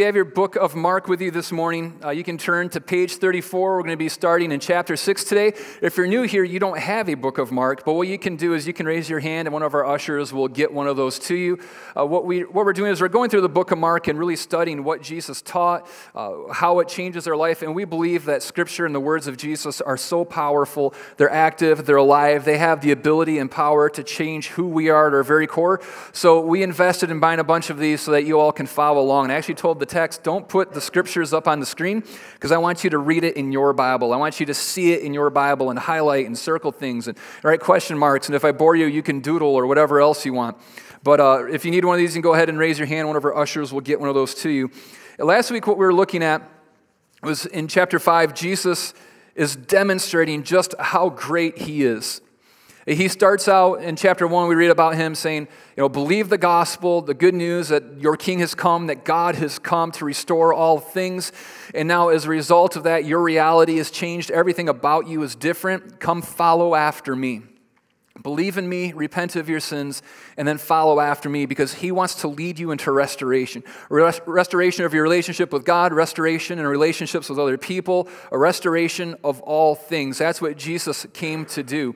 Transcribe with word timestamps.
You 0.00 0.06
have 0.06 0.16
your 0.16 0.24
book 0.24 0.56
of 0.56 0.74
Mark 0.74 1.08
with 1.08 1.20
you 1.20 1.30
this 1.30 1.52
morning, 1.52 2.00
uh, 2.02 2.08
you 2.08 2.24
can 2.24 2.38
turn 2.38 2.70
to 2.70 2.80
page 2.80 3.16
34. 3.16 3.76
We're 3.76 3.82
going 3.82 3.90
to 3.90 3.98
be 3.98 4.08
starting 4.08 4.50
in 4.50 4.58
chapter 4.58 4.96
6 4.96 5.24
today. 5.24 5.52
If 5.82 5.98
you're 5.98 6.06
new 6.06 6.22
here, 6.22 6.42
you 6.42 6.58
don't 6.58 6.78
have 6.78 7.10
a 7.10 7.16
book 7.16 7.36
of 7.36 7.52
Mark, 7.52 7.84
but 7.84 7.92
what 7.92 8.08
you 8.08 8.18
can 8.18 8.36
do 8.36 8.54
is 8.54 8.66
you 8.66 8.72
can 8.72 8.86
raise 8.86 9.10
your 9.10 9.20
hand 9.20 9.46
and 9.46 9.52
one 9.52 9.62
of 9.62 9.74
our 9.74 9.84
ushers 9.84 10.32
will 10.32 10.48
get 10.48 10.72
one 10.72 10.86
of 10.86 10.96
those 10.96 11.18
to 11.18 11.34
you. 11.34 11.58
Uh, 11.94 12.06
what, 12.06 12.24
we, 12.24 12.44
what 12.44 12.64
we're 12.64 12.72
doing 12.72 12.90
is 12.90 13.02
we're 13.02 13.08
going 13.08 13.28
through 13.28 13.42
the 13.42 13.48
book 13.50 13.72
of 13.72 13.78
Mark 13.78 14.08
and 14.08 14.18
really 14.18 14.36
studying 14.36 14.84
what 14.84 15.02
Jesus 15.02 15.42
taught, 15.42 15.86
uh, 16.14 16.50
how 16.50 16.78
it 16.78 16.88
changes 16.88 17.28
our 17.28 17.36
life, 17.36 17.60
and 17.60 17.74
we 17.74 17.84
believe 17.84 18.24
that 18.24 18.42
Scripture 18.42 18.86
and 18.86 18.94
the 18.94 19.00
words 19.00 19.26
of 19.26 19.36
Jesus 19.36 19.82
are 19.82 19.98
so 19.98 20.24
powerful. 20.24 20.94
They're 21.18 21.28
active, 21.28 21.84
they're 21.84 21.96
alive, 21.96 22.46
they 22.46 22.56
have 22.56 22.80
the 22.80 22.92
ability 22.92 23.36
and 23.36 23.50
power 23.50 23.90
to 23.90 24.02
change 24.02 24.48
who 24.48 24.66
we 24.66 24.88
are 24.88 25.08
at 25.08 25.12
our 25.12 25.22
very 25.22 25.46
core. 25.46 25.82
So 26.14 26.40
we 26.40 26.62
invested 26.62 27.10
in 27.10 27.20
buying 27.20 27.38
a 27.38 27.44
bunch 27.44 27.68
of 27.68 27.76
these 27.76 28.00
so 28.00 28.12
that 28.12 28.24
you 28.24 28.40
all 28.40 28.50
can 28.50 28.66
follow 28.66 29.02
along. 29.02 29.26
And 29.26 29.32
I 29.32 29.34
actually 29.34 29.56
told 29.56 29.78
the 29.78 29.89
text, 29.90 30.22
don't 30.22 30.48
put 30.48 30.72
the 30.72 30.80
scriptures 30.80 31.34
up 31.34 31.46
on 31.46 31.60
the 31.60 31.66
screen 31.66 32.02
because 32.34 32.52
I 32.52 32.58
want 32.58 32.84
you 32.84 32.90
to 32.90 32.98
read 32.98 33.24
it 33.24 33.36
in 33.36 33.52
your 33.52 33.72
Bible. 33.74 34.12
I 34.14 34.16
want 34.16 34.40
you 34.40 34.46
to 34.46 34.54
see 34.54 34.92
it 34.92 35.02
in 35.02 35.12
your 35.12 35.28
Bible 35.28 35.68
and 35.68 35.78
highlight 35.78 36.26
and 36.26 36.38
circle 36.38 36.72
things 36.72 37.08
and 37.08 37.18
write 37.42 37.60
question 37.60 37.98
marks. 37.98 38.28
And 38.28 38.36
if 38.36 38.44
I 38.44 38.52
bore 38.52 38.76
you, 38.76 38.86
you 38.86 39.02
can 39.02 39.20
doodle 39.20 39.54
or 39.54 39.66
whatever 39.66 40.00
else 40.00 40.24
you 40.24 40.32
want. 40.32 40.56
But 41.02 41.20
uh, 41.20 41.46
if 41.50 41.64
you 41.64 41.70
need 41.70 41.84
one 41.84 41.94
of 41.94 41.98
these, 41.98 42.14
you 42.14 42.22
can 42.22 42.28
go 42.30 42.34
ahead 42.34 42.48
and 42.48 42.58
raise 42.58 42.78
your 42.78 42.86
hand. 42.86 43.08
One 43.08 43.16
of 43.16 43.24
our 43.24 43.36
ushers 43.36 43.72
will 43.72 43.80
get 43.80 44.00
one 44.00 44.08
of 44.08 44.14
those 44.14 44.34
to 44.36 44.50
you. 44.50 44.70
Last 45.18 45.50
week, 45.50 45.66
what 45.66 45.76
we 45.76 45.84
were 45.84 45.94
looking 45.94 46.22
at 46.22 46.48
was 47.22 47.44
in 47.46 47.68
chapter 47.68 47.98
5, 47.98 48.34
Jesus 48.34 48.94
is 49.34 49.56
demonstrating 49.56 50.42
just 50.42 50.74
how 50.78 51.10
great 51.10 51.58
he 51.58 51.84
is. 51.84 52.20
He 52.86 53.08
starts 53.08 53.46
out 53.46 53.82
in 53.82 53.94
chapter 53.96 54.26
1, 54.26 54.48
we 54.48 54.54
read 54.54 54.70
about 54.70 54.94
him 54.94 55.14
saying, 55.14 55.48
you 55.76 55.82
know, 55.82 55.88
believe 55.88 56.30
the 56.30 56.38
gospel, 56.38 57.02
the 57.02 57.12
good 57.12 57.34
news 57.34 57.68
that 57.68 58.00
your 58.00 58.16
king 58.16 58.38
has 58.38 58.54
come, 58.54 58.86
that 58.86 59.04
God 59.04 59.34
has 59.34 59.58
come 59.58 59.92
to 59.92 60.04
restore 60.06 60.54
all 60.54 60.78
things. 60.78 61.30
And 61.74 61.86
now, 61.86 62.08
as 62.08 62.24
a 62.24 62.30
result 62.30 62.76
of 62.76 62.84
that, 62.84 63.04
your 63.04 63.20
reality 63.22 63.76
has 63.76 63.90
changed. 63.90 64.30
Everything 64.30 64.68
about 64.68 65.06
you 65.06 65.22
is 65.22 65.34
different. 65.34 66.00
Come 66.00 66.22
follow 66.22 66.74
after 66.74 67.14
me. 67.14 67.42
Believe 68.22 68.58
in 68.58 68.68
me, 68.68 68.92
repent 68.92 69.36
of 69.36 69.48
your 69.48 69.60
sins, 69.60 70.02
and 70.36 70.46
then 70.46 70.58
follow 70.58 71.00
after 71.00 71.28
me 71.28 71.46
because 71.46 71.74
he 71.74 71.92
wants 71.92 72.16
to 72.16 72.28
lead 72.28 72.58
you 72.58 72.70
into 72.70 72.90
restoration. 72.92 73.62
restoration 73.88 74.84
of 74.84 74.92
your 74.92 75.02
relationship 75.02 75.52
with 75.52 75.64
God, 75.64 75.92
restoration 75.92 76.58
in 76.58 76.66
relationships 76.66 77.28
with 77.28 77.38
other 77.38 77.56
people, 77.56 78.08
a 78.30 78.38
restoration 78.38 79.16
of 79.22 79.40
all 79.42 79.74
things. 79.74 80.18
That's 80.18 80.40
what 80.40 80.56
Jesus 80.56 81.06
came 81.12 81.44
to 81.46 81.62
do. 81.62 81.94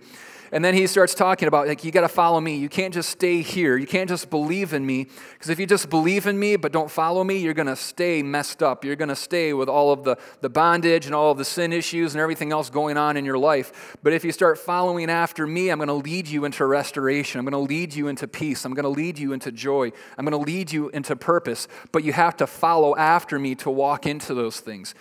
And 0.55 0.65
then 0.65 0.73
he 0.73 0.87
starts 0.87 1.15
talking 1.15 1.49
about, 1.49 1.67
like, 1.67 1.83
you 1.83 1.91
got 1.91 2.03
to 2.03 2.09
follow 2.09 2.41
me. 2.41 2.57
You 2.57 2.69
can't 2.69 2.95
just 2.95 3.11
stay 3.11 3.43
here. 3.43 3.77
You 3.77 3.89
can't 3.89 4.09
just 4.09 4.31
believe 4.31 4.73
in 4.73 4.87
me. 4.87 5.09
Because 5.33 5.51
if 5.51 5.59
you 5.59 5.67
just 5.67 5.91
believe 5.91 6.29
in 6.29 6.39
me 6.39 6.55
but 6.55 6.71
don't 6.71 6.89
follow 6.89 7.25
me, 7.25 7.39
you're 7.39 7.55
going 7.55 7.67
to 7.67 7.75
stay 7.75 8.23
messed 8.23 8.63
up. 8.63 8.85
You're 8.85 8.95
going 8.95 9.09
to 9.09 9.17
stay 9.17 9.53
with 9.53 9.69
all 9.69 9.91
of 9.91 10.05
the, 10.05 10.17
the 10.43 10.49
bondage 10.49 11.07
and 11.07 11.15
all 11.15 11.33
of 11.33 11.39
the 11.39 11.45
sin 11.45 11.73
issues 11.73 12.15
and 12.15 12.21
everything 12.21 12.53
else 12.53 12.71
going 12.71 12.97
on 12.97 13.17
in 13.17 13.25
your 13.25 13.37
life. 13.37 13.97
But 14.05 14.13
if 14.13 14.25
you 14.25 14.31
start 14.31 14.57
following 14.57 15.11
after 15.11 15.45
me, 15.45 15.71
I'm 15.71 15.79
going 15.79 15.89
to 15.89 15.95
lead 15.95 16.29
you 16.29 16.45
into 16.45 16.65
restoration. 16.65 17.41
I'm 17.41 17.45
going 17.45 17.67
to 17.67 17.75
lead 17.75 17.93
you 17.93 18.07
into 18.07 18.29
peace. 18.29 18.65
I'm 18.65 18.75
going 18.75 18.85
to 18.85 18.89
lead 18.89 19.19
you 19.19 19.33
into 19.33 19.51
joy. 19.51 19.91
I'm 20.17 20.25
going 20.25 20.41
to 20.41 20.53
lead 20.53 20.71
you 20.71 20.89
into 20.91 21.17
purpose. 21.17 21.67
But 21.91 22.05
you 22.05 22.13
have 22.13 22.37
to 22.37 22.47
follow 22.47 22.95
after 22.95 23.41
me 23.41 23.57
to 23.57 23.71
walk 23.71 24.07
into 24.07 24.35
those 24.35 24.61
things. 24.61 24.95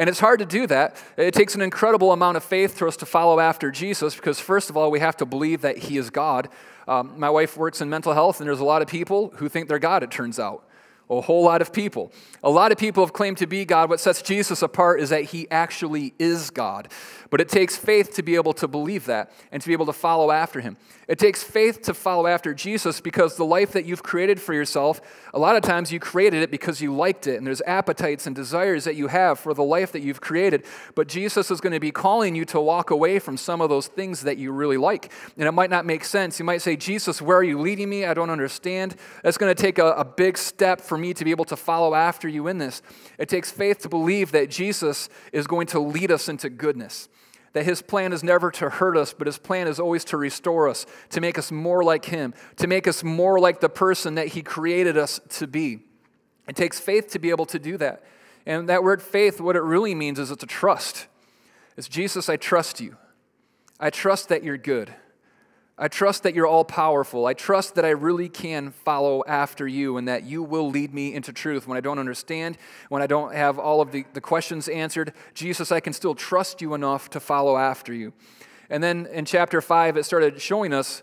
And 0.00 0.08
it's 0.08 0.18
hard 0.18 0.38
to 0.38 0.46
do 0.46 0.66
that. 0.68 0.96
It 1.18 1.34
takes 1.34 1.54
an 1.54 1.60
incredible 1.60 2.10
amount 2.10 2.38
of 2.38 2.42
faith 2.42 2.78
for 2.78 2.88
us 2.88 2.96
to 2.96 3.06
follow 3.06 3.38
after 3.38 3.70
Jesus 3.70 4.16
because, 4.16 4.40
first 4.40 4.70
of 4.70 4.76
all, 4.78 4.90
we 4.90 4.98
have 4.98 5.14
to 5.18 5.26
believe 5.26 5.60
that 5.60 5.76
He 5.76 5.98
is 5.98 6.08
God. 6.08 6.48
Um, 6.88 7.12
my 7.18 7.28
wife 7.28 7.54
works 7.58 7.82
in 7.82 7.90
mental 7.90 8.14
health, 8.14 8.40
and 8.40 8.48
there's 8.48 8.60
a 8.60 8.64
lot 8.64 8.80
of 8.80 8.88
people 8.88 9.30
who 9.36 9.50
think 9.50 9.68
they're 9.68 9.78
God, 9.78 10.02
it 10.02 10.10
turns 10.10 10.38
out 10.38 10.64
a 11.10 11.20
whole 11.20 11.42
lot 11.42 11.60
of 11.60 11.72
people. 11.72 12.12
A 12.42 12.50
lot 12.50 12.72
of 12.72 12.78
people 12.78 13.04
have 13.04 13.12
claimed 13.12 13.38
to 13.38 13.46
be 13.46 13.64
God. 13.64 13.90
What 13.90 14.00
sets 14.00 14.22
Jesus 14.22 14.62
apart 14.62 15.00
is 15.00 15.10
that 15.10 15.24
he 15.24 15.50
actually 15.50 16.14
is 16.18 16.50
God. 16.50 16.88
But 17.28 17.40
it 17.40 17.48
takes 17.48 17.76
faith 17.76 18.14
to 18.14 18.22
be 18.22 18.34
able 18.36 18.52
to 18.54 18.68
believe 18.68 19.06
that 19.06 19.30
and 19.52 19.60
to 19.60 19.68
be 19.68 19.72
able 19.72 19.86
to 19.86 19.92
follow 19.92 20.30
after 20.30 20.60
him. 20.60 20.76
It 21.06 21.18
takes 21.18 21.42
faith 21.42 21.82
to 21.82 21.94
follow 21.94 22.28
after 22.28 22.54
Jesus 22.54 23.00
because 23.00 23.36
the 23.36 23.44
life 23.44 23.72
that 23.72 23.84
you've 23.84 24.02
created 24.02 24.40
for 24.40 24.54
yourself, 24.54 25.00
a 25.34 25.38
lot 25.40 25.56
of 25.56 25.62
times 25.62 25.92
you 25.92 25.98
created 25.98 26.42
it 26.42 26.52
because 26.52 26.80
you 26.80 26.94
liked 26.94 27.26
it, 27.26 27.36
and 27.36 27.44
there's 27.46 27.60
appetites 27.62 28.28
and 28.28 28.36
desires 28.36 28.84
that 28.84 28.94
you 28.94 29.08
have 29.08 29.40
for 29.40 29.52
the 29.52 29.64
life 29.64 29.90
that 29.90 30.02
you've 30.02 30.20
created. 30.20 30.64
But 30.94 31.08
Jesus 31.08 31.50
is 31.50 31.60
going 31.60 31.72
to 31.72 31.80
be 31.80 31.90
calling 31.90 32.36
you 32.36 32.44
to 32.46 32.60
walk 32.60 32.90
away 32.90 33.18
from 33.18 33.36
some 33.36 33.60
of 33.60 33.68
those 33.68 33.88
things 33.88 34.22
that 34.22 34.38
you 34.38 34.52
really 34.52 34.76
like. 34.76 35.10
And 35.36 35.48
it 35.48 35.52
might 35.52 35.70
not 35.70 35.84
make 35.84 36.04
sense. 36.04 36.38
You 36.38 36.44
might 36.44 36.62
say, 36.62 36.76
Jesus, 36.76 37.20
where 37.20 37.38
are 37.38 37.44
you 37.44 37.58
leading 37.58 37.88
me? 37.88 38.04
I 38.04 38.14
don't 38.14 38.30
understand. 38.30 38.94
That's 39.24 39.36
going 39.36 39.52
to 39.52 39.60
take 39.60 39.78
a, 39.78 39.92
a 39.92 40.04
big 40.04 40.38
step 40.38 40.80
for 40.80 40.96
me 41.00 41.14
to 41.14 41.24
be 41.24 41.30
able 41.30 41.44
to 41.46 41.56
follow 41.56 41.94
after 41.94 42.28
you 42.28 42.46
in 42.46 42.58
this. 42.58 42.82
It 43.18 43.28
takes 43.28 43.50
faith 43.50 43.78
to 43.80 43.88
believe 43.88 44.32
that 44.32 44.50
Jesus 44.50 45.08
is 45.32 45.46
going 45.46 45.66
to 45.68 45.80
lead 45.80 46.10
us 46.10 46.28
into 46.28 46.50
goodness. 46.50 47.08
That 47.52 47.64
his 47.64 47.82
plan 47.82 48.12
is 48.12 48.22
never 48.22 48.50
to 48.52 48.70
hurt 48.70 48.96
us, 48.96 49.12
but 49.12 49.26
his 49.26 49.38
plan 49.38 49.66
is 49.66 49.80
always 49.80 50.04
to 50.06 50.16
restore 50.16 50.68
us, 50.68 50.86
to 51.10 51.20
make 51.20 51.36
us 51.36 51.50
more 51.50 51.82
like 51.82 52.04
him, 52.04 52.32
to 52.56 52.66
make 52.66 52.86
us 52.86 53.02
more 53.02 53.40
like 53.40 53.60
the 53.60 53.68
person 53.68 54.14
that 54.14 54.28
he 54.28 54.42
created 54.42 54.96
us 54.96 55.20
to 55.30 55.46
be. 55.46 55.80
It 56.46 56.54
takes 56.54 56.78
faith 56.78 57.10
to 57.10 57.18
be 57.18 57.30
able 57.30 57.46
to 57.46 57.58
do 57.58 57.76
that. 57.78 58.04
And 58.46 58.68
that 58.68 58.82
word 58.82 59.02
faith, 59.02 59.40
what 59.40 59.56
it 59.56 59.62
really 59.62 59.94
means 59.94 60.18
is 60.18 60.30
it's 60.30 60.42
a 60.42 60.46
trust. 60.46 61.06
It's 61.76 61.88
Jesus, 61.88 62.28
I 62.28 62.36
trust 62.36 62.80
you. 62.80 62.96
I 63.78 63.90
trust 63.90 64.28
that 64.28 64.44
you're 64.44 64.58
good. 64.58 64.94
I 65.82 65.88
trust 65.88 66.24
that 66.24 66.34
you're 66.34 66.46
all 66.46 66.66
powerful. 66.66 67.24
I 67.24 67.32
trust 67.32 67.74
that 67.76 67.86
I 67.86 67.90
really 67.90 68.28
can 68.28 68.70
follow 68.70 69.24
after 69.26 69.66
you 69.66 69.96
and 69.96 70.06
that 70.08 70.24
you 70.24 70.42
will 70.42 70.68
lead 70.68 70.92
me 70.92 71.14
into 71.14 71.32
truth 71.32 71.66
when 71.66 71.78
I 71.78 71.80
don't 71.80 71.98
understand, 71.98 72.58
when 72.90 73.00
I 73.00 73.06
don't 73.06 73.34
have 73.34 73.58
all 73.58 73.80
of 73.80 73.90
the, 73.90 74.04
the 74.12 74.20
questions 74.20 74.68
answered. 74.68 75.14
Jesus, 75.32 75.72
I 75.72 75.80
can 75.80 75.94
still 75.94 76.14
trust 76.14 76.60
you 76.60 76.74
enough 76.74 77.08
to 77.10 77.18
follow 77.18 77.56
after 77.56 77.94
you. 77.94 78.12
And 78.68 78.84
then 78.84 79.06
in 79.06 79.24
chapter 79.24 79.62
5, 79.62 79.96
it 79.96 80.04
started 80.04 80.38
showing 80.42 80.74
us 80.74 81.02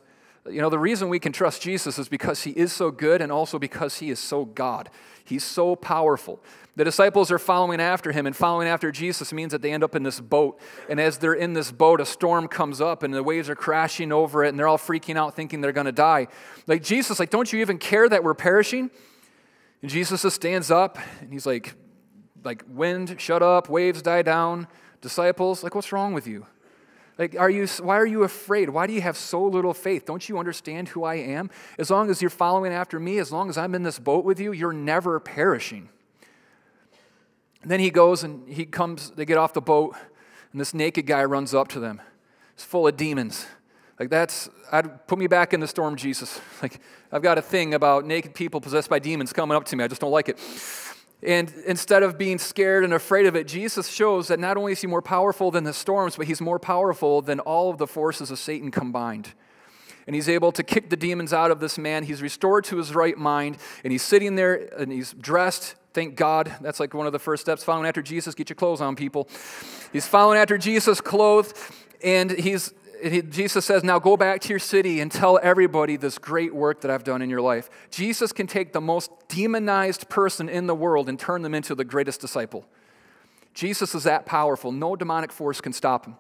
you 0.50 0.62
know, 0.62 0.70
the 0.70 0.80
reason 0.80 1.10
we 1.10 1.20
can 1.20 1.32
trust 1.32 1.62
Jesus 1.62 1.98
is 2.00 2.10
because 2.10 2.44
he 2.44 2.52
is 2.52 2.72
so 2.72 2.92
good 2.92 3.22
and 3.22 3.32
also 3.32 3.60
because 3.60 4.00
he 4.00 4.10
is 4.10 4.20
so 4.20 4.46
God. 4.46 4.90
He's 5.24 5.44
so 5.44 5.76
powerful. 5.76 6.42
The 6.78 6.84
disciples 6.84 7.32
are 7.32 7.40
following 7.40 7.82
after 7.82 8.12
him, 8.12 8.28
and 8.28 8.36
following 8.36 8.68
after 8.68 8.92
Jesus 8.92 9.34
means 9.34 9.52
that 9.52 9.62
they 9.62 9.74
end 9.74 9.84
up 9.84 9.96
in 9.96 10.04
this 10.04 10.20
boat. 10.20 10.60
And 10.90 11.00
as 11.00 11.18
they're 11.18 11.34
in 11.34 11.54
this 11.54 11.72
boat, 11.72 12.00
a 12.00 12.06
storm 12.06 12.48
comes 12.48 12.80
up, 12.80 13.02
and 13.02 13.14
the 13.14 13.24
waves 13.24 13.50
are 13.50 13.56
crashing 13.56 14.12
over 14.12 14.44
it, 14.44 14.50
and 14.50 14.60
they're 14.60 14.68
all 14.68 14.78
freaking 14.78 15.18
out, 15.18 15.36
thinking 15.36 15.60
they're 15.60 15.72
going 15.72 15.86
to 15.86 15.92
die. 15.92 16.28
Like, 16.68 16.84
Jesus, 16.84 17.20
like, 17.20 17.32
don't 17.32 17.52
you 17.52 17.60
even 17.62 17.80
care 17.80 18.08
that 18.08 18.24
we're 18.24 18.36
perishing? 18.36 18.92
And 19.82 19.90
Jesus 19.90 20.22
just 20.22 20.36
stands 20.36 20.70
up, 20.70 21.00
and 21.20 21.34
he's 21.34 21.48
like, 21.48 21.74
like, 22.44 22.64
wind, 22.68 23.20
shut 23.20 23.42
up, 23.42 23.70
waves 23.70 24.04
die 24.04 24.22
down. 24.22 24.68
Disciples, 25.02 25.64
like, 25.64 25.74
what's 25.74 25.92
wrong 25.92 26.14
with 26.14 26.28
you? 26.28 26.46
Like, 27.18 27.36
are 27.40 27.50
you, 27.50 27.68
why 27.82 27.98
are 27.98 28.06
you 28.06 28.24
afraid? 28.24 28.70
Why 28.70 28.86
do 28.86 28.94
you 28.94 29.02
have 29.02 29.18
so 29.18 29.44
little 29.44 29.74
faith? 29.74 30.06
Don't 30.06 30.28
you 30.30 30.38
understand 30.38 30.90
who 30.90 31.04
I 31.04 31.16
am? 31.16 31.50
As 31.80 31.90
long 31.90 32.10
as 32.12 32.22
you're 32.22 32.30
following 32.30 32.72
after 32.72 33.00
me, 33.00 33.18
as 33.18 33.32
long 33.32 33.50
as 33.50 33.58
I'm 33.58 33.74
in 33.74 33.84
this 33.84 33.98
boat 33.98 34.24
with 34.24 34.40
you, 34.40 34.52
you're 34.52 34.74
never 34.74 35.20
perishing. 35.20 35.90
And 37.64 37.72
then 37.72 37.80
he 37.80 37.90
goes 37.90 38.24
and 38.24 38.48
he 38.48 38.66
comes, 38.66 39.12
they 39.12 39.26
get 39.26 39.38
off 39.38 39.54
the 39.54 39.62
boat, 39.62 39.96
and 40.52 40.62
this 40.62 40.74
naked 40.74 41.08
guy 41.08 41.24
runs 41.24 41.56
up 41.56 41.68
to 41.70 41.80
them. 41.80 42.02
It's 42.54 42.64
full 42.64 42.88
of 42.88 42.96
demons. 42.96 43.48
Like, 44.00 44.10
that's, 44.10 44.48
I'd 44.72 45.08
put 45.08 45.18
me 45.18 45.26
back 45.26 45.54
in 45.54 45.60
the 45.60 45.68
storm, 45.68 45.96
Jesus. 45.96 46.40
Like, 46.62 46.82
I've 47.12 47.22
got 47.22 47.38
a 47.38 47.42
thing 47.42 47.76
about 47.76 48.06
naked 48.06 48.34
people 48.34 48.60
possessed 48.60 48.90
by 48.90 49.00
demons 49.00 49.32
coming 49.32 49.56
up 49.56 49.64
to 49.66 49.76
me. 49.76 49.84
I 49.84 49.88
just 49.88 50.02
don't 50.02 50.12
like 50.12 50.28
it. 50.28 50.40
And 51.24 51.52
instead 51.66 52.04
of 52.04 52.18
being 52.18 52.38
scared 52.38 52.84
and 52.84 52.94
afraid 52.94 53.26
of 53.26 53.36
it, 53.36 53.48
Jesus 53.48 53.88
shows 53.88 54.28
that 54.28 54.40
not 54.40 54.56
only 54.56 54.74
is 54.74 54.82
he 54.82 54.88
more 54.88 55.02
powerful 55.02 55.50
than 55.50 55.64
the 55.64 55.74
storms, 55.74 56.16
but 56.16 56.28
he's 56.28 56.42
more 56.42 56.60
powerful 56.60 57.22
than 57.22 57.40
all 57.40 57.72
of 57.72 57.78
the 57.80 57.88
forces 57.88 58.30
of 58.30 58.38
Satan 58.38 58.70
combined. 58.70 59.34
And 60.06 60.16
he's 60.16 60.30
able 60.30 60.52
to 60.54 60.64
kick 60.64 60.90
the 60.90 60.96
demons 60.96 61.34
out 61.34 61.52
of 61.52 61.60
this 61.60 61.78
man. 61.78 62.04
He's 62.04 62.22
restored 62.22 62.64
to 62.66 62.78
his 62.78 62.94
right 62.94 63.18
mind, 63.18 63.58
and 63.84 63.92
he's 63.92 64.04
sitting 64.04 64.36
there 64.36 64.70
and 64.78 64.92
he's 64.92 65.14
dressed 65.14 65.76
Thank 65.98 66.14
God. 66.14 66.56
That's 66.62 66.80
like 66.80 66.94
one 66.94 67.08
of 67.08 67.12
the 67.12 67.18
first 67.18 67.42
steps. 67.42 67.64
Following 67.64 67.88
after 67.88 68.04
Jesus, 68.04 68.36
get 68.36 68.50
your 68.50 68.56
clothes 68.56 68.82
on, 68.82 68.96
people. 68.96 69.28
He's 69.92 70.06
following 70.06 70.38
after 70.38 70.56
Jesus, 70.56 71.02
clothed, 71.02 71.58
and 72.04 72.30
he's 72.30 72.72
he, 73.04 73.22
Jesus 73.22 73.66
says, 73.66 73.84
Now 73.84 74.00
go 74.00 74.18
back 74.18 74.42
to 74.42 74.50
your 74.50 74.60
city 74.60 75.00
and 75.00 75.12
tell 75.12 75.40
everybody 75.42 75.98
this 75.98 76.18
great 76.18 76.54
work 76.54 76.82
that 76.82 76.92
I've 76.92 77.04
done 77.04 77.22
in 77.22 77.30
your 77.30 77.42
life. 77.42 77.70
Jesus 77.92 78.32
can 78.32 78.48
take 78.48 78.74
the 78.74 78.82
most 78.82 79.12
demonized 79.28 80.10
person 80.10 80.50
in 80.50 80.68
the 80.68 80.76
world 80.76 81.10
and 81.10 81.20
turn 81.20 81.42
them 81.42 81.54
into 81.54 81.76
the 81.76 81.86
greatest 81.86 82.22
disciple. 82.22 82.66
Jesus 83.54 83.96
is 83.96 84.04
that 84.04 84.26
powerful. 84.26 84.72
No 84.72 84.96
demonic 84.96 85.32
force 85.32 85.62
can 85.62 85.74
stop 85.74 86.06
him. 86.06 86.16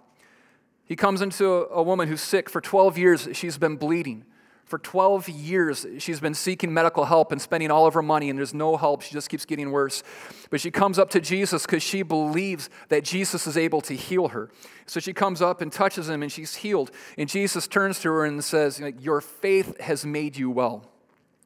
He 0.85 0.95
comes 0.95 1.21
into 1.21 1.53
a, 1.53 1.65
a 1.68 1.83
woman 1.83 2.07
who's 2.07 2.21
sick 2.21 2.50
for 2.50 2.62
12 2.62 2.97
years, 2.97 3.27
she's 3.33 3.57
been 3.57 3.75
bleeding. 3.75 4.25
For 4.67 4.77
12 4.77 5.29
years, 5.29 5.85
she's 5.99 6.19
been 6.19 6.33
seeking 6.33 6.73
medical 6.73 7.05
help 7.05 7.31
and 7.31 7.41
spending 7.41 7.71
all 7.71 7.87
of 7.87 7.93
her 7.93 8.01
money, 8.01 8.29
and 8.29 8.37
there's 8.37 8.53
no 8.53 8.75
help. 8.75 9.01
She 9.01 9.13
just 9.13 9.29
keeps 9.29 9.45
getting 9.45 9.71
worse. 9.71 10.03
But 10.49 10.59
she 10.59 10.71
comes 10.71 10.99
up 10.99 11.09
to 11.11 11.21
Jesus 11.21 11.65
because 11.65 11.81
she 11.81 12.01
believes 12.01 12.69
that 12.89 13.05
Jesus 13.05 13.47
is 13.47 13.55
able 13.55 13.79
to 13.81 13.95
heal 13.95 14.27
her. 14.27 14.51
So 14.85 14.99
she 14.99 15.13
comes 15.13 15.41
up 15.41 15.61
and 15.61 15.71
touches 15.71 16.09
him, 16.09 16.21
and 16.21 16.29
she's 16.29 16.55
healed. 16.55 16.91
And 17.17 17.29
Jesus 17.29 17.65
turns 17.65 18.01
to 18.01 18.09
her 18.09 18.25
and 18.25 18.43
says, 18.43 18.81
Your 18.99 19.21
faith 19.21 19.79
has 19.79 20.05
made 20.05 20.35
you 20.35 20.49
well. 20.49 20.91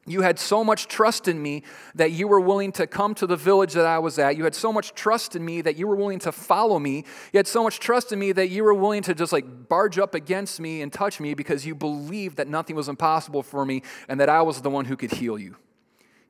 You 0.07 0.21
had 0.21 0.39
so 0.39 0.63
much 0.63 0.87
trust 0.87 1.27
in 1.27 1.41
me 1.41 1.63
that 1.93 2.11
you 2.11 2.27
were 2.27 2.39
willing 2.39 2.71
to 2.73 2.87
come 2.87 3.13
to 3.15 3.27
the 3.27 3.35
village 3.35 3.73
that 3.73 3.85
I 3.85 3.99
was 3.99 4.17
at. 4.17 4.35
You 4.35 4.45
had 4.45 4.55
so 4.55 4.73
much 4.73 4.95
trust 4.95 5.35
in 5.35 5.45
me 5.45 5.61
that 5.61 5.75
you 5.75 5.87
were 5.87 5.95
willing 5.95 6.17
to 6.19 6.31
follow 6.31 6.79
me. 6.79 7.05
You 7.31 7.37
had 7.37 7.45
so 7.45 7.63
much 7.63 7.79
trust 7.79 8.11
in 8.11 8.17
me 8.17 8.31
that 8.31 8.49
you 8.49 8.63
were 8.63 8.73
willing 8.73 9.03
to 9.03 9.13
just 9.13 9.31
like 9.31 9.69
barge 9.69 9.99
up 9.99 10.15
against 10.15 10.59
me 10.59 10.81
and 10.81 10.91
touch 10.91 11.19
me 11.19 11.35
because 11.35 11.67
you 11.67 11.75
believed 11.75 12.37
that 12.37 12.47
nothing 12.47 12.75
was 12.75 12.89
impossible 12.89 13.43
for 13.43 13.63
me 13.63 13.83
and 14.07 14.19
that 14.19 14.27
I 14.27 14.41
was 14.41 14.61
the 14.61 14.71
one 14.71 14.85
who 14.85 14.97
could 14.97 15.11
heal 15.11 15.37
you. 15.37 15.55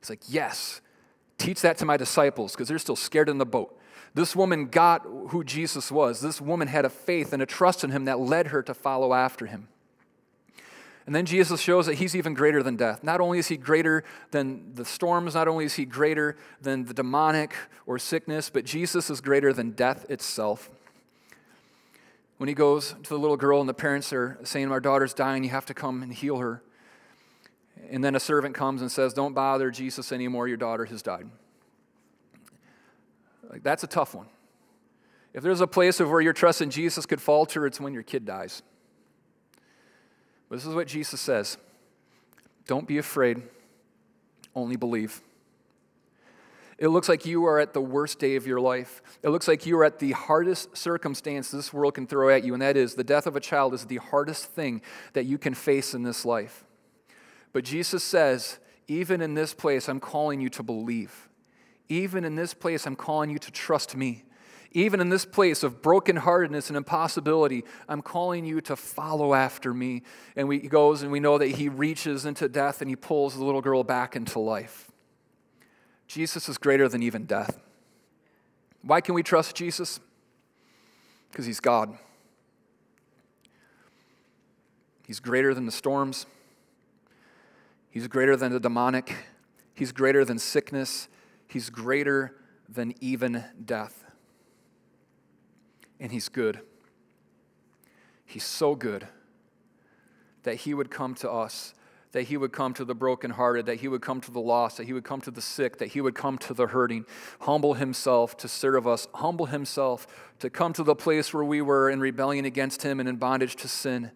He's 0.00 0.10
like, 0.10 0.20
Yes, 0.28 0.82
teach 1.38 1.62
that 1.62 1.78
to 1.78 1.86
my 1.86 1.96
disciples 1.96 2.52
because 2.52 2.68
they're 2.68 2.78
still 2.78 2.96
scared 2.96 3.30
in 3.30 3.38
the 3.38 3.46
boat. 3.46 3.78
This 4.14 4.36
woman 4.36 4.66
got 4.66 5.06
who 5.28 5.42
Jesus 5.42 5.90
was. 5.90 6.20
This 6.20 6.42
woman 6.42 6.68
had 6.68 6.84
a 6.84 6.90
faith 6.90 7.32
and 7.32 7.42
a 7.42 7.46
trust 7.46 7.82
in 7.84 7.90
him 7.90 8.04
that 8.04 8.20
led 8.20 8.48
her 8.48 8.62
to 8.64 8.74
follow 8.74 9.14
after 9.14 9.46
him. 9.46 9.68
And 11.06 11.14
then 11.14 11.26
Jesus 11.26 11.60
shows 11.60 11.86
that 11.86 11.94
he's 11.94 12.14
even 12.14 12.34
greater 12.34 12.62
than 12.62 12.76
death. 12.76 13.02
Not 13.02 13.20
only 13.20 13.38
is 13.38 13.48
he 13.48 13.56
greater 13.56 14.04
than 14.30 14.74
the 14.74 14.84
storms, 14.84 15.34
not 15.34 15.48
only 15.48 15.64
is 15.64 15.74
he 15.74 15.84
greater 15.84 16.36
than 16.60 16.84
the 16.84 16.94
demonic 16.94 17.54
or 17.86 17.98
sickness, 17.98 18.50
but 18.50 18.64
Jesus 18.64 19.10
is 19.10 19.20
greater 19.20 19.52
than 19.52 19.72
death 19.72 20.08
itself. 20.08 20.70
When 22.36 22.48
he 22.48 22.54
goes 22.54 22.94
to 23.02 23.08
the 23.08 23.18
little 23.18 23.36
girl 23.36 23.60
and 23.60 23.68
the 23.68 23.74
parents 23.74 24.12
are 24.12 24.38
saying, 24.44 24.70
Our 24.70 24.80
daughter's 24.80 25.14
dying, 25.14 25.44
you 25.44 25.50
have 25.50 25.66
to 25.66 25.74
come 25.74 26.02
and 26.02 26.12
heal 26.12 26.38
her. 26.38 26.62
And 27.90 28.02
then 28.02 28.14
a 28.14 28.20
servant 28.20 28.54
comes 28.54 28.80
and 28.80 28.90
says, 28.90 29.12
Don't 29.12 29.34
bother 29.34 29.70
Jesus 29.70 30.12
anymore, 30.12 30.46
your 30.46 30.56
daughter 30.56 30.84
has 30.84 31.02
died. 31.02 31.28
Like, 33.50 33.62
that's 33.62 33.82
a 33.82 33.88
tough 33.88 34.14
one. 34.14 34.26
If 35.34 35.42
there's 35.42 35.60
a 35.60 35.66
place 35.66 35.98
of 36.00 36.10
where 36.10 36.20
your 36.20 36.32
trust 36.32 36.62
in 36.62 36.70
Jesus 36.70 37.06
could 37.06 37.20
falter, 37.20 37.66
it's 37.66 37.80
when 37.80 37.92
your 37.92 38.02
kid 38.02 38.24
dies. 38.24 38.62
This 40.52 40.66
is 40.66 40.74
what 40.74 40.86
Jesus 40.86 41.20
says 41.20 41.56
Don't 42.66 42.86
be 42.86 42.98
afraid, 42.98 43.42
only 44.54 44.76
believe. 44.76 45.20
It 46.78 46.88
looks 46.88 47.08
like 47.08 47.24
you 47.24 47.44
are 47.46 47.60
at 47.60 47.74
the 47.74 47.80
worst 47.80 48.18
day 48.18 48.34
of 48.34 48.46
your 48.46 48.60
life. 48.60 49.02
It 49.22 49.28
looks 49.28 49.46
like 49.46 49.66
you 49.66 49.78
are 49.78 49.84
at 49.84 50.00
the 50.00 50.12
hardest 50.12 50.76
circumstance 50.76 51.50
this 51.50 51.72
world 51.72 51.94
can 51.94 52.08
throw 52.08 52.28
at 52.28 52.44
you, 52.44 52.54
and 52.54 52.62
that 52.62 52.76
is 52.76 52.94
the 52.94 53.04
death 53.04 53.26
of 53.28 53.36
a 53.36 53.40
child 53.40 53.72
is 53.72 53.86
the 53.86 53.98
hardest 53.98 54.46
thing 54.46 54.82
that 55.12 55.24
you 55.24 55.38
can 55.38 55.54
face 55.54 55.94
in 55.94 56.02
this 56.02 56.24
life. 56.24 56.64
But 57.52 57.64
Jesus 57.64 58.02
says, 58.02 58.58
even 58.88 59.20
in 59.20 59.34
this 59.34 59.54
place, 59.54 59.88
I'm 59.88 60.00
calling 60.00 60.40
you 60.40 60.48
to 60.50 60.62
believe. 60.64 61.28
Even 61.88 62.24
in 62.24 62.34
this 62.34 62.52
place, 62.52 62.84
I'm 62.84 62.96
calling 62.96 63.30
you 63.30 63.38
to 63.38 63.50
trust 63.52 63.96
me. 63.96 64.24
Even 64.74 65.00
in 65.00 65.10
this 65.10 65.26
place 65.26 65.62
of 65.62 65.82
brokenheartedness 65.82 66.68
and 66.68 66.76
impossibility, 66.76 67.64
I'm 67.88 68.00
calling 68.00 68.46
you 68.46 68.60
to 68.62 68.76
follow 68.76 69.34
after 69.34 69.74
me. 69.74 70.02
And 70.34 70.48
we, 70.48 70.60
he 70.60 70.68
goes 70.68 71.02
and 71.02 71.12
we 71.12 71.20
know 71.20 71.36
that 71.36 71.48
he 71.48 71.68
reaches 71.68 72.24
into 72.24 72.48
death 72.48 72.80
and 72.80 72.88
he 72.88 72.96
pulls 72.96 73.36
the 73.36 73.44
little 73.44 73.60
girl 73.60 73.84
back 73.84 74.16
into 74.16 74.38
life. 74.38 74.90
Jesus 76.06 76.48
is 76.48 76.56
greater 76.56 76.88
than 76.88 77.02
even 77.02 77.26
death. 77.26 77.58
Why 78.80 79.02
can 79.02 79.14
we 79.14 79.22
trust 79.22 79.54
Jesus? 79.54 80.00
Because 81.30 81.44
he's 81.44 81.60
God. 81.60 81.96
He's 85.06 85.20
greater 85.20 85.52
than 85.52 85.66
the 85.66 85.72
storms. 85.72 86.24
He's 87.90 88.08
greater 88.08 88.36
than 88.36 88.52
the 88.52 88.60
demonic. 88.60 89.14
He's 89.74 89.92
greater 89.92 90.24
than 90.24 90.38
sickness. 90.38 91.08
He's 91.46 91.68
greater 91.68 92.36
than 92.70 92.94
even 93.00 93.44
death 93.62 94.01
and 96.02 96.10
He's 96.10 96.28
good. 96.28 96.58
He's 98.26 98.44
so 98.44 98.74
good 98.74 99.06
that 100.42 100.56
He 100.56 100.74
would 100.74 100.90
come 100.90 101.14
to 101.14 101.30
us, 101.30 101.74
that 102.10 102.24
He 102.24 102.36
would 102.36 102.52
come 102.52 102.74
to 102.74 102.84
the 102.84 102.94
brokenhearted, 102.94 103.66
that 103.66 103.76
He 103.76 103.86
would 103.86 104.02
come 104.02 104.20
to 104.22 104.32
the 104.32 104.40
lost, 104.40 104.78
that 104.78 104.86
He 104.86 104.92
would 104.92 105.04
come 105.04 105.20
to 105.20 105.30
the 105.30 105.40
sick, 105.40 105.78
that 105.78 105.88
He 105.88 106.00
would 106.00 106.16
come 106.16 106.38
to 106.38 106.52
the 106.52 106.66
hurting, 106.66 107.06
humble 107.42 107.74
Himself 107.74 108.36
to 108.38 108.48
serve 108.48 108.86
us, 108.86 109.06
humble 109.14 109.46
Himself 109.46 110.08
to 110.40 110.50
come 110.50 110.72
to 110.72 110.82
the 110.82 110.96
place 110.96 111.32
where 111.32 111.44
we 111.44 111.62
were 111.62 111.88
in 111.88 112.00
rebellion 112.00 112.44
against 112.44 112.82
Him 112.82 112.98
and 112.98 113.08
in 113.08 113.16
bondage 113.16 113.54
to 113.56 113.68
sin, 113.68 114.10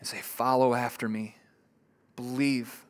and 0.00 0.08
say, 0.08 0.20
Follow 0.20 0.74
after 0.74 1.08
me, 1.08 1.36
believe. 2.16 2.84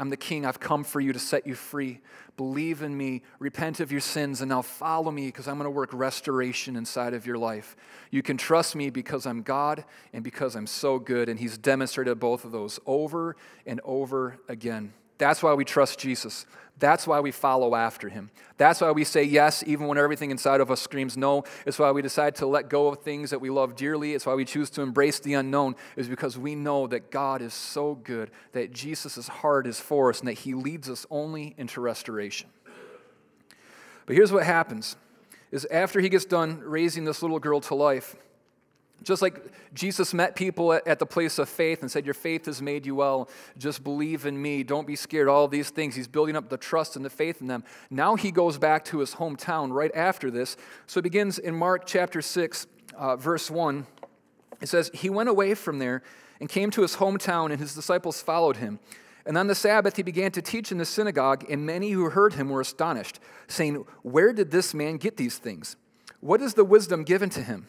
I'm 0.00 0.08
the 0.08 0.16
king. 0.16 0.46
I've 0.46 0.58
come 0.58 0.82
for 0.82 0.98
you 0.98 1.12
to 1.12 1.18
set 1.18 1.46
you 1.46 1.54
free. 1.54 2.00
Believe 2.38 2.80
in 2.80 2.96
me, 2.96 3.20
repent 3.38 3.80
of 3.80 3.92
your 3.92 4.00
sins, 4.00 4.40
and 4.40 4.48
now 4.48 4.62
follow 4.62 5.10
me 5.10 5.26
because 5.26 5.46
I'm 5.46 5.56
going 5.56 5.66
to 5.66 5.70
work 5.70 5.90
restoration 5.92 6.74
inside 6.74 7.12
of 7.12 7.26
your 7.26 7.36
life. 7.36 7.76
You 8.10 8.22
can 8.22 8.38
trust 8.38 8.74
me 8.74 8.88
because 8.88 9.26
I'm 9.26 9.42
God 9.42 9.84
and 10.14 10.24
because 10.24 10.56
I'm 10.56 10.66
so 10.66 10.98
good. 10.98 11.28
And 11.28 11.38
He's 11.38 11.58
demonstrated 11.58 12.18
both 12.18 12.46
of 12.46 12.50
those 12.50 12.80
over 12.86 13.36
and 13.66 13.78
over 13.84 14.38
again. 14.48 14.94
That's 15.20 15.42
why 15.42 15.52
we 15.52 15.66
trust 15.66 15.98
Jesus. 15.98 16.46
That's 16.78 17.06
why 17.06 17.20
we 17.20 17.30
follow 17.30 17.74
after 17.74 18.08
him. 18.08 18.30
That's 18.56 18.80
why 18.80 18.90
we 18.90 19.04
say 19.04 19.22
yes, 19.22 19.62
even 19.66 19.86
when 19.86 19.98
everything 19.98 20.30
inside 20.30 20.62
of 20.62 20.70
us 20.70 20.80
screams 20.80 21.14
no. 21.14 21.44
It's 21.66 21.78
why 21.78 21.90
we 21.90 22.00
decide 22.00 22.36
to 22.36 22.46
let 22.46 22.70
go 22.70 22.88
of 22.88 23.00
things 23.00 23.28
that 23.28 23.38
we 23.38 23.50
love 23.50 23.76
dearly. 23.76 24.14
It's 24.14 24.24
why 24.24 24.32
we 24.32 24.46
choose 24.46 24.70
to 24.70 24.80
embrace 24.80 25.20
the 25.20 25.34
unknown, 25.34 25.76
is 25.94 26.08
because 26.08 26.38
we 26.38 26.54
know 26.54 26.86
that 26.86 27.10
God 27.10 27.42
is 27.42 27.52
so 27.52 27.96
good, 27.96 28.30
that 28.52 28.72
Jesus' 28.72 29.28
heart 29.28 29.66
is 29.66 29.78
for 29.78 30.08
us, 30.08 30.20
and 30.20 30.28
that 30.28 30.38
he 30.38 30.54
leads 30.54 30.88
us 30.88 31.04
only 31.10 31.54
into 31.58 31.82
restoration. 31.82 32.48
But 34.06 34.16
here's 34.16 34.32
what 34.32 34.46
happens 34.46 34.96
is 35.52 35.66
after 35.66 36.00
he 36.00 36.08
gets 36.08 36.24
done 36.24 36.60
raising 36.60 37.04
this 37.04 37.20
little 37.20 37.38
girl 37.38 37.60
to 37.60 37.74
life, 37.74 38.16
just 39.02 39.22
like 39.22 39.40
Jesus 39.72 40.12
met 40.12 40.36
people 40.36 40.72
at, 40.72 40.98
the 40.98 41.06
place 41.06 41.38
of 41.38 41.48
faith 41.48 41.80
and 41.80 41.90
said, 41.90 42.04
Your 42.04 42.14
faith 42.14 42.46
has 42.46 42.60
made 42.60 42.84
you 42.84 42.94
well. 42.94 43.30
Just 43.56 43.82
believe 43.82 44.26
in 44.26 44.40
me. 44.40 44.62
Don't 44.62 44.86
be 44.86 44.96
scared. 44.96 45.28
All 45.28 45.48
these 45.48 45.70
things. 45.70 45.94
He's 45.94 46.08
building 46.08 46.36
up 46.36 46.48
the 46.48 46.58
trust 46.58 46.96
and 46.96 47.04
the 47.04 47.10
faith 47.10 47.40
in 47.40 47.46
them. 47.46 47.64
Now 47.88 48.16
he 48.16 48.30
goes 48.30 48.58
back 48.58 48.84
to 48.86 48.98
his 48.98 49.14
hometown 49.14 49.72
right 49.72 49.94
after 49.94 50.30
this. 50.30 50.56
So 50.86 50.98
it 50.98 51.02
begins 51.02 51.38
in 51.38 51.54
Mark 51.54 51.86
chapter 51.86 52.20
6, 52.20 52.66
uh, 52.96 53.16
verse 53.16 53.50
1. 53.50 53.86
It 54.60 54.68
says, 54.68 54.90
He 54.92 55.08
went 55.08 55.28
away 55.28 55.54
from 55.54 55.78
there 55.78 56.02
and 56.38 56.48
came 56.48 56.70
to 56.72 56.82
his 56.82 56.96
hometown, 56.96 57.50
and 57.50 57.60
his 57.60 57.74
disciples 57.74 58.20
followed 58.20 58.58
him. 58.58 58.80
And 59.26 59.36
on 59.36 59.46
the 59.46 59.54
Sabbath, 59.54 59.96
he 59.96 60.02
began 60.02 60.32
to 60.32 60.42
teach 60.42 60.72
in 60.72 60.78
the 60.78 60.84
synagogue, 60.84 61.44
and 61.50 61.64
many 61.64 61.90
who 61.90 62.10
heard 62.10 62.34
him 62.34 62.48
were 62.48 62.60
astonished, 62.60 63.20
saying, 63.46 63.84
Where 64.02 64.32
did 64.32 64.50
this 64.50 64.74
man 64.74 64.96
get 64.96 65.16
these 65.16 65.38
things? 65.38 65.76
What 66.20 66.42
is 66.42 66.54
the 66.54 66.64
wisdom 66.64 67.04
given 67.04 67.30
to 67.30 67.42
him? 67.42 67.68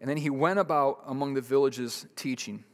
And 0.00 0.08
then 0.08 0.16
he 0.16 0.30
went 0.30 0.58
about 0.58 1.00
among 1.06 1.34
the 1.34 1.40
villages 1.40 2.06
teaching. 2.16 2.64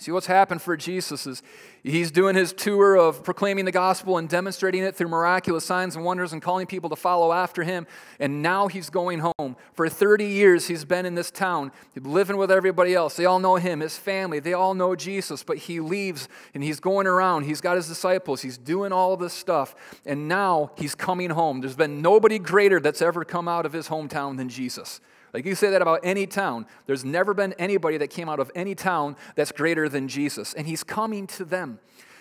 See, 0.00 0.12
what's 0.12 0.26
happened 0.26 0.62
for 0.62 0.78
Jesus 0.78 1.26
is 1.26 1.42
he's 1.82 2.10
doing 2.10 2.34
his 2.34 2.54
tour 2.54 2.96
of 2.96 3.22
proclaiming 3.22 3.66
the 3.66 3.70
gospel 3.70 4.16
and 4.16 4.26
demonstrating 4.30 4.82
it 4.82 4.96
through 4.96 5.08
miraculous 5.08 5.66
signs 5.66 5.94
and 5.94 6.02
wonders 6.06 6.32
and 6.32 6.40
calling 6.40 6.66
people 6.66 6.88
to 6.88 6.96
follow 6.96 7.32
after 7.34 7.64
him. 7.64 7.86
And 8.18 8.40
now 8.40 8.68
he's 8.68 8.88
going 8.88 9.18
home. 9.18 9.56
For 9.74 9.90
30 9.90 10.24
years, 10.24 10.68
he's 10.68 10.86
been 10.86 11.04
in 11.04 11.16
this 11.16 11.30
town, 11.30 11.70
living 11.94 12.38
with 12.38 12.50
everybody 12.50 12.94
else. 12.94 13.14
They 13.14 13.26
all 13.26 13.40
know 13.40 13.56
him, 13.56 13.80
his 13.80 13.98
family, 13.98 14.40
they 14.40 14.54
all 14.54 14.72
know 14.72 14.96
Jesus. 14.96 15.42
But 15.42 15.58
he 15.58 15.80
leaves 15.80 16.30
and 16.54 16.64
he's 16.64 16.80
going 16.80 17.06
around. 17.06 17.42
He's 17.42 17.60
got 17.60 17.76
his 17.76 17.86
disciples, 17.86 18.40
he's 18.40 18.56
doing 18.56 18.92
all 18.92 19.18
this 19.18 19.34
stuff. 19.34 19.74
And 20.06 20.28
now 20.28 20.70
he's 20.78 20.94
coming 20.94 21.28
home. 21.28 21.60
There's 21.60 21.76
been 21.76 22.00
nobody 22.00 22.38
greater 22.38 22.80
that's 22.80 23.02
ever 23.02 23.22
come 23.22 23.48
out 23.48 23.66
of 23.66 23.74
his 23.74 23.88
hometown 23.88 24.38
than 24.38 24.48
Jesus. 24.48 25.02
Like 25.32 25.44
you 25.46 25.54
say 25.54 25.70
that 25.70 25.82
about 25.82 26.00
any 26.02 26.26
town. 26.26 26.66
There's 26.86 27.04
never 27.04 27.34
been 27.34 27.52
anybody 27.54 27.96
that 27.98 28.08
came 28.08 28.28
out 28.28 28.40
of 28.40 28.50
any 28.54 28.74
town 28.74 29.16
that's 29.36 29.52
greater 29.52 29.88
than 29.88 30.08
Jesus. 30.08 30.54
And 30.54 30.66
he's 30.66 30.82
coming 30.82 31.26
to 31.28 31.44
them. 31.44 31.78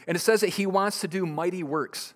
And 0.07 0.15
it 0.15 0.19
says 0.19 0.41
that 0.41 0.49
he 0.49 0.65
wants 0.65 1.01
to 1.01 1.07
do 1.07 1.25
mighty 1.25 1.63
works. 1.63 2.13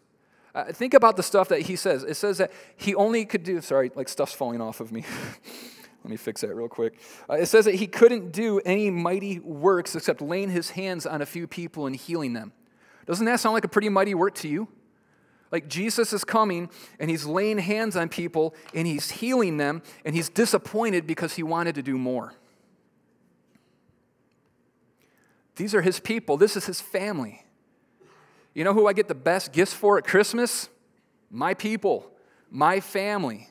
Uh, 0.55 0.65
think 0.71 0.93
about 0.93 1.17
the 1.17 1.23
stuff 1.23 1.49
that 1.49 1.61
he 1.61 1.75
says. 1.75 2.03
It 2.03 2.15
says 2.15 2.37
that 2.37 2.51
he 2.75 2.93
only 2.93 3.25
could 3.25 3.43
do, 3.43 3.59
sorry, 3.61 3.91
like 3.95 4.07
stuff's 4.07 4.33
falling 4.33 4.61
off 4.61 4.79
of 4.79 4.91
me. 4.91 5.03
Let 6.03 6.11
me 6.11 6.17
fix 6.17 6.41
that 6.41 6.53
real 6.53 6.67
quick. 6.67 6.99
Uh, 7.29 7.35
it 7.35 7.45
says 7.45 7.65
that 7.65 7.75
he 7.75 7.87
couldn't 7.87 8.31
do 8.31 8.59
any 8.59 8.89
mighty 8.89 9.39
works 9.39 9.95
except 9.95 10.21
laying 10.21 10.49
his 10.49 10.71
hands 10.71 11.05
on 11.05 11.21
a 11.21 11.25
few 11.25 11.47
people 11.47 11.87
and 11.87 11.95
healing 11.95 12.33
them. 12.33 12.51
Doesn't 13.05 13.25
that 13.25 13.39
sound 13.39 13.53
like 13.53 13.63
a 13.63 13.69
pretty 13.69 13.89
mighty 13.89 14.13
work 14.13 14.35
to 14.35 14.47
you? 14.47 14.67
Like 15.53 15.69
Jesus 15.69 16.11
is 16.11 16.25
coming 16.25 16.69
and 16.99 17.09
he's 17.09 17.25
laying 17.25 17.59
hands 17.59 17.95
on 17.95 18.09
people 18.09 18.53
and 18.73 18.85
he's 18.85 19.09
healing 19.09 19.55
them 19.55 19.81
and 20.03 20.13
he's 20.13 20.27
disappointed 20.27 21.07
because 21.07 21.35
he 21.35 21.43
wanted 21.43 21.75
to 21.75 21.81
do 21.81 21.97
more. 21.97 22.33
These 25.55 25.73
are 25.73 25.81
his 25.81 26.01
people, 26.01 26.35
this 26.35 26.57
is 26.57 26.65
his 26.65 26.81
family. 26.81 27.45
You 28.53 28.65
know 28.65 28.73
who 28.73 28.87
I 28.87 28.93
get 28.93 29.07
the 29.07 29.15
best 29.15 29.53
gifts 29.53 29.73
for 29.73 29.97
at 29.97 30.03
Christmas? 30.03 30.67
my 31.33 31.55
people, 31.55 32.09
my 32.49 32.79
family. 32.79 33.49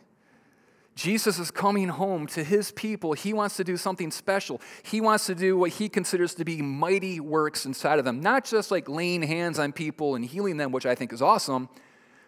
Jesus 0.94 1.38
is 1.38 1.50
coming 1.50 1.88
home 1.88 2.26
to 2.28 2.44
his 2.44 2.70
people. 2.70 3.14
He 3.14 3.32
wants 3.32 3.56
to 3.56 3.64
do 3.64 3.76
something 3.76 4.10
special. 4.10 4.60
He 4.84 5.00
wants 5.00 5.26
to 5.26 5.34
do 5.34 5.56
what 5.56 5.70
he 5.70 5.88
considers 5.88 6.34
to 6.36 6.44
be 6.44 6.62
mighty 6.62 7.18
works 7.18 7.66
inside 7.66 7.98
of 7.98 8.04
them, 8.04 8.20
not 8.20 8.44
just 8.44 8.70
like 8.70 8.88
laying 8.88 9.22
hands 9.22 9.58
on 9.58 9.72
people 9.72 10.14
and 10.14 10.24
healing 10.24 10.58
them, 10.58 10.70
which 10.70 10.86
I 10.86 10.94
think 10.94 11.12
is 11.12 11.20
awesome, 11.20 11.68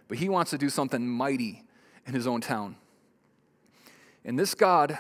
but 0.09 0.19
he 0.19 0.29
wants 0.29 0.51
to 0.51 0.59
do 0.59 0.69
something 0.69 1.07
mighty 1.07 1.65
in 2.07 2.15
his 2.15 2.27
own 2.27 2.41
town. 2.41 2.77
And 4.25 4.39
this 4.39 4.55
God, 4.55 4.99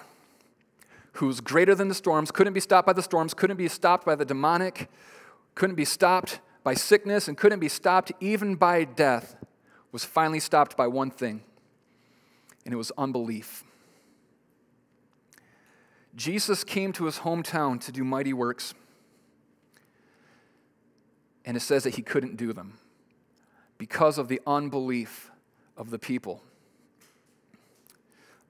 who's 1.14 1.40
greater 1.40 1.74
than 1.74 1.88
the 1.88 1.94
storms, 1.94 2.30
couldn't 2.30 2.52
be 2.52 2.60
stopped 2.60 2.86
by 2.86 2.92
the 2.92 3.02
storms, 3.02 3.34
couldn't 3.34 3.56
be 3.56 3.68
stopped 3.68 4.04
by 4.04 4.14
the 4.14 4.24
demonic, 4.24 4.90
couldn't 5.54 5.76
be 5.76 5.84
stopped 5.84 6.40
by 6.62 6.74
sickness, 6.74 7.28
and 7.28 7.36
couldn't 7.36 7.60
be 7.60 7.68
stopped 7.68 8.12
even 8.20 8.54
by 8.54 8.84
death, 8.84 9.36
was 9.92 10.04
finally 10.04 10.40
stopped 10.40 10.76
by 10.76 10.86
one 10.86 11.10
thing 11.10 11.42
and 12.64 12.72
it 12.72 12.76
was 12.76 12.90
unbelief. 12.96 13.64
Jesus 16.16 16.64
came 16.64 16.92
to 16.92 17.06
his 17.06 17.20
hometown 17.20 17.80
to 17.84 17.92
do 17.92 18.04
mighty 18.04 18.32
works, 18.32 18.74
and 21.44 21.56
it 21.56 21.60
says 21.60 21.82
that 21.84 21.96
he 21.96 22.02
couldn't 22.02 22.36
do 22.36 22.52
them 22.52 22.78
because 23.78 24.18
of 24.18 24.28
the 24.28 24.40
unbelief 24.46 25.30
of 25.76 25.90
the 25.90 25.98
people. 25.98 26.42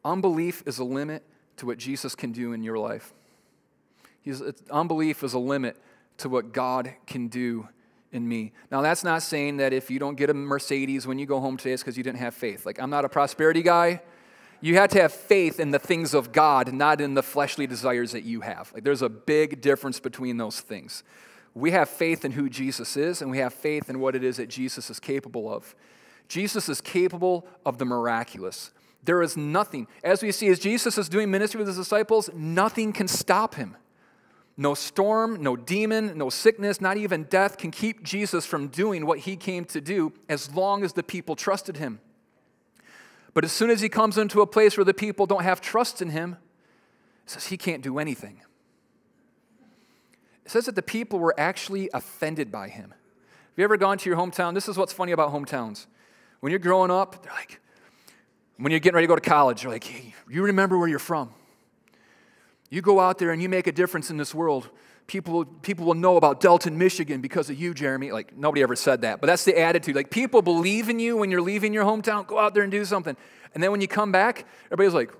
Unbelief 0.04 0.62
is 0.66 0.78
a 0.78 0.84
limit 0.84 1.22
to 1.56 1.66
what 1.66 1.78
Jesus 1.78 2.14
can 2.14 2.32
do 2.32 2.52
in 2.52 2.62
your 2.62 2.78
life. 2.78 3.12
He's, 4.20 4.42
unbelief 4.70 5.22
is 5.22 5.34
a 5.34 5.38
limit 5.38 5.76
to 6.18 6.28
what 6.28 6.52
God 6.52 6.94
can 7.06 7.28
do 7.28 7.68
in 8.12 8.28
me. 8.28 8.52
Now, 8.70 8.80
that's 8.80 9.02
not 9.02 9.22
saying 9.22 9.58
that 9.58 9.72
if 9.72 9.90
you 9.90 9.98
don't 9.98 10.14
get 10.14 10.30
a 10.30 10.34
Mercedes 10.34 11.06
when 11.06 11.18
you 11.18 11.26
go 11.26 11.40
home 11.40 11.56
today, 11.56 11.72
it's 11.72 11.82
because 11.82 11.96
you 11.96 12.04
didn't 12.04 12.20
have 12.20 12.34
faith. 12.34 12.64
Like, 12.64 12.80
I'm 12.80 12.90
not 12.90 13.04
a 13.04 13.08
prosperity 13.08 13.62
guy. 13.62 14.00
You 14.60 14.76
have 14.76 14.90
to 14.90 15.02
have 15.02 15.12
faith 15.12 15.60
in 15.60 15.72
the 15.72 15.78
things 15.78 16.14
of 16.14 16.32
God, 16.32 16.72
not 16.72 17.00
in 17.00 17.14
the 17.14 17.22
fleshly 17.22 17.66
desires 17.66 18.12
that 18.12 18.22
you 18.22 18.40
have. 18.40 18.72
Like, 18.72 18.84
there's 18.84 19.02
a 19.02 19.08
big 19.08 19.60
difference 19.60 20.00
between 20.00 20.36
those 20.36 20.60
things. 20.60 21.02
We 21.54 21.70
have 21.70 21.88
faith 21.88 22.24
in 22.24 22.32
who 22.32 22.50
Jesus 22.50 22.96
is, 22.96 23.22
and 23.22 23.30
we 23.30 23.38
have 23.38 23.54
faith 23.54 23.88
in 23.88 24.00
what 24.00 24.16
it 24.16 24.24
is 24.24 24.38
that 24.38 24.48
Jesus 24.48 24.90
is 24.90 24.98
capable 24.98 25.52
of. 25.52 25.74
Jesus 26.28 26.68
is 26.68 26.80
capable 26.80 27.46
of 27.64 27.78
the 27.78 27.84
miraculous. 27.84 28.72
There 29.04 29.22
is 29.22 29.36
nothing, 29.36 29.86
as 30.02 30.22
we 30.22 30.32
see, 30.32 30.48
as 30.48 30.58
Jesus 30.58 30.98
is 30.98 31.08
doing 31.08 31.30
ministry 31.30 31.58
with 31.58 31.68
his 31.68 31.76
disciples, 31.76 32.30
nothing 32.34 32.92
can 32.92 33.06
stop 33.06 33.54
him. 33.54 33.76
No 34.56 34.74
storm, 34.74 35.42
no 35.42 35.56
demon, 35.56 36.16
no 36.16 36.30
sickness, 36.30 36.80
not 36.80 36.96
even 36.96 37.24
death 37.24 37.58
can 37.58 37.70
keep 37.70 38.02
Jesus 38.02 38.46
from 38.46 38.68
doing 38.68 39.04
what 39.04 39.20
he 39.20 39.36
came 39.36 39.64
to 39.66 39.80
do 39.80 40.12
as 40.28 40.54
long 40.54 40.84
as 40.84 40.92
the 40.92 41.02
people 41.02 41.36
trusted 41.36 41.76
him. 41.76 42.00
But 43.34 43.44
as 43.44 43.50
soon 43.50 43.68
as 43.70 43.80
he 43.80 43.88
comes 43.88 44.16
into 44.16 44.40
a 44.40 44.46
place 44.46 44.76
where 44.76 44.84
the 44.84 44.94
people 44.94 45.26
don't 45.26 45.42
have 45.42 45.60
trust 45.60 46.00
in 46.00 46.10
him, 46.10 46.36
says 47.26 47.46
he 47.46 47.56
can't 47.56 47.82
do 47.82 47.98
anything. 47.98 48.40
It 50.44 50.50
says 50.50 50.66
that 50.66 50.74
the 50.74 50.82
people 50.82 51.18
were 51.18 51.34
actually 51.38 51.90
offended 51.94 52.52
by 52.52 52.68
him. 52.68 52.90
Have 52.90 53.58
you 53.58 53.64
ever 53.64 53.76
gone 53.76 53.98
to 53.98 54.10
your 54.10 54.18
hometown? 54.18 54.54
This 54.54 54.68
is 54.68 54.76
what's 54.76 54.92
funny 54.92 55.12
about 55.12 55.32
hometowns. 55.32 55.86
When 56.40 56.50
you're 56.50 56.58
growing 56.58 56.90
up, 56.90 57.22
they're 57.22 57.32
like, 57.32 57.60
when 58.56 58.70
you're 58.70 58.80
getting 58.80 58.94
ready 58.94 59.06
to 59.06 59.08
go 59.08 59.14
to 59.14 59.20
college, 59.20 59.62
they're 59.62 59.70
like, 59.70 59.84
hey, 59.84 60.14
you 60.28 60.42
remember 60.42 60.78
where 60.78 60.88
you're 60.88 60.98
from. 60.98 61.30
You 62.70 62.82
go 62.82 63.00
out 63.00 63.18
there 63.18 63.30
and 63.30 63.42
you 63.42 63.48
make 63.48 63.66
a 63.66 63.72
difference 63.72 64.10
in 64.10 64.16
this 64.16 64.34
world. 64.34 64.68
People, 65.06 65.44
people 65.44 65.86
will 65.86 65.94
know 65.94 66.16
about 66.16 66.40
Delton, 66.40 66.76
Michigan 66.78 67.20
because 67.20 67.50
of 67.50 67.58
you, 67.58 67.74
Jeremy. 67.74 68.10
Like, 68.10 68.36
nobody 68.36 68.62
ever 68.62 68.76
said 68.76 69.02
that, 69.02 69.20
but 69.20 69.26
that's 69.26 69.44
the 69.44 69.58
attitude. 69.58 69.94
Like, 69.94 70.10
people 70.10 70.42
believe 70.42 70.88
in 70.88 70.98
you 70.98 71.16
when 71.16 71.30
you're 71.30 71.42
leaving 71.42 71.72
your 71.74 71.84
hometown. 71.84 72.26
Go 72.26 72.38
out 72.38 72.54
there 72.54 72.62
and 72.62 72.72
do 72.72 72.84
something. 72.84 73.16
And 73.54 73.62
then 73.62 73.70
when 73.70 73.80
you 73.80 73.88
come 73.88 74.12
back, 74.12 74.46
everybody's 74.66 74.94
like, 74.94 75.12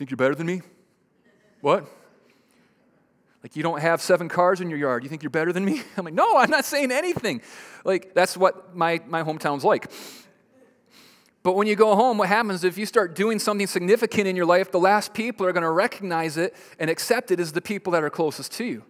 Think 0.00 0.10
you're 0.10 0.16
better 0.16 0.34
than 0.34 0.46
me? 0.46 0.62
What? 1.60 1.84
Like, 3.42 3.56
you 3.56 3.62
don't 3.62 3.80
have 3.80 4.02
seven 4.02 4.28
cars 4.28 4.60
in 4.60 4.68
your 4.68 4.78
yard. 4.78 5.02
You 5.02 5.08
think 5.08 5.22
you're 5.22 5.30
better 5.30 5.52
than 5.52 5.64
me? 5.64 5.82
I'm 5.96 6.04
like, 6.04 6.14
No, 6.14 6.36
I'm 6.36 6.50
not 6.50 6.64
saying 6.64 6.92
anything. 6.92 7.42
Like, 7.84 8.14
that's 8.14 8.36
what 8.36 8.76
my, 8.76 9.00
my 9.06 9.22
hometown's 9.22 9.64
like. 9.64 9.90
But 11.42 11.54
when 11.54 11.66
you 11.66 11.74
go 11.74 11.96
home, 11.96 12.18
what 12.18 12.28
happens 12.28 12.64
if 12.64 12.76
you 12.76 12.84
start 12.84 13.14
doing 13.14 13.38
something 13.38 13.66
significant 13.66 14.26
in 14.26 14.36
your 14.36 14.44
life, 14.44 14.70
the 14.70 14.78
last 14.78 15.14
people 15.14 15.46
are 15.46 15.52
going 15.52 15.62
to 15.62 15.70
recognize 15.70 16.36
it 16.36 16.54
and 16.78 16.90
accept 16.90 17.30
it 17.30 17.40
as 17.40 17.52
the 17.52 17.62
people 17.62 17.92
that 17.92 18.04
are 18.04 18.10
closest 18.10 18.52
to 18.52 18.64
you. 18.64 18.84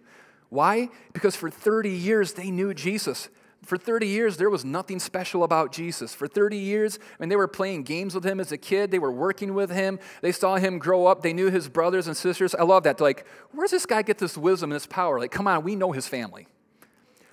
Why? 0.49 0.89
Because 1.13 1.33
for 1.35 1.49
30 1.49 1.89
years 1.89 2.33
they 2.33 2.51
knew 2.51 2.73
Jesus. 2.73 3.29
For 3.63 3.77
30 3.77 4.07
years, 4.07 4.37
there 4.37 4.49
was 4.49 4.65
nothing 4.65 4.99
special 4.99 5.43
about 5.43 5.71
Jesus. 5.71 6.15
For 6.15 6.27
30 6.27 6.57
years, 6.57 6.97
I 6.97 7.21
mean, 7.21 7.29
they 7.29 7.35
were 7.35 7.47
playing 7.47 7.83
games 7.83 8.15
with 8.15 8.25
him 8.25 8.39
as 8.39 8.51
a 8.51 8.57
kid. 8.57 8.89
They 8.89 8.97
were 8.97 9.11
working 9.11 9.53
with 9.53 9.69
him. 9.69 9.99
They 10.21 10.31
saw 10.31 10.55
him 10.55 10.79
grow 10.79 11.05
up. 11.05 11.21
They 11.21 11.31
knew 11.31 11.51
his 11.51 11.69
brothers 11.69 12.07
and 12.07 12.17
sisters. 12.17 12.55
I 12.55 12.63
love 12.63 12.83
that. 12.83 12.97
They're 12.97 13.07
like, 13.07 13.25
where's 13.51 13.69
this 13.69 13.85
guy 13.85 14.01
get 14.01 14.17
this 14.17 14.35
wisdom 14.35 14.71
and 14.71 14.75
this 14.75 14.87
power? 14.87 15.19
Like, 15.19 15.31
come 15.31 15.47
on, 15.47 15.63
we 15.63 15.75
know 15.75 15.91
his 15.91 16.07
family. 16.07 16.47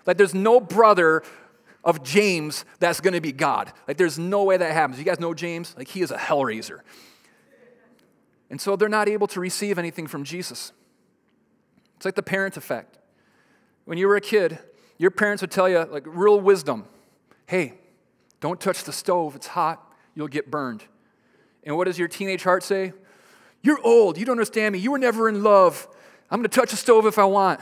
Like, 0.04 0.18
there's 0.18 0.34
no 0.34 0.60
brother 0.60 1.22
of 1.82 2.02
James 2.02 2.66
that's 2.78 3.00
going 3.00 3.14
to 3.14 3.20
be 3.22 3.32
God. 3.32 3.72
Like, 3.86 3.96
there's 3.96 4.18
no 4.18 4.44
way 4.44 4.58
that 4.58 4.72
happens. 4.72 4.98
You 4.98 5.06
guys 5.06 5.20
know 5.20 5.32
James? 5.32 5.74
Like, 5.78 5.88
he 5.88 6.02
is 6.02 6.10
a 6.10 6.18
hellraiser. 6.18 6.80
And 8.50 8.60
so 8.60 8.76
they're 8.76 8.88
not 8.88 9.08
able 9.08 9.26
to 9.28 9.40
receive 9.40 9.78
anything 9.78 10.06
from 10.06 10.24
Jesus. 10.24 10.72
It's 11.96 12.04
like 12.04 12.14
the 12.14 12.22
parent 12.22 12.56
effect. 12.58 12.98
When 13.86 13.96
you 13.96 14.08
were 14.08 14.16
a 14.16 14.20
kid, 14.20 14.58
your 14.98 15.10
parents 15.10 15.40
would 15.40 15.50
tell 15.50 15.68
you, 15.68 15.84
like, 15.84 16.04
real 16.06 16.40
wisdom 16.40 16.84
hey, 17.46 17.72
don't 18.40 18.60
touch 18.60 18.84
the 18.84 18.92
stove, 18.92 19.34
it's 19.34 19.46
hot, 19.46 19.82
you'll 20.14 20.28
get 20.28 20.50
burned. 20.50 20.84
And 21.64 21.76
what 21.78 21.86
does 21.86 21.98
your 21.98 22.06
teenage 22.06 22.42
heart 22.42 22.62
say? 22.62 22.92
You're 23.62 23.80
old, 23.82 24.18
you 24.18 24.26
don't 24.26 24.34
understand 24.34 24.74
me, 24.74 24.78
you 24.78 24.90
were 24.90 24.98
never 24.98 25.28
in 25.30 25.42
love. 25.42 25.88
I'm 26.30 26.40
gonna 26.40 26.48
touch 26.48 26.70
the 26.70 26.76
stove 26.76 27.06
if 27.06 27.18
I 27.18 27.24
want. 27.24 27.60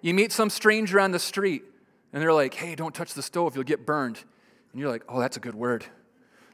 You 0.00 0.14
meet 0.14 0.30
some 0.30 0.48
stranger 0.48 1.00
on 1.00 1.10
the 1.10 1.18
street, 1.18 1.64
and 2.12 2.22
they're 2.22 2.32
like, 2.32 2.54
hey, 2.54 2.76
don't 2.76 2.94
touch 2.94 3.14
the 3.14 3.22
stove, 3.22 3.56
you'll 3.56 3.64
get 3.64 3.84
burned. 3.84 4.18
And 4.72 4.80
you're 4.80 4.90
like, 4.90 5.02
oh, 5.08 5.18
that's 5.18 5.36
a 5.36 5.40
good 5.40 5.56
word. 5.56 5.84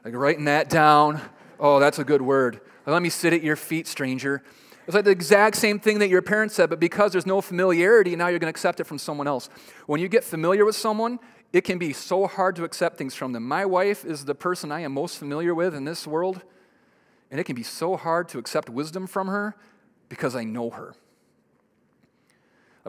Like 0.03 0.15
writing 0.15 0.45
that 0.45 0.69
down, 0.69 1.21
oh, 1.59 1.79
that's 1.79 1.99
a 1.99 2.03
good 2.03 2.23
word. 2.23 2.59
Let 2.87 3.03
me 3.03 3.09
sit 3.09 3.33
at 3.33 3.43
your 3.43 3.55
feet, 3.55 3.85
stranger. 3.85 4.41
It's 4.89 4.95
like 4.95 5.05
the 5.05 5.11
exact 5.11 5.55
same 5.55 5.79
thing 5.79 5.99
that 5.99 6.09
your 6.09 6.23
parents 6.23 6.55
said, 6.55 6.69
but 6.71 6.79
because 6.79 7.11
there's 7.11 7.27
no 7.27 7.41
familiarity, 7.41 8.15
now 8.15 8.27
you're 8.27 8.39
going 8.39 8.51
to 8.51 8.57
accept 8.57 8.79
it 8.79 8.85
from 8.85 8.97
someone 8.97 9.27
else. 9.27 9.47
When 9.85 10.01
you 10.01 10.07
get 10.07 10.23
familiar 10.23 10.65
with 10.65 10.75
someone, 10.75 11.19
it 11.53 11.61
can 11.61 11.77
be 11.77 11.93
so 11.93 12.25
hard 12.25 12.55
to 12.55 12.63
accept 12.63 12.97
things 12.97 13.13
from 13.13 13.31
them. 13.31 13.47
My 13.47 13.65
wife 13.65 14.03
is 14.03 14.25
the 14.25 14.33
person 14.33 14.71
I 14.71 14.79
am 14.79 14.93
most 14.93 15.19
familiar 15.19 15.53
with 15.53 15.75
in 15.75 15.85
this 15.85 16.07
world, 16.07 16.41
and 17.29 17.39
it 17.39 17.43
can 17.43 17.55
be 17.55 17.61
so 17.61 17.97
hard 17.97 18.27
to 18.29 18.39
accept 18.39 18.67
wisdom 18.67 19.05
from 19.05 19.27
her 19.27 19.55
because 20.09 20.35
I 20.35 20.43
know 20.43 20.71
her 20.71 20.95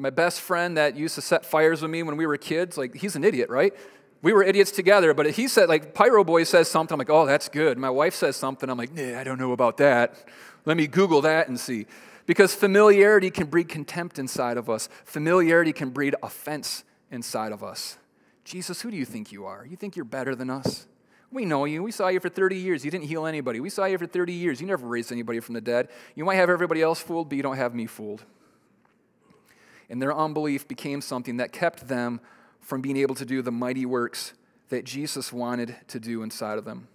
my 0.00 0.11
best 0.11 0.40
friend 0.40 0.76
that 0.76 0.97
used 0.97 1.14
to 1.16 1.21
set 1.21 1.45
fires 1.45 1.83
with 1.83 1.90
me 1.90 2.02
when 2.02 2.16
we 2.16 2.26
were 2.26 2.37
kids, 2.37 2.78
like, 2.78 2.95
he's 2.95 3.16
an 3.16 3.25
idiot, 3.25 3.50
right? 3.50 3.75
We 4.23 4.33
were 4.33 4.42
idiots 4.42 4.71
together, 4.71 5.14
but 5.14 5.30
he 5.33 5.47
said, 5.47 5.69
like, 5.69 5.95
Pyro 5.95 6.25
Boy 6.25 6.45
says 6.45 6.69
something, 6.69 6.95
I'm 6.95 6.99
like, 6.99 7.11
oh, 7.11 7.26
that's 7.26 7.49
good. 7.49 7.78
My 7.78 7.90
wife 7.90 8.14
says 8.14 8.37
something, 8.37 8.69
I'm 8.69 8.78
like, 8.78 8.95
nah, 8.95 9.19
I 9.19 9.25
don't 9.25 9.38
know 9.38 9.52
about 9.52 9.76
that. 9.78 10.14
Let 10.64 10.76
me 10.76 10.87
Google 10.87 11.21
that 11.23 11.49
and 11.49 11.59
see. 11.59 11.87
Because 12.26 12.55
familiarity 12.55 13.31
can 13.31 13.47
breed 13.47 13.69
contempt 13.69 14.19
inside 14.19 14.57
of 14.57 14.71
us, 14.71 14.88
familiarity 15.05 15.73
can 15.73 15.90
breed 15.90 16.14
offense 16.23 16.85
inside 17.11 17.52
of 17.52 17.64
us. 17.64 17.99
Jesus, 18.45 18.81
who 18.83 18.90
do 18.90 18.97
you 18.97 19.05
think 19.05 19.33
you 19.33 19.47
are? 19.47 19.67
You 19.67 19.76
think 19.76 19.97
you're 19.97 20.05
better 20.05 20.35
than 20.35 20.50
us? 20.50 20.87
We 21.33 21.45
know 21.45 21.64
you. 21.64 21.83
We 21.83 21.93
saw 21.93 22.09
you 22.09 22.21
for 22.21 22.29
30 22.29 22.57
years. 22.57 22.85
You 22.85 22.90
didn't 22.90 23.07
heal 23.07 23.26
anybody. 23.26 23.61
We 23.61 23.71
saw 23.71 23.85
you 23.85 23.99
for 23.99 24.07
30 24.07 24.33
years. 24.33 24.61
You 24.61 24.67
never 24.67 24.87
raised 24.87 25.12
anybody 25.12 25.40
from 25.40 25.55
the 25.55 25.61
dead. 25.61 25.88
You 26.14 26.25
might 26.25 26.37
have 26.37 26.50
everybody 26.50 26.83
else 26.83 27.00
fooled, 27.00 27.29
but 27.29 27.37
you 27.37 27.43
don't 27.43 27.57
have 27.57 27.75
me 27.75 27.87
fooled 27.87 28.25
and 29.90 30.00
their 30.00 30.17
unbelief 30.17 30.67
became 30.69 31.02
something 31.02 31.37
that 31.38 31.52
kept 31.52 31.88
them 31.88 32.21
from 32.61 32.81
being 32.81 32.97
able 32.97 33.17
to 33.17 33.26
do 33.26 33.43
the 33.43 33.50
mighty 33.50 33.85
works 33.85 34.33
that 34.69 34.85
Jesus 34.85 35.33
wanted 35.33 35.76
to 35.88 35.99
do 35.99 36.23
inside 36.23 36.57
of 36.57 36.64
them. 36.64 36.87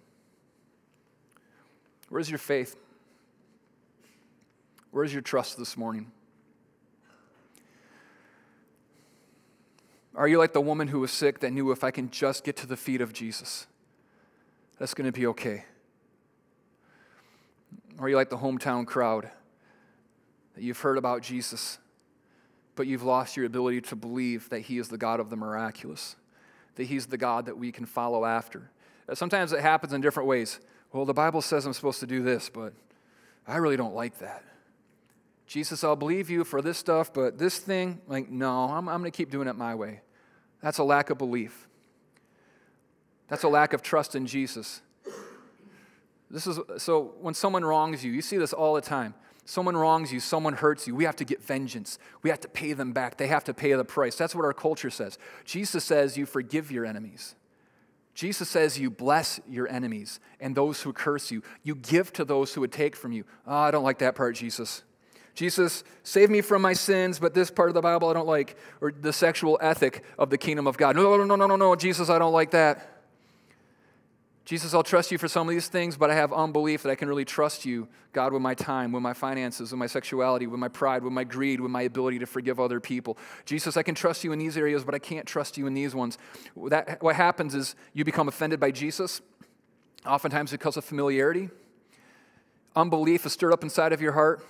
Where's 2.08 2.30
your 2.30 2.40
faith? 2.40 2.78
Where's 4.96 5.12
your 5.12 5.22
trust 5.22 5.58
this 5.58 5.76
morning? 5.76 6.10
Are 10.16 10.26
you 10.26 10.38
like 10.38 10.54
the 10.54 10.62
woman 10.62 10.88
who 10.88 11.02
was 11.02 11.12
sick 11.12 11.40
that 11.40 11.52
knew 11.52 11.70
if 11.72 11.84
I 11.84 11.92
can 11.92 12.10
just 12.12 12.46
get 12.46 12.56
to 12.56 12.66
the 12.66 12.78
feet 12.78 13.02
of 13.02 13.12
Jesus, 13.12 13.68
that's 14.80 14.94
going 14.94 15.06
to 15.06 15.12
be 15.12 15.28
okay? 15.28 15.66
Are 18.00 18.08
you 18.08 18.16
like 18.16 18.30
the 18.30 18.38
hometown 18.38 18.88
crowd 18.88 19.30
that 20.54 20.64
you've 20.64 20.80
heard 20.80 20.98
about 20.98 21.22
Jesus 21.22 21.78
but 22.78 22.88
you've 22.88 23.04
lost 23.04 23.36
your 23.36 23.46
ability 23.46 23.82
to 23.82 23.98
believe 23.98 24.48
that 24.48 24.62
He 24.62 24.78
is 24.78 24.88
the 24.88 24.98
God 24.98 25.20
of 25.20 25.30
the 25.30 25.36
miraculous, 25.36 26.16
that 26.76 26.86
He's 26.86 27.08
the 27.08 27.18
God 27.18 27.48
that 27.48 27.58
we 27.58 27.74
can 27.74 27.86
follow 27.86 28.24
after. 28.24 28.72
Sometimes 29.14 29.52
it 29.52 29.60
happens 29.60 29.92
in 29.92 30.00
different 30.00 30.30
ways. 30.30 30.62
Well, 30.94 31.04
the 31.04 31.14
Bible 31.14 31.42
says 31.42 31.66
I'm 31.66 31.74
supposed 31.74 32.00
to 32.00 32.08
do 32.08 32.24
this, 32.24 32.48
but 32.48 32.72
I 33.46 33.58
really 33.58 33.76
don't 33.76 33.94
like 33.94 34.20
that. 34.20 34.42
Jesus, 35.48 35.84
I'll 35.84 35.96
believe 35.96 36.30
you 36.30 36.44
for 36.44 36.62
this 36.62 36.78
stuff, 36.78 37.14
but 37.14 37.38
this 37.38 37.60
thing, 37.60 38.02
like, 38.08 38.30
no, 38.30 38.66
I'm, 38.66 38.90
I'm 38.90 39.02
going 39.02 39.12
to 39.12 39.16
keep 39.16 39.30
doing 39.30 39.48
it 39.48 39.56
my 39.56 39.76
way. 39.76 40.02
That's 40.62 40.80
a 40.80 40.84
lack 40.84 41.10
of 41.10 41.18
belief. 41.18 41.68
That's 43.28 43.44
a 43.44 43.48
lack 43.48 43.74
of 43.74 43.82
trust 43.82 44.16
in 44.16 44.26
Jesus. 44.26 44.82
This 46.30 46.48
is 46.48 46.60
so 46.78 47.14
when 47.22 47.34
someone 47.34 47.64
wrongs 47.64 48.04
you, 48.04 48.12
you 48.12 48.22
see 48.22 48.38
this 48.38 48.54
all 48.54 48.74
the 48.74 48.82
time. 48.82 49.14
Someone 49.46 49.78
wrongs 49.78 50.12
you, 50.12 50.20
someone 50.20 50.54
hurts 50.54 50.88
you. 50.88 50.96
We 50.96 51.04
have 51.04 51.16
to 51.18 51.26
get 51.26 51.44
vengeance. 51.44 52.00
We 52.24 52.32
have 52.32 52.40
to 52.42 52.48
pay 52.48 52.74
them 52.74 52.94
back. 52.94 53.18
They 53.18 53.28
have 53.28 53.44
to 53.44 53.54
pay 53.54 53.74
the 53.74 53.86
price. 53.86 54.16
That's 54.16 54.34
what 54.34 54.44
our 54.44 54.54
culture 54.54 54.90
says. 54.90 55.20
Jesus 55.44 55.84
says 55.84 56.18
you 56.18 56.26
forgive 56.26 56.72
your 56.72 56.84
enemies. 56.84 57.36
Jesus 58.16 58.50
says 58.50 58.80
you 58.80 58.90
bless 58.90 59.40
your 59.48 59.68
enemies 59.68 60.20
and 60.40 60.56
those 60.56 60.82
who 60.82 60.94
curse 60.94 61.30
you. 61.30 61.44
You 61.62 61.76
give 61.76 62.12
to 62.14 62.26
those 62.26 62.54
who 62.54 62.62
would 62.62 62.72
take 62.72 62.96
from 62.96 63.12
you. 63.12 63.24
Oh, 63.46 63.56
I 63.56 63.72
don't 63.72 63.84
like 63.84 64.00
that 64.00 64.16
part, 64.16 64.36
Jesus. 64.36 64.82
Jesus, 65.36 65.84
save 66.04 66.30
me 66.30 66.40
from 66.40 66.62
my 66.62 66.72
sins, 66.72 67.20
but 67.20 67.34
this 67.34 67.52
part 67.52 67.70
of 67.70 67.76
the 67.76 67.82
Bible 67.82 68.10
I 68.10 68.14
don't 68.14 68.28
like, 68.28 68.58
or 68.80 68.92
the 68.92 69.12
sexual 69.12 69.60
ethic 69.62 70.04
of 70.18 70.30
the 70.30 70.38
kingdom 70.38 70.66
of 70.66 70.78
God. 70.78 70.96
No, 70.96 71.18
no, 71.18 71.26
no, 71.26 71.36
no, 71.36 71.46
no, 71.46 71.56
no, 71.58 71.76
Jesus, 71.76 72.10
I 72.10 72.18
don't 72.18 72.32
like 72.32 72.52
that. 72.52 72.92
Jesus, 74.46 74.74
I'll 74.76 74.84
trust 74.84 75.12
you 75.12 75.18
for 75.18 75.28
some 75.28 75.50
of 75.50 75.54
these 75.54 75.68
things, 75.68 75.98
but 75.98 76.12
I 76.12 76.14
have 76.14 76.32
unbelief 76.32 76.84
that 76.84 76.92
I 76.92 76.96
can 76.96 77.10
really 77.10 77.26
trust 77.26 77.66
you, 77.66 77.88
God, 78.14 78.32
with 78.32 78.44
my 78.44 78.54
time, 78.54 78.92
with 78.92 79.02
my 79.02 79.14
finances, 79.14 79.72
with 79.72 79.80
my 79.80 79.88
sexuality, 79.88 80.46
with 80.46 80.60
my 80.60 80.68
pride, 80.68 81.04
with 81.04 81.12
my 81.12 81.24
greed, 81.24 81.60
with 81.60 81.72
my 81.72 81.82
ability 81.82 82.20
to 82.20 82.28
forgive 82.28 82.60
other 82.60 82.80
people. 82.80 83.18
Jesus, 83.46 83.76
I 83.76 83.84
can 83.84 83.96
trust 83.96 84.24
you 84.24 84.32
in 84.32 84.40
these 84.40 84.56
areas, 84.56 84.86
but 84.86 84.94
I 84.94 85.00
can't 85.00 85.26
trust 85.26 85.58
you 85.58 85.66
in 85.66 85.74
these 85.74 85.96
ones. 85.96 86.20
That, 86.68 87.02
what 87.02 87.16
happens 87.16 87.56
is 87.56 87.76
you 87.94 88.06
become 88.06 88.28
offended 88.28 88.60
by 88.60 88.70
Jesus, 88.70 89.20
oftentimes 90.06 90.52
because 90.52 90.78
of 90.78 90.86
familiarity. 90.86 91.50
Unbelief 92.76 93.26
is 93.26 93.34
stirred 93.34 93.52
up 93.52 93.64
inside 93.64 93.94
of 93.94 94.02
your 94.02 94.12
heart 94.12 94.46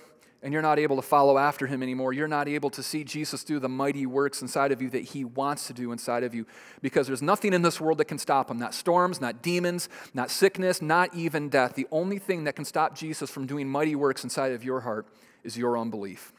and 0.46 0.52
you're 0.52 0.62
not 0.62 0.78
able 0.78 0.94
to 0.94 1.02
follow 1.02 1.38
after 1.38 1.66
him 1.66 1.82
anymore. 1.82 2.12
You're 2.12 2.28
not 2.28 2.46
able 2.46 2.70
to 2.70 2.80
see 2.80 3.02
Jesus 3.02 3.42
do 3.42 3.58
the 3.58 3.68
mighty 3.68 4.06
works 4.06 4.42
inside 4.42 4.70
of 4.70 4.80
you 4.80 4.88
that 4.90 5.02
he 5.02 5.24
wants 5.24 5.66
to 5.66 5.72
do 5.72 5.90
inside 5.90 6.22
of 6.22 6.36
you 6.36 6.46
because 6.80 7.08
there's 7.08 7.20
nothing 7.20 7.52
in 7.52 7.62
this 7.62 7.80
world 7.80 7.98
that 7.98 8.04
can 8.04 8.16
stop 8.16 8.48
him. 8.48 8.56
Not 8.56 8.72
storms, 8.72 9.20
not 9.20 9.42
demons, 9.42 9.88
not 10.14 10.30
sickness, 10.30 10.80
not 10.80 11.12
even 11.12 11.48
death. 11.48 11.74
The 11.74 11.88
only 11.90 12.20
thing 12.20 12.44
that 12.44 12.54
can 12.54 12.64
stop 12.64 12.94
Jesus 12.94 13.28
from 13.28 13.48
doing 13.48 13.68
mighty 13.68 13.96
works 13.96 14.22
inside 14.22 14.52
of 14.52 14.62
your 14.62 14.82
heart 14.82 15.08
is 15.42 15.58
your 15.58 15.76
unbelief. 15.76 16.32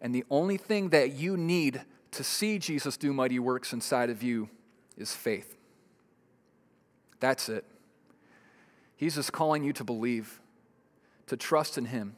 And 0.00 0.14
the 0.14 0.24
only 0.30 0.56
thing 0.56 0.88
that 0.88 1.12
you 1.12 1.36
need 1.36 1.82
to 2.12 2.24
see 2.24 2.58
Jesus 2.58 2.96
do 2.96 3.12
mighty 3.12 3.38
works 3.38 3.74
inside 3.74 4.08
of 4.08 4.22
you 4.22 4.48
is 4.96 5.12
faith. 5.12 5.58
That's 7.20 7.50
it. 7.50 7.66
He's 8.96 9.16
just 9.16 9.30
calling 9.30 9.62
you 9.62 9.74
to 9.74 9.84
believe, 9.84 10.40
to 11.26 11.36
trust 11.36 11.76
in 11.76 11.84
him 11.84 12.16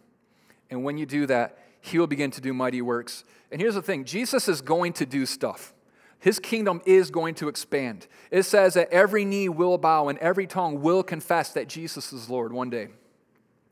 and 0.73 0.83
when 0.83 0.97
you 0.97 1.07
do 1.07 1.26
that, 1.26 1.59
he 1.81 1.99
will 1.99 2.07
begin 2.07 2.31
to 2.33 2.41
do 2.41 2.52
mighty 2.52 2.81
works. 2.81 3.25
And 3.50 3.61
here's 3.61 3.75
the 3.75 3.83
thing 3.83 4.05
Jesus 4.05 4.49
is 4.49 4.62
going 4.62 4.95
to 4.95 5.07
do 5.07 5.26
stuff. 5.26 5.75
His 6.19 6.38
kingdom 6.38 6.81
is 6.87 7.11
going 7.11 7.35
to 7.37 7.49
expand. 7.49 8.07
It 8.31 8.45
says 8.45 8.75
that 8.75 8.88
every 8.91 9.25
knee 9.25 9.49
will 9.49 9.76
bow 9.76 10.09
and 10.09 10.19
every 10.21 10.47
tongue 10.47 10.81
will 10.81 11.02
confess 11.02 11.52
that 11.52 11.69
Jesus 11.69 12.12
is 12.12 12.31
Lord 12.31 12.52
one 12.52 12.71
day. 12.71 12.88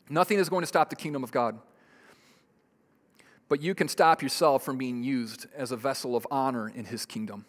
Nothing 0.08 0.38
is 0.38 0.48
going 0.48 0.62
to 0.62 0.66
stop 0.66 0.90
the 0.90 0.96
kingdom 0.96 1.22
of 1.22 1.30
God. 1.30 1.58
But 3.48 3.62
you 3.62 3.74
can 3.74 3.88
stop 3.88 4.20
yourself 4.20 4.64
from 4.64 4.78
being 4.78 5.02
used 5.02 5.46
as 5.56 5.70
a 5.70 5.76
vessel 5.76 6.16
of 6.16 6.26
honor 6.30 6.68
in 6.68 6.84
his 6.84 7.06
kingdom. 7.06 7.46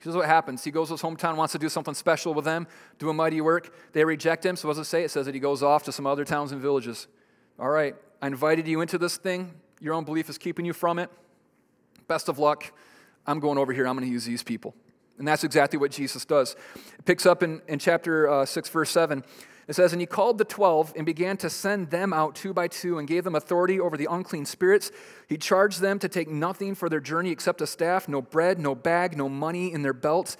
Here's 0.00 0.16
what 0.16 0.26
happens. 0.26 0.64
He 0.64 0.70
goes 0.70 0.88
to 0.88 0.94
his 0.94 1.02
hometown, 1.02 1.36
wants 1.36 1.52
to 1.52 1.58
do 1.58 1.68
something 1.68 1.94
special 1.94 2.32
with 2.32 2.44
them, 2.44 2.66
do 2.98 3.10
a 3.10 3.14
mighty 3.14 3.40
work. 3.40 3.74
They 3.92 4.04
reject 4.04 4.46
him. 4.46 4.56
So 4.56 4.68
what 4.68 4.74
does 4.76 4.86
it 4.86 4.90
say? 4.90 5.04
It 5.04 5.10
says 5.10 5.26
that 5.26 5.34
he 5.34 5.40
goes 5.40 5.62
off 5.62 5.84
to 5.84 5.92
some 5.92 6.06
other 6.06 6.24
towns 6.24 6.52
and 6.52 6.60
villages. 6.60 7.06
All 7.58 7.68
right, 7.68 7.96
I 8.20 8.26
invited 8.26 8.66
you 8.66 8.80
into 8.80 8.98
this 8.98 9.16
thing. 9.16 9.54
Your 9.80 9.94
own 9.94 10.04
belief 10.04 10.28
is 10.28 10.38
keeping 10.38 10.64
you 10.64 10.72
from 10.72 10.98
it. 10.98 11.10
Best 12.08 12.28
of 12.28 12.38
luck. 12.38 12.72
I'm 13.26 13.38
going 13.38 13.58
over 13.58 13.72
here. 13.72 13.86
I'm 13.86 13.96
going 13.96 14.08
to 14.08 14.12
use 14.12 14.24
these 14.24 14.42
people. 14.42 14.74
And 15.18 15.26
that's 15.26 15.44
exactly 15.44 15.78
what 15.78 15.90
Jesus 15.90 16.24
does. 16.24 16.56
It 16.98 17.04
picks 17.04 17.26
up 17.26 17.42
in, 17.42 17.60
in 17.68 17.78
chapter 17.78 18.28
uh, 18.28 18.46
6, 18.46 18.68
verse 18.70 18.90
7. 18.90 19.22
It 19.68 19.74
says, 19.74 19.92
And 19.92 20.00
he 20.00 20.06
called 20.06 20.38
the 20.38 20.44
twelve 20.44 20.92
and 20.96 21.04
began 21.04 21.36
to 21.38 21.50
send 21.50 21.90
them 21.90 22.12
out 22.12 22.34
two 22.34 22.54
by 22.54 22.68
two 22.68 22.98
and 22.98 23.06
gave 23.06 23.24
them 23.24 23.34
authority 23.34 23.78
over 23.78 23.96
the 23.96 24.08
unclean 24.10 24.46
spirits. 24.46 24.90
He 25.28 25.36
charged 25.36 25.80
them 25.80 25.98
to 25.98 26.08
take 26.08 26.28
nothing 26.28 26.74
for 26.74 26.88
their 26.88 27.00
journey 27.00 27.30
except 27.30 27.60
a 27.60 27.66
staff, 27.66 28.08
no 28.08 28.22
bread, 28.22 28.58
no 28.58 28.74
bag, 28.74 29.16
no 29.16 29.28
money 29.28 29.72
in 29.72 29.82
their 29.82 29.92
belts, 29.92 30.36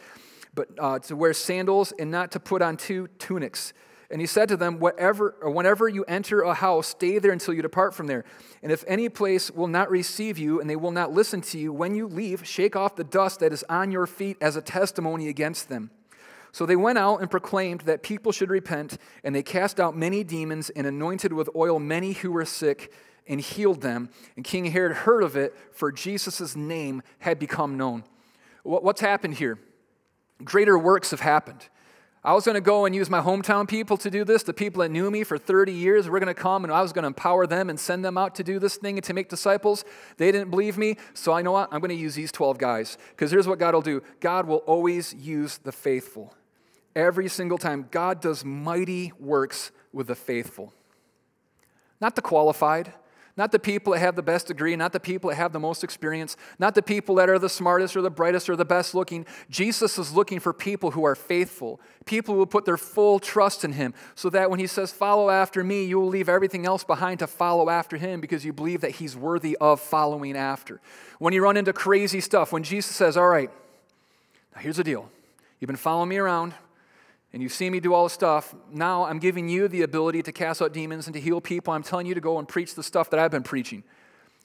but 0.55 0.69
uh, 0.79 0.99
to 1.01 1.14
wear 1.14 1.35
sandals 1.35 1.93
and 1.99 2.11
not 2.11 2.33
to 2.33 2.41
put 2.41 2.62
on 2.62 2.77
two 2.77 3.09
tunics. 3.19 3.75
And 4.11 4.21
he 4.21 4.27
said 4.27 4.49
to 4.49 4.57
them, 4.57 4.79
Whatever, 4.79 5.35
Whenever 5.42 5.88
you 5.88 6.05
enter 6.05 6.40
a 6.40 6.55
house, 6.55 6.88
stay 6.88 7.18
there 7.18 7.33
until 7.33 7.55
you 7.55 7.62
depart 7.62 7.94
from 7.94 8.07
there. 8.07 8.25
And 8.62 8.73
if 8.73 8.85
any 8.87 9.09
place 9.09 9.51
will 9.51 9.66
not 9.66 9.90
receive 9.90 10.38
you 10.38 10.61
and 10.61 10.68
they 10.68 10.77
will 10.77 10.90
not 10.90 11.12
listen 11.12 11.40
to 11.42 11.59
you, 11.59 11.73
when 11.73 11.94
you 11.94 12.07
leave, 12.07 12.47
shake 12.47 12.75
off 12.75 12.97
the 12.97 13.05
dust 13.05 13.40
that 13.40 13.53
is 13.53 13.64
on 13.68 13.90
your 13.90 14.07
feet 14.07 14.38
as 14.40 14.57
a 14.57 14.62
testimony 14.62 15.29
against 15.29 15.68
them. 15.68 15.90
So 16.53 16.64
they 16.64 16.77
went 16.77 16.99
out 16.99 17.21
and 17.21 17.31
proclaimed 17.31 17.83
that 17.83 18.03
people 18.03 18.33
should 18.33 18.51
repent, 18.51 18.97
and 19.23 19.35
they 19.35 19.42
cast 19.42 19.79
out 19.79 19.94
many 19.94 20.25
demons 20.25 20.71
and 20.71 20.87
anointed 20.87 21.33
with 21.33 21.51
oil 21.55 21.79
many 21.79 22.12
who 22.12 22.33
were 22.33 22.47
sick 22.47 22.90
and 23.27 23.40
healed 23.40 23.83
them. 23.83 24.09
And 24.35 24.44
King 24.44 24.64
Herod 24.66 24.97
heard 24.97 25.23
of 25.23 25.37
it, 25.37 25.55
for 25.73 25.92
Jesus' 25.92 26.57
name 26.57 27.03
had 27.18 27.38
become 27.38 27.77
known. 27.77 28.05
What's 28.62 29.03
happened 29.03 29.35
here? 29.35 29.59
Greater 30.42 30.79
works 30.79 31.11
have 31.11 31.21
happened. 31.21 31.68
I 32.29 32.35
was 32.35 32.45
going 32.45 32.57
to 32.57 32.61
go 32.61 32.85
and 32.85 32.95
use 32.95 33.09
my 33.09 33.23
hometown 33.23 33.67
people 33.67 33.97
to 33.97 34.11
do 34.11 34.23
this, 34.23 34.43
the 34.43 34.53
people 34.53 34.83
that 34.83 34.91
knew 34.91 35.11
me 35.11 35.25
for 35.25 35.38
30 35.38 35.73
years. 35.73 36.11
We're 36.11 36.19
going 36.19 36.27
to 36.27 36.35
come 36.35 36.62
and 36.62 36.71
I 36.71 36.83
was 36.83 36.93
going 36.93 37.05
to 37.05 37.07
empower 37.07 37.47
them 37.47 37.71
and 37.71 37.81
send 37.81 38.05
them 38.05 38.19
out 38.19 38.35
to 38.35 38.45
do 38.45 38.59
this 38.59 38.77
thing 38.77 38.99
and 38.99 39.05
to 39.05 39.14
make 39.14 39.31
disciples. 39.31 39.83
They 40.19 40.31
didn't 40.31 40.51
believe 40.51 40.77
me, 40.77 40.99
so 41.14 41.33
I 41.33 41.41
know 41.41 41.53
what? 41.53 41.73
I'm 41.73 41.81
going 41.81 41.88
to 41.88 41.95
use 41.95 42.14
these 42.14 42.31
12 42.31 42.59
guys. 42.59 42.99
Because 43.12 43.31
here's 43.31 43.49
what 43.49 43.59
God 43.59 43.73
will 43.73 43.81
do 43.81 44.03
God 44.21 44.47
will 44.47 44.59
always 44.59 45.14
use 45.14 45.57
the 45.57 45.73
faithful. 45.73 46.35
Every 46.95 47.29
single 47.29 47.57
time, 47.57 47.88
God 47.91 48.21
does 48.21 48.45
mighty 48.45 49.11
works 49.19 49.71
with 49.95 50.09
the 50.09 50.14
faithful. 50.14 50.75
Not 51.99 52.14
the 52.14 52.21
qualified, 52.21 52.93
not 53.38 53.53
the 53.53 53.59
people 53.61 53.92
that 53.92 54.01
have 54.01 54.16
the 54.16 54.22
best 54.22 54.48
degree, 54.48 54.74
not 54.74 54.92
the 54.92 54.98
people 54.98 55.31
that 55.31 55.37
have 55.37 55.53
the 55.53 55.61
most 55.61 55.85
experience, 55.85 56.37
not 56.59 56.74
the 56.74 56.83
people 56.83 57.14
that 57.14 57.31
are 57.31 57.38
the 57.38 57.48
smartest 57.48 57.96
or 57.96 58.03
the 58.03 58.11
brightest 58.11 58.51
or 58.51 58.57
the 58.57 58.64
best 58.64 58.96
looking. 58.96 59.24
Jesus 59.48 59.96
is 59.96 60.12
looking 60.12 60.40
for 60.40 60.53
people 60.53 60.90
who 60.90 61.05
are 61.05 61.14
faithful, 61.14 61.81
people 62.05 62.35
who 62.35 62.40
will 62.40 62.46
put 62.46 62.64
their 62.64 62.77
full 62.77 63.20
trust 63.20 63.64
in 63.64 63.74
Him, 63.74 63.94
so 64.16 64.29
that 64.31 64.51
when 64.51 64.59
He 64.59 64.66
says, 64.66 64.90
Follow 64.90 65.31
after 65.31 65.62
me, 65.62 65.85
you 65.85 66.01
will 66.01 66.09
leave 66.09 66.29
everything 66.29 66.66
else 66.66 66.83
behind 66.83 67.20
to 67.20 67.29
follow 67.29 67.70
after 67.70 67.96
Him 67.96 68.20
because 68.20 68.44
you 68.44 68.53
believe 68.53 68.81
that 68.81 68.96
He's 68.96 69.16
worthy 69.16 69.57
of 69.61 69.81
following 69.81 70.37
after. 70.37 70.81
When 71.20 71.33
you 71.33 71.40
run 71.40 71.57
into 71.57 71.72
crazy 71.72 72.20
stuff, 72.20 72.53
when 72.53 72.64
Jesus 72.64 72.96
says, 72.96 73.16
All 73.16 73.29
right, 73.29 73.53
now 74.57 74.62
here's 74.62 74.79
the 74.79 74.85
deal. 74.85 75.09
You've 75.61 75.68
been 75.68 75.77
following 75.77 76.09
me 76.09 76.16
around 76.16 76.55
and 77.33 77.43
you've 77.43 77.53
seen 77.53 77.73
me 77.73 77.81
do 77.81 77.93
all 77.93 78.05
the 78.05 78.11
stuff. 78.11 78.55
Now 78.73 79.05
I'm 79.05 79.19
giving 79.19 79.49
you 79.49 79.69
the 79.69 79.83
ability 79.83 80.23
to 80.23 80.33
cast 80.33 80.62
out 80.62 80.73
demons 80.73 81.07
and 81.07 81.14
to 81.14 81.21
heal 81.21 81.41
people. 81.41 81.75
I'm 81.75 81.83
telling 81.83 82.07
you 82.07 82.14
to 82.14 82.21
go 82.21 82.38
and 82.38 82.49
preach 82.49 82.75
the 82.75 82.83
stuff 82.83 83.11
that 83.11 83.21
I've 83.21 83.31
been 83.31 83.43
preaching. 83.43 83.85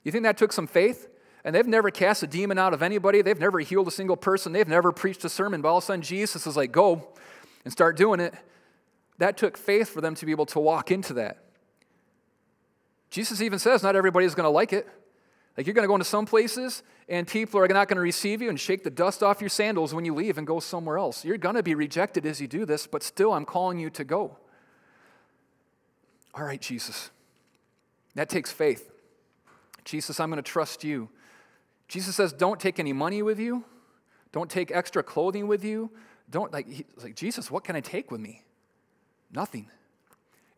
You 0.02 0.12
think 0.12 0.24
that 0.24 0.36
took 0.36 0.52
some 0.52 0.66
faith? 0.66 1.08
And 1.44 1.54
they've 1.54 1.66
never 1.66 1.90
cast 1.90 2.22
a 2.22 2.26
demon 2.26 2.58
out 2.58 2.72
of 2.72 2.82
anybody. 2.82 3.20
They've 3.20 3.38
never 3.38 3.58
healed 3.60 3.86
a 3.88 3.90
single 3.90 4.16
person. 4.16 4.52
They've 4.52 4.66
never 4.66 4.92
preached 4.92 5.24
a 5.24 5.28
sermon. 5.28 5.60
But 5.60 5.68
all 5.68 5.78
of 5.78 5.84
a 5.84 5.86
sudden, 5.86 6.02
Jesus 6.02 6.46
is 6.46 6.56
like, 6.56 6.72
go 6.72 7.08
and 7.64 7.72
start 7.72 7.98
doing 7.98 8.18
it. 8.18 8.34
That 9.18 9.36
took 9.36 9.58
faith 9.58 9.90
for 9.90 10.00
them 10.00 10.14
to 10.14 10.26
be 10.26 10.32
able 10.32 10.46
to 10.46 10.60
walk 10.60 10.90
into 10.90 11.12
that. 11.14 11.44
Jesus 13.10 13.40
even 13.42 13.58
says 13.58 13.82
not 13.82 13.94
everybody's 13.94 14.34
going 14.34 14.44
to 14.44 14.50
like 14.50 14.72
it. 14.72 14.88
Like 15.56 15.66
you're 15.66 15.74
going 15.74 15.84
to 15.84 15.88
go 15.88 15.94
into 15.94 16.04
some 16.04 16.26
places 16.26 16.82
and 17.08 17.26
people 17.26 17.60
are 17.60 17.68
not 17.68 17.88
going 17.88 17.96
to 17.96 18.02
receive 18.02 18.42
you 18.42 18.48
and 18.48 18.58
shake 18.58 18.82
the 18.82 18.90
dust 18.90 19.22
off 19.22 19.40
your 19.40 19.50
sandals 19.50 19.94
when 19.94 20.04
you 20.04 20.14
leave 20.14 20.38
and 20.38 20.46
go 20.46 20.58
somewhere 20.58 20.98
else. 20.98 21.24
You're 21.24 21.38
going 21.38 21.54
to 21.54 21.62
be 21.62 21.74
rejected 21.74 22.26
as 22.26 22.40
you 22.40 22.48
do 22.48 22.64
this, 22.64 22.86
but 22.86 23.02
still 23.02 23.32
I'm 23.32 23.44
calling 23.44 23.78
you 23.78 23.90
to 23.90 24.04
go. 24.04 24.36
All 26.34 26.44
right, 26.44 26.60
Jesus. 26.60 27.10
That 28.14 28.28
takes 28.28 28.50
faith. 28.50 28.90
Jesus, 29.84 30.18
I'm 30.18 30.30
going 30.30 30.42
to 30.42 30.50
trust 30.50 30.82
you. 30.82 31.08
Jesus 31.86 32.16
says, 32.16 32.32
don't 32.32 32.58
take 32.58 32.80
any 32.80 32.92
money 32.92 33.22
with 33.22 33.38
you. 33.38 33.64
Don't 34.32 34.50
take 34.50 34.72
extra 34.72 35.02
clothing 35.02 35.46
with 35.46 35.62
you. 35.62 35.90
Don't 36.30 36.52
like, 36.52 36.86
like 37.02 37.14
Jesus, 37.14 37.50
what 37.50 37.62
can 37.62 37.76
I 37.76 37.80
take 37.80 38.10
with 38.10 38.20
me? 38.20 38.42
Nothing. 39.30 39.68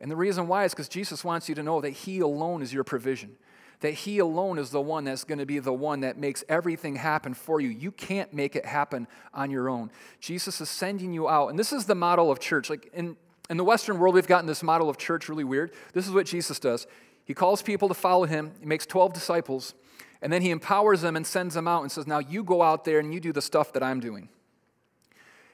And 0.00 0.10
the 0.10 0.16
reason 0.16 0.46
why 0.46 0.64
is 0.64 0.72
because 0.72 0.88
Jesus 0.88 1.24
wants 1.24 1.48
you 1.48 1.54
to 1.56 1.62
know 1.62 1.80
that 1.80 1.90
He 1.90 2.20
alone 2.20 2.62
is 2.62 2.72
your 2.72 2.84
provision 2.84 3.36
that 3.80 3.92
He 3.92 4.18
alone 4.18 4.58
is 4.58 4.70
the 4.70 4.80
one 4.80 5.04
that's 5.04 5.24
going 5.24 5.38
to 5.38 5.46
be 5.46 5.58
the 5.58 5.72
one 5.72 6.00
that 6.00 6.16
makes 6.16 6.44
everything 6.48 6.96
happen 6.96 7.34
for 7.34 7.60
you. 7.60 7.68
You 7.68 7.90
can't 7.90 8.32
make 8.32 8.56
it 8.56 8.64
happen 8.64 9.06
on 9.34 9.50
your 9.50 9.68
own. 9.68 9.90
Jesus 10.20 10.60
is 10.60 10.68
sending 10.68 11.12
you 11.12 11.28
out. 11.28 11.48
And 11.48 11.58
this 11.58 11.72
is 11.72 11.86
the 11.86 11.94
model 11.94 12.30
of 12.30 12.40
church. 12.40 12.70
Like 12.70 12.90
in, 12.92 13.16
in 13.50 13.56
the 13.56 13.64
Western 13.64 13.98
world, 13.98 14.14
we've 14.14 14.26
gotten 14.26 14.46
this 14.46 14.62
model 14.62 14.88
of 14.88 14.98
church 14.98 15.28
really 15.28 15.44
weird. 15.44 15.72
This 15.92 16.06
is 16.06 16.12
what 16.12 16.26
Jesus 16.26 16.58
does 16.58 16.86
He 17.24 17.34
calls 17.34 17.62
people 17.62 17.88
to 17.88 17.94
follow 17.94 18.24
Him, 18.24 18.52
He 18.60 18.66
makes 18.66 18.86
12 18.86 19.12
disciples, 19.12 19.74
and 20.22 20.32
then 20.32 20.42
He 20.42 20.50
empowers 20.50 21.02
them 21.02 21.16
and 21.16 21.26
sends 21.26 21.54
them 21.54 21.68
out 21.68 21.82
and 21.82 21.92
says, 21.92 22.06
Now 22.06 22.18
you 22.18 22.44
go 22.44 22.62
out 22.62 22.84
there 22.84 22.98
and 22.98 23.12
you 23.12 23.20
do 23.20 23.32
the 23.32 23.42
stuff 23.42 23.72
that 23.74 23.82
I'm 23.82 24.00
doing. 24.00 24.28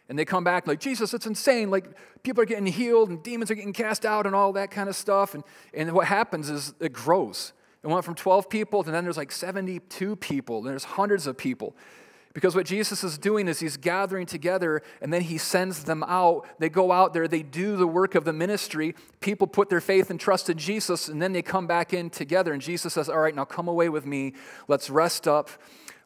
And 0.09 0.19
they 0.19 0.25
come 0.25 0.45
back 0.45 0.67
like, 0.67 0.81
Jesus, 0.81 1.15
it's 1.15 1.27
insane. 1.27 1.71
Like, 1.71 1.87
people 2.23 2.43
are 2.43 2.47
getting 2.47 2.67
healed 2.67 3.09
and 3.09 3.23
demons 3.23 3.51
are 3.51 3.55
getting 3.55 3.73
cast 3.73 4.05
out 4.05 4.27
and 4.27 4.35
all 4.35 4.53
that 4.53 4.71
kind 4.71 4.89
of 4.89 4.97
stuff. 4.97 5.35
And, 5.35 5.43
and 5.73 5.93
what 5.93 6.07
happens 6.07 6.51
is 6.51 6.75
it 6.81 6.93
grows. 6.93 7.53
It 7.83 7.89
went 7.89 8.05
from 8.05 8.15
12 8.15 8.49
people 8.49 8.85
to 8.85 8.91
then 8.91 9.05
there's 9.05 9.17
like 9.17 9.33
72 9.33 10.17
people, 10.17 10.59
and 10.59 10.69
there's 10.69 10.85
hundreds 10.85 11.27
of 11.27 11.37
people. 11.37 11.77
Because 12.35 12.55
what 12.55 12.65
Jesus 12.65 13.05
is 13.05 13.19
doing 13.19 13.47
is 13.47 13.61
he's 13.61 13.77
gathering 13.77 14.25
together 14.25 14.83
and 15.03 15.13
then 15.13 15.21
he 15.21 15.37
sends 15.37 15.85
them 15.85 16.03
out. 16.05 16.47
They 16.59 16.71
go 16.71 16.91
out 16.91 17.13
there, 17.13 17.29
they 17.29 17.43
do 17.43 17.77
the 17.77 17.87
work 17.87 18.15
of 18.15 18.25
the 18.25 18.33
ministry. 18.33 18.95
People 19.21 19.47
put 19.47 19.69
their 19.69 19.83
faith 19.83 20.11
and 20.11 20.19
trust 20.19 20.49
in 20.49 20.57
Jesus, 20.57 21.09
and 21.09 21.21
then 21.21 21.33
they 21.33 21.43
come 21.43 21.67
back 21.67 21.93
in 21.93 22.09
together. 22.09 22.53
And 22.53 22.63
Jesus 22.63 22.95
says, 22.95 23.09
All 23.09 23.21
right, 23.21 23.35
now 23.35 23.45
come 23.45 23.69
away 23.69 23.89
with 23.89 24.07
me. 24.07 24.35
Let's 24.67 24.89
rest 24.89 25.29
up. 25.29 25.51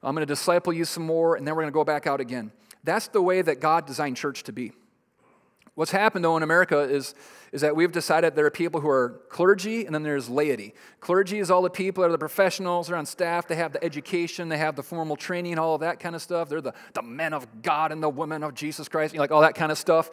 I'm 0.02 0.14
going 0.14 0.26
to 0.26 0.32
disciple 0.32 0.72
you 0.72 0.84
some 0.84 1.04
more, 1.04 1.36
and 1.36 1.46
then 1.46 1.54
we're 1.54 1.62
going 1.62 1.72
to 1.72 1.74
go 1.74 1.84
back 1.84 2.06
out 2.06 2.20
again. 2.20 2.52
That's 2.84 3.08
the 3.08 3.22
way 3.22 3.42
that 3.42 3.60
God 3.60 3.86
designed 3.86 4.16
church 4.16 4.42
to 4.44 4.52
be. 4.52 4.72
What's 5.76 5.90
happened, 5.90 6.24
though, 6.24 6.38
in 6.38 6.42
America 6.42 6.80
is, 6.80 7.14
is 7.52 7.60
that 7.60 7.76
we've 7.76 7.92
decided 7.92 8.34
there 8.34 8.46
are 8.46 8.50
people 8.50 8.80
who 8.80 8.88
are 8.88 9.20
clergy 9.28 9.84
and 9.84 9.94
then 9.94 10.02
there's 10.02 10.26
laity. 10.30 10.72
Clergy 11.00 11.38
is 11.38 11.50
all 11.50 11.60
the 11.60 11.68
people 11.68 12.00
that 12.00 12.08
are 12.08 12.12
the 12.12 12.18
professionals, 12.18 12.88
they're 12.88 12.96
on 12.96 13.04
staff, 13.04 13.46
they 13.46 13.56
have 13.56 13.74
the 13.74 13.84
education, 13.84 14.48
they 14.48 14.56
have 14.56 14.74
the 14.74 14.82
formal 14.82 15.16
training, 15.16 15.58
all 15.58 15.74
of 15.74 15.82
that 15.82 16.00
kind 16.00 16.14
of 16.14 16.22
stuff. 16.22 16.48
They're 16.48 16.62
the, 16.62 16.72
the 16.94 17.02
men 17.02 17.34
of 17.34 17.60
God 17.60 17.92
and 17.92 18.02
the 18.02 18.08
women 18.08 18.42
of 18.42 18.54
Jesus 18.54 18.88
Christ, 18.88 19.12
you 19.12 19.18
know, 19.18 19.24
like 19.24 19.30
all 19.30 19.42
that 19.42 19.54
kind 19.54 19.70
of 19.70 19.76
stuff. 19.76 20.10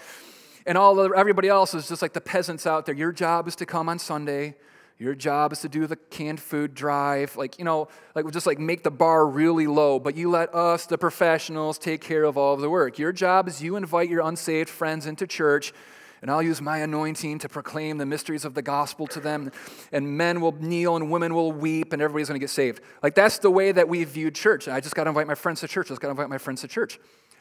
And 0.66 0.78
all 0.78 0.96
the, 0.96 1.10
everybody 1.12 1.48
else 1.48 1.74
is 1.74 1.88
just 1.88 2.02
like 2.02 2.12
the 2.12 2.22
peasants 2.22 2.68
out 2.68 2.86
there. 2.86 2.94
Your 2.94 3.14
job 3.14 3.48
is 3.48 3.56
to 3.56 3.66
come 3.66 3.88
on 3.88 4.00
Sunday. 4.00 4.56
Your 5.00 5.16
job 5.16 5.52
is 5.52 5.60
to 5.62 5.70
do 5.70 5.88
the 5.88 5.96
canned 5.96 6.40
food 6.40 6.76
drive, 6.76 7.36
like, 7.36 7.58
you 7.58 7.66
know, 7.66 7.88
like 8.16 8.30
just 8.32 8.46
like 8.46 8.60
make 8.60 8.84
the 8.84 8.92
bar 8.92 9.26
really 9.26 9.68
low, 9.68 10.00
but 10.00 10.16
you 10.16 10.30
let 10.30 10.54
us, 10.54 10.86
the 10.86 10.98
professionals, 10.98 11.78
take 11.78 12.00
care 12.00 12.24
of 12.24 12.38
all 12.38 12.54
of 12.54 12.62
the 12.62 12.70
work. 12.70 13.00
Your 13.00 13.12
job 13.12 13.48
is 13.48 13.62
you 13.62 13.76
invite 13.76 14.10
your 14.10 14.22
unsaved 14.22 14.70
friends 14.70 15.06
into 15.08 15.26
church, 15.26 15.74
and 16.22 16.30
I'll 16.30 16.44
use 16.44 16.62
my 16.62 16.78
anointing 16.78 17.40
to 17.40 17.50
proclaim 17.50 17.98
the 17.98 18.06
mysteries 18.06 18.46
of 18.46 18.54
the 18.54 18.62
gospel 18.62 19.08
to 19.08 19.20
them, 19.20 19.52
and 19.92 20.16
men 20.18 20.40
will 20.40 20.54
kneel 20.54 20.96
and 20.96 21.12
women 21.12 21.34
will 21.34 21.52
weep, 21.52 21.92
and 21.92 22.02
everybody's 22.02 22.28
gonna 22.28 22.40
get 22.40 22.52
saved. 22.52 22.82
Like, 23.02 23.16
that's 23.16 23.40
the 23.40 23.52
way 23.52 23.72
that 23.72 23.90
we 23.90 24.04
viewed 24.04 24.36
church. 24.36 24.68
I 24.68 24.80
just 24.80 24.96
gotta 24.96 25.10
invite 25.10 25.28
my 25.28 25.36
friends 25.36 25.60
to 25.62 25.68
church. 25.68 25.88
I 25.88 25.90
just 25.90 26.02
gotta 26.02 26.12
invite 26.12 26.30
my 26.30 26.38
friends 26.38 26.62
to 26.62 26.68
church. 26.68 27.00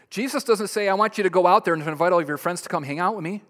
Jesus 0.08 0.42
doesn't 0.42 0.68
say, 0.68 0.88
I 0.88 0.94
want 0.94 1.16
you 1.16 1.24
to 1.24 1.30
go 1.30 1.46
out 1.46 1.64
there 1.64 1.74
and 1.74 1.82
invite 1.86 2.12
all 2.12 2.20
of 2.20 2.28
your 2.28 2.38
friends 2.38 2.62
to 2.62 2.68
come 2.68 2.82
hang 2.82 2.98
out 2.98 3.14
with 3.14 3.24
me 3.24 3.42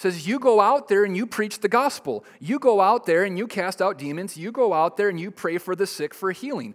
says, 0.00 0.26
You 0.26 0.38
go 0.38 0.60
out 0.60 0.88
there 0.88 1.04
and 1.04 1.14
you 1.14 1.26
preach 1.26 1.60
the 1.60 1.68
gospel. 1.68 2.24
You 2.40 2.58
go 2.58 2.80
out 2.80 3.04
there 3.04 3.22
and 3.22 3.36
you 3.36 3.46
cast 3.46 3.82
out 3.82 3.98
demons. 3.98 4.36
You 4.36 4.50
go 4.50 4.72
out 4.72 4.96
there 4.96 5.10
and 5.10 5.20
you 5.20 5.30
pray 5.30 5.58
for 5.58 5.76
the 5.76 5.86
sick 5.86 6.14
for 6.14 6.32
healing. 6.32 6.74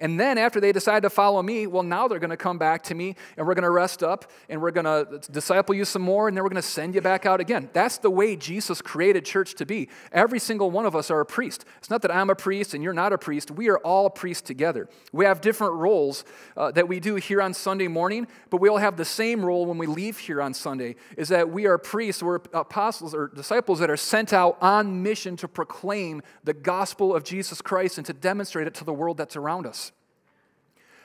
And 0.00 0.18
then 0.18 0.38
after 0.38 0.60
they 0.60 0.72
decide 0.72 1.02
to 1.02 1.10
follow 1.10 1.42
me, 1.42 1.66
well, 1.66 1.82
now 1.82 2.08
they're 2.08 2.18
going 2.18 2.30
to 2.30 2.36
come 2.36 2.56
back 2.56 2.82
to 2.84 2.94
me 2.94 3.16
and 3.36 3.46
we're 3.46 3.54
going 3.54 3.64
to 3.64 3.70
rest 3.70 4.02
up 4.02 4.30
and 4.48 4.62
we're 4.62 4.70
going 4.70 4.86
to 4.86 5.20
disciple 5.30 5.74
you 5.74 5.84
some 5.84 6.00
more 6.00 6.26
and 6.26 6.36
then 6.36 6.42
we're 6.42 6.48
going 6.48 6.62
to 6.62 6.66
send 6.66 6.94
you 6.94 7.02
back 7.02 7.26
out 7.26 7.38
again. 7.38 7.68
That's 7.74 7.98
the 7.98 8.10
way 8.10 8.34
Jesus 8.34 8.80
created 8.80 9.26
church 9.26 9.54
to 9.56 9.66
be. 9.66 9.90
Every 10.10 10.38
single 10.38 10.70
one 10.70 10.86
of 10.86 10.96
us 10.96 11.10
are 11.10 11.20
a 11.20 11.26
priest. 11.26 11.66
It's 11.78 11.90
not 11.90 12.00
that 12.02 12.10
I'm 12.10 12.30
a 12.30 12.34
priest 12.34 12.72
and 12.72 12.82
you're 12.82 12.94
not 12.94 13.12
a 13.12 13.18
priest. 13.18 13.50
We 13.50 13.68
are 13.68 13.78
all 13.78 14.08
priests 14.08 14.42
together. 14.42 14.88
We 15.12 15.26
have 15.26 15.42
different 15.42 15.74
roles 15.74 16.24
uh, 16.56 16.70
that 16.72 16.88
we 16.88 16.98
do 16.98 17.16
here 17.16 17.42
on 17.42 17.52
Sunday 17.52 17.88
morning, 17.88 18.26
but 18.48 18.60
we 18.60 18.70
all 18.70 18.78
have 18.78 18.96
the 18.96 19.04
same 19.04 19.44
role 19.44 19.66
when 19.66 19.76
we 19.76 19.86
leave 19.86 20.16
here 20.16 20.40
on 20.40 20.54
Sunday 20.54 20.96
is 21.18 21.28
that 21.28 21.50
we 21.50 21.66
are 21.66 21.76
priests, 21.76 22.22
we're 22.22 22.40
apostles 22.54 23.14
or 23.14 23.28
disciples 23.28 23.78
that 23.80 23.90
are 23.90 23.98
sent 23.98 24.32
out 24.32 24.56
on 24.62 25.02
mission 25.02 25.36
to 25.36 25.46
proclaim 25.46 26.22
the 26.42 26.54
gospel 26.54 27.14
of 27.14 27.22
Jesus 27.22 27.60
Christ 27.60 27.98
and 27.98 28.06
to 28.06 28.14
demonstrate 28.14 28.66
it 28.66 28.74
to 28.74 28.84
the 28.84 28.94
world 28.94 29.18
that's 29.18 29.36
around 29.36 29.66
us. 29.66 29.89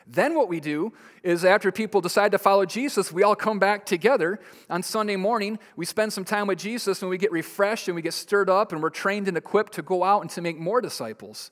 Then, 0.07 0.35
what 0.35 0.47
we 0.47 0.59
do 0.59 0.93
is 1.23 1.43
after 1.43 1.71
people 1.71 1.99
decide 1.99 2.31
to 2.33 2.37
follow 2.37 2.65
Jesus, 2.65 3.11
we 3.11 3.23
all 3.23 3.35
come 3.35 3.57
back 3.57 3.85
together 3.85 4.39
on 4.69 4.83
Sunday 4.83 5.15
morning. 5.15 5.57
We 5.75 5.85
spend 5.85 6.13
some 6.13 6.25
time 6.25 6.45
with 6.45 6.59
Jesus 6.59 7.01
and 7.01 7.09
we 7.09 7.17
get 7.17 7.31
refreshed 7.31 7.87
and 7.87 7.95
we 7.95 8.03
get 8.03 8.13
stirred 8.13 8.49
up 8.49 8.71
and 8.71 8.83
we're 8.83 8.91
trained 8.91 9.27
and 9.27 9.35
equipped 9.35 9.73
to 9.73 9.81
go 9.81 10.03
out 10.03 10.21
and 10.21 10.29
to 10.31 10.41
make 10.41 10.59
more 10.59 10.79
disciples. 10.79 11.49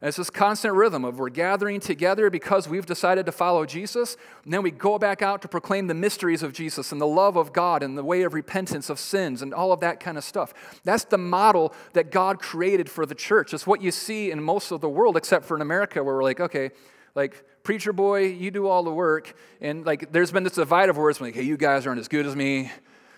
And 0.00 0.06
it's 0.06 0.16
this 0.16 0.30
constant 0.30 0.74
rhythm 0.74 1.04
of 1.04 1.18
we're 1.18 1.28
gathering 1.28 1.80
together 1.80 2.30
because 2.30 2.68
we've 2.68 2.86
decided 2.86 3.26
to 3.26 3.32
follow 3.32 3.66
Jesus, 3.66 4.16
and 4.44 4.52
then 4.52 4.62
we 4.62 4.70
go 4.70 4.96
back 4.96 5.22
out 5.22 5.42
to 5.42 5.48
proclaim 5.48 5.88
the 5.88 5.94
mysteries 5.94 6.44
of 6.44 6.52
Jesus 6.52 6.92
and 6.92 7.00
the 7.00 7.06
love 7.06 7.36
of 7.36 7.52
God 7.52 7.82
and 7.82 7.98
the 7.98 8.04
way 8.04 8.22
of 8.22 8.32
repentance 8.32 8.90
of 8.90 9.00
sins 9.00 9.42
and 9.42 9.52
all 9.52 9.72
of 9.72 9.80
that 9.80 9.98
kind 9.98 10.16
of 10.16 10.22
stuff. 10.22 10.54
That's 10.84 11.02
the 11.04 11.18
model 11.18 11.74
that 11.94 12.12
God 12.12 12.38
created 12.38 12.88
for 12.88 13.06
the 13.06 13.14
church. 13.16 13.52
It's 13.52 13.66
what 13.66 13.82
you 13.82 13.90
see 13.90 14.30
in 14.30 14.40
most 14.40 14.70
of 14.70 14.80
the 14.80 14.88
world, 14.88 15.16
except 15.16 15.44
for 15.44 15.56
in 15.56 15.62
America, 15.62 16.04
where 16.04 16.14
we're 16.14 16.22
like, 16.22 16.38
okay, 16.38 16.70
like 17.16 17.44
preacher 17.68 17.92
boy, 17.92 18.24
you 18.24 18.50
do 18.50 18.66
all 18.66 18.82
the 18.82 18.90
work. 18.90 19.34
And 19.60 19.84
like, 19.84 20.10
there's 20.10 20.32
been 20.32 20.42
this 20.42 20.54
divide 20.54 20.88
of 20.88 20.96
words 20.96 21.20
like, 21.20 21.34
hey, 21.34 21.42
you 21.42 21.58
guys 21.58 21.86
aren't 21.86 22.00
as 22.00 22.08
good 22.08 22.24
as 22.24 22.34
me. 22.34 22.72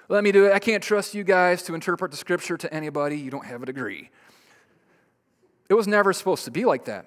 Let 0.09 0.25
me 0.25 0.33
do 0.33 0.47
it. 0.47 0.53
I 0.53 0.59
can't 0.59 0.83
trust 0.83 1.15
you 1.15 1.23
guys 1.23 1.63
to 1.63 1.75
interpret 1.77 2.11
the 2.11 2.17
scripture 2.17 2.57
to 2.57 2.75
anybody. 2.75 3.17
You 3.17 3.31
don't 3.31 3.45
have 3.45 3.63
a 3.63 3.67
degree. 3.67 4.11
It 5.69 5.75
was 5.75 5.87
never 5.87 6.13
supposed 6.13 6.47
to 6.47 6.51
be 6.51 6.65
like 6.65 6.87
that. 6.87 7.07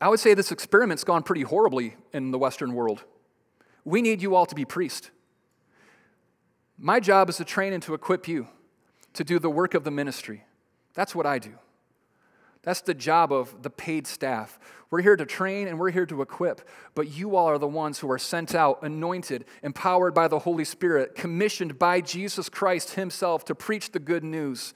I 0.00 0.08
would 0.08 0.20
say 0.20 0.34
this 0.34 0.52
experiment's 0.52 1.02
gone 1.02 1.24
pretty 1.24 1.42
horribly 1.42 1.96
in 2.12 2.30
the 2.30 2.38
Western 2.38 2.74
world. 2.74 3.02
We 3.84 4.00
need 4.00 4.22
you 4.22 4.36
all 4.36 4.46
to 4.46 4.54
be 4.54 4.64
priests. 4.64 5.10
My 6.78 7.00
job 7.00 7.28
is 7.28 7.38
to 7.38 7.44
train 7.44 7.72
and 7.72 7.82
to 7.82 7.94
equip 7.94 8.28
you 8.28 8.46
to 9.14 9.24
do 9.24 9.40
the 9.40 9.50
work 9.50 9.74
of 9.74 9.82
the 9.82 9.90
ministry. 9.90 10.44
That's 10.94 11.12
what 11.12 11.26
I 11.26 11.40
do. 11.40 11.54
That's 12.62 12.82
the 12.82 12.94
job 12.94 13.32
of 13.32 13.62
the 13.62 13.70
paid 13.70 14.06
staff. 14.06 14.58
We're 14.90 15.02
here 15.02 15.16
to 15.16 15.24
train 15.24 15.68
and 15.68 15.78
we're 15.78 15.90
here 15.90 16.06
to 16.06 16.20
equip, 16.20 16.68
but 16.94 17.08
you 17.08 17.36
all 17.36 17.46
are 17.46 17.58
the 17.58 17.66
ones 17.66 18.00
who 18.00 18.10
are 18.10 18.18
sent 18.18 18.54
out, 18.54 18.82
anointed, 18.82 19.44
empowered 19.62 20.14
by 20.14 20.28
the 20.28 20.40
Holy 20.40 20.64
Spirit, 20.64 21.14
commissioned 21.14 21.78
by 21.78 22.00
Jesus 22.00 22.48
Christ 22.48 22.94
Himself 22.94 23.44
to 23.46 23.54
preach 23.54 23.92
the 23.92 23.98
good 23.98 24.24
news 24.24 24.74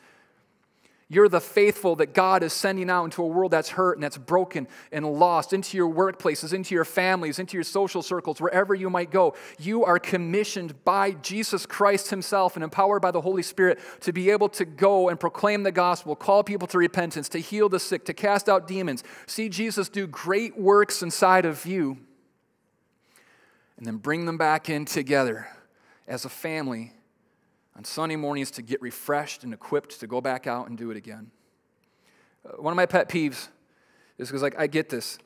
you're 1.09 1.29
the 1.29 1.41
faithful 1.41 1.97
that 1.97 2.15
God 2.15 2.43
is 2.43 2.55
sending 2.55 2.89
out 2.89 3.05
into 3.05 3.23
a 3.23 3.27
world 3.27 3.51
that's 3.51 3.69
hurt 3.69 3.99
and 3.99 4.03
that's 4.03 4.17
broken 4.17 4.67
and 4.91 5.05
lost, 5.05 5.53
into 5.53 5.77
your 5.77 5.93
workplaces, 5.93 6.55
into 6.55 6.75
your 6.75 6.87
families, 6.87 7.39
into 7.39 7.59
your 7.59 7.65
social 7.65 8.03
circles, 8.03 8.41
wherever 8.41 8.75
you 8.75 8.89
might 8.89 9.11
go. 9.11 9.35
You 9.59 9.85
are 9.85 9.99
commissioned 9.99 10.83
by 10.83 11.13
Jesus 11.13 11.67
Christ 11.67 12.09
Himself 12.09 12.57
and 12.57 12.65
empowered 12.65 13.03
by 13.03 13.11
the 13.11 13.21
Holy 13.21 13.43
Spirit 13.43 13.81
to 14.01 14.13
be 14.13 14.31
able 14.31 14.49
to 14.51 14.65
go 14.65 15.11
and 15.11 15.21
proclaim 15.21 15.63
the 15.63 15.73
gospel, 15.73 16.17
call 16.17 16.43
people 16.43 16.67
to 16.69 16.79
repentance, 16.79 17.29
to 17.31 17.39
heal 17.39 17.69
the 17.69 17.81
sick, 17.81 18.07
to 18.07 18.15
cast 18.15 18.49
out 18.49 18.67
demons, 18.67 19.05
see 19.27 19.51
Jesus 19.51 19.91
do 19.91 20.07
great 20.07 20.59
works 20.59 21.03
inside 21.03 21.45
of 21.45 21.67
you, 21.67 21.99
and 23.77 23.85
then 23.85 23.99
bring 23.99 24.25
them 24.25 24.39
back 24.39 24.71
in 24.71 24.87
together 24.87 25.49
as 26.09 26.25
a 26.25 26.31
family 26.31 26.94
on 27.77 27.85
Sunday 27.85 28.17
mornings 28.17 28.51
to 28.53 28.63
get 28.63 28.81
refreshed 28.81 29.45
and 29.45 29.53
equipped 29.53 30.01
to 30.01 30.07
go 30.07 30.21
back 30.21 30.47
out 30.47 30.69
and 30.69 30.79
do 30.79 30.91
it 30.91 30.97
again. 30.97 31.31
Uh, 32.45 32.61
one 32.61 32.73
of 32.73 32.77
my 32.77 32.87
pet 32.87 33.09
peeves 33.09 33.49
is 34.19 34.29
because, 34.29 34.43
like, 34.43 34.59
I 34.59 34.67
get 34.67 34.89
this. 34.89 35.19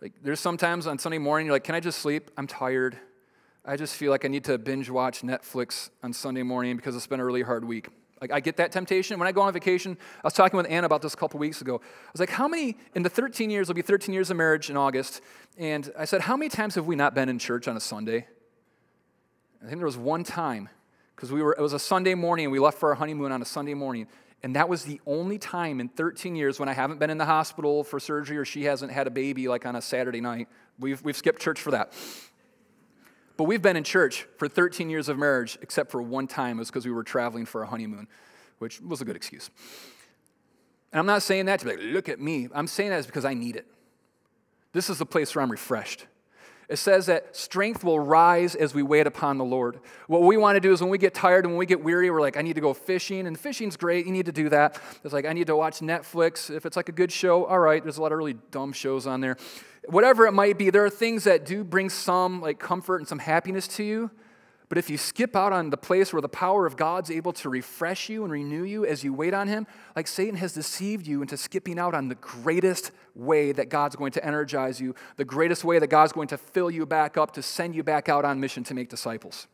Like, 0.00 0.12
there's 0.22 0.40
sometimes 0.40 0.86
on 0.86 0.98
Sunday 0.98 1.18
morning, 1.18 1.46
you're 1.46 1.54
like, 1.54 1.64
can 1.64 1.74
I 1.74 1.80
just 1.80 1.98
sleep? 1.98 2.30
I'm 2.36 2.46
tired. 2.46 2.98
I 3.64 3.76
just 3.76 3.94
feel 3.94 4.10
like 4.10 4.24
I 4.24 4.28
need 4.28 4.44
to 4.44 4.58
binge 4.58 4.90
watch 4.90 5.22
Netflix 5.22 5.90
on 6.02 6.12
Sunday 6.12 6.42
morning 6.42 6.76
because 6.76 6.94
it's 6.96 7.06
been 7.06 7.20
a 7.20 7.24
really 7.24 7.42
hard 7.42 7.64
week. 7.64 7.88
Like, 8.20 8.32
I 8.32 8.40
get 8.40 8.56
that 8.56 8.72
temptation. 8.72 9.18
When 9.18 9.28
I 9.28 9.32
go 9.32 9.42
on 9.42 9.52
vacation, 9.52 9.98
I 10.16 10.26
was 10.26 10.32
talking 10.32 10.56
with 10.56 10.66
Anna 10.70 10.86
about 10.86 11.02
this 11.02 11.14
a 11.14 11.16
couple 11.16 11.40
weeks 11.40 11.60
ago. 11.60 11.76
I 11.76 12.10
was 12.12 12.20
like, 12.20 12.30
how 12.30 12.48
many, 12.48 12.76
in 12.94 13.02
the 13.02 13.10
13 13.10 13.50
years, 13.50 13.68
it'll 13.68 13.74
be 13.74 13.82
13 13.82 14.14
years 14.14 14.30
of 14.30 14.36
marriage 14.36 14.70
in 14.70 14.76
August, 14.76 15.20
and 15.58 15.90
I 15.98 16.04
said, 16.04 16.22
how 16.22 16.36
many 16.36 16.48
times 16.48 16.74
have 16.76 16.86
we 16.86 16.96
not 16.96 17.14
been 17.14 17.28
in 17.28 17.38
church 17.38 17.68
on 17.68 17.76
a 17.76 17.80
Sunday? 17.80 18.26
I 19.62 19.66
think 19.66 19.78
there 19.78 19.86
was 19.86 19.98
one 19.98 20.24
time 20.24 20.68
because 21.14 21.32
we 21.32 21.42
were 21.42 21.54
it 21.58 21.62
was 21.62 21.72
a 21.72 21.78
Sunday 21.78 22.14
morning 22.14 22.46
and 22.46 22.52
we 22.52 22.58
left 22.58 22.78
for 22.78 22.90
our 22.90 22.94
honeymoon 22.94 23.32
on 23.32 23.42
a 23.42 23.44
Sunday 23.46 23.74
morning. 23.74 24.06
And 24.42 24.56
that 24.56 24.68
was 24.68 24.84
the 24.84 25.00
only 25.06 25.38
time 25.38 25.80
in 25.80 25.88
13 25.88 26.36
years 26.36 26.60
when 26.60 26.68
I 26.68 26.74
haven't 26.74 26.98
been 26.98 27.08
in 27.08 27.16
the 27.16 27.24
hospital 27.24 27.82
for 27.82 27.98
surgery 27.98 28.36
or 28.36 28.44
she 28.44 28.64
hasn't 28.64 28.92
had 28.92 29.06
a 29.06 29.10
baby 29.10 29.48
like 29.48 29.64
on 29.64 29.74
a 29.74 29.80
Saturday 29.80 30.20
night. 30.20 30.48
We've, 30.78 31.02
we've 31.02 31.16
skipped 31.16 31.40
church 31.40 31.58
for 31.58 31.70
that. 31.70 31.94
But 33.36 33.44
we've 33.44 33.62
been 33.62 33.76
in 33.76 33.84
church 33.84 34.26
for 34.36 34.46
13 34.46 34.90
years 34.90 35.08
of 35.08 35.18
marriage, 35.18 35.58
except 35.62 35.90
for 35.90 36.02
one 36.02 36.26
time. 36.26 36.58
It 36.58 36.60
was 36.60 36.68
because 36.68 36.84
we 36.84 36.92
were 36.92 37.02
traveling 37.02 37.46
for 37.46 37.62
a 37.62 37.66
honeymoon, 37.66 38.06
which 38.58 38.82
was 38.82 39.00
a 39.00 39.06
good 39.06 39.16
excuse. 39.16 39.50
And 40.92 41.00
I'm 41.00 41.06
not 41.06 41.22
saying 41.22 41.46
that 41.46 41.60
to 41.60 41.64
be 41.66 41.72
like, 41.72 41.80
look 41.80 42.08
at 42.08 42.20
me. 42.20 42.48
I'm 42.52 42.66
saying 42.66 42.90
that 42.90 43.06
because 43.06 43.24
I 43.24 43.34
need 43.34 43.56
it. 43.56 43.66
This 44.72 44.90
is 44.90 44.98
the 44.98 45.06
place 45.06 45.34
where 45.34 45.42
I'm 45.42 45.50
refreshed. 45.50 46.06
It 46.68 46.76
says 46.76 47.06
that 47.06 47.36
strength 47.36 47.84
will 47.84 48.00
rise 48.00 48.54
as 48.54 48.74
we 48.74 48.82
wait 48.82 49.06
upon 49.06 49.38
the 49.38 49.44
Lord. 49.44 49.80
What 50.06 50.22
we 50.22 50.36
want 50.36 50.56
to 50.56 50.60
do 50.60 50.72
is 50.72 50.80
when 50.80 50.90
we 50.90 50.98
get 50.98 51.14
tired 51.14 51.44
and 51.44 51.52
when 51.52 51.58
we 51.58 51.66
get 51.66 51.82
weary, 51.82 52.10
we're 52.10 52.20
like, 52.20 52.36
I 52.36 52.42
need 52.42 52.54
to 52.54 52.60
go 52.60 52.72
fishing. 52.72 53.26
And 53.26 53.38
fishing's 53.38 53.76
great. 53.76 54.06
You 54.06 54.12
need 54.12 54.26
to 54.26 54.32
do 54.32 54.48
that. 54.48 54.80
It's 55.04 55.12
like, 55.12 55.26
I 55.26 55.32
need 55.32 55.46
to 55.48 55.56
watch 55.56 55.80
Netflix. 55.80 56.54
If 56.54 56.64
it's 56.66 56.76
like 56.76 56.88
a 56.88 56.92
good 56.92 57.12
show, 57.12 57.44
all 57.44 57.58
right, 57.58 57.82
there's 57.82 57.98
a 57.98 58.02
lot 58.02 58.12
of 58.12 58.18
really 58.18 58.36
dumb 58.50 58.72
shows 58.72 59.06
on 59.06 59.20
there. 59.20 59.36
Whatever 59.86 60.26
it 60.26 60.32
might 60.32 60.56
be, 60.56 60.70
there 60.70 60.84
are 60.84 60.90
things 60.90 61.24
that 61.24 61.44
do 61.44 61.64
bring 61.64 61.90
some 61.90 62.40
like 62.40 62.58
comfort 62.58 62.98
and 62.98 63.08
some 63.08 63.18
happiness 63.18 63.68
to 63.68 63.84
you. 63.84 64.10
But 64.68 64.78
if 64.78 64.88
you 64.88 64.96
skip 64.96 65.36
out 65.36 65.52
on 65.52 65.70
the 65.70 65.76
place 65.76 66.12
where 66.12 66.22
the 66.22 66.28
power 66.28 66.66
of 66.66 66.76
God's 66.76 67.10
able 67.10 67.32
to 67.34 67.50
refresh 67.50 68.08
you 68.08 68.24
and 68.24 68.32
renew 68.32 68.64
you 68.64 68.86
as 68.86 69.04
you 69.04 69.12
wait 69.12 69.34
on 69.34 69.46
Him, 69.46 69.66
like 69.94 70.06
Satan 70.06 70.36
has 70.36 70.54
deceived 70.54 71.06
you 71.06 71.20
into 71.20 71.36
skipping 71.36 71.78
out 71.78 71.94
on 71.94 72.08
the 72.08 72.14
greatest 72.16 72.90
way 73.14 73.52
that 73.52 73.68
God's 73.68 73.94
going 73.94 74.12
to 74.12 74.24
energize 74.24 74.80
you, 74.80 74.94
the 75.16 75.24
greatest 75.24 75.64
way 75.64 75.78
that 75.78 75.88
God's 75.88 76.12
going 76.12 76.28
to 76.28 76.38
fill 76.38 76.70
you 76.70 76.86
back 76.86 77.16
up 77.16 77.32
to 77.34 77.42
send 77.42 77.74
you 77.74 77.82
back 77.82 78.08
out 78.08 78.24
on 78.24 78.40
mission 78.40 78.64
to 78.64 78.74
make 78.74 78.88
disciples. 78.88 79.46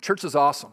Church 0.00 0.24
is 0.24 0.34
awesome. 0.34 0.72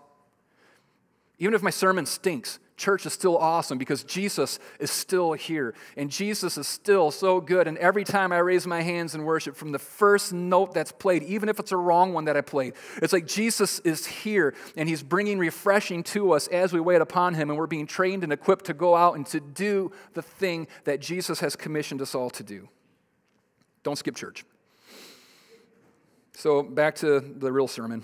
Even 1.37 1.53
if 1.53 1.61
my 1.61 1.69
sermon 1.69 2.05
stinks, 2.05 2.59
church 2.81 3.05
is 3.05 3.13
still 3.13 3.37
awesome 3.37 3.77
because 3.77 4.03
Jesus 4.03 4.59
is 4.79 4.91
still 4.91 5.33
here 5.33 5.75
and 5.95 6.09
Jesus 6.09 6.57
is 6.57 6.67
still 6.67 7.11
so 7.11 7.39
good. 7.39 7.67
And 7.67 7.77
every 7.77 8.03
time 8.03 8.33
I 8.33 8.39
raise 8.39 8.65
my 8.65 8.81
hands 8.81 9.13
in 9.13 9.23
worship, 9.23 9.55
from 9.55 9.71
the 9.71 9.79
first 9.79 10.33
note 10.33 10.73
that's 10.73 10.91
played, 10.91 11.23
even 11.23 11.47
if 11.47 11.59
it's 11.59 11.71
a 11.71 11.77
wrong 11.77 12.11
one 12.13 12.25
that 12.25 12.35
I 12.35 12.41
played, 12.41 12.73
it's 12.97 13.13
like 13.13 13.27
Jesus 13.27 13.79
is 13.79 14.05
here 14.05 14.55
and 14.75 14.89
he's 14.89 15.03
bringing 15.03 15.37
refreshing 15.37 16.03
to 16.05 16.31
us 16.31 16.47
as 16.47 16.73
we 16.73 16.79
wait 16.79 17.01
upon 17.01 17.35
him 17.35 17.49
and 17.49 17.57
we're 17.57 17.67
being 17.67 17.87
trained 17.87 18.23
and 18.23 18.33
equipped 18.33 18.65
to 18.65 18.73
go 18.73 18.95
out 18.95 19.15
and 19.15 19.25
to 19.27 19.39
do 19.39 19.91
the 20.13 20.23
thing 20.23 20.67
that 20.85 20.99
Jesus 20.99 21.39
has 21.39 21.55
commissioned 21.55 22.01
us 22.01 22.15
all 22.15 22.31
to 22.31 22.43
do. 22.43 22.67
Don't 23.83 23.97
skip 23.97 24.15
church. 24.15 24.43
So, 26.33 26.63
back 26.63 26.95
to 26.95 27.19
the 27.19 27.51
real 27.51 27.67
sermon. 27.67 28.03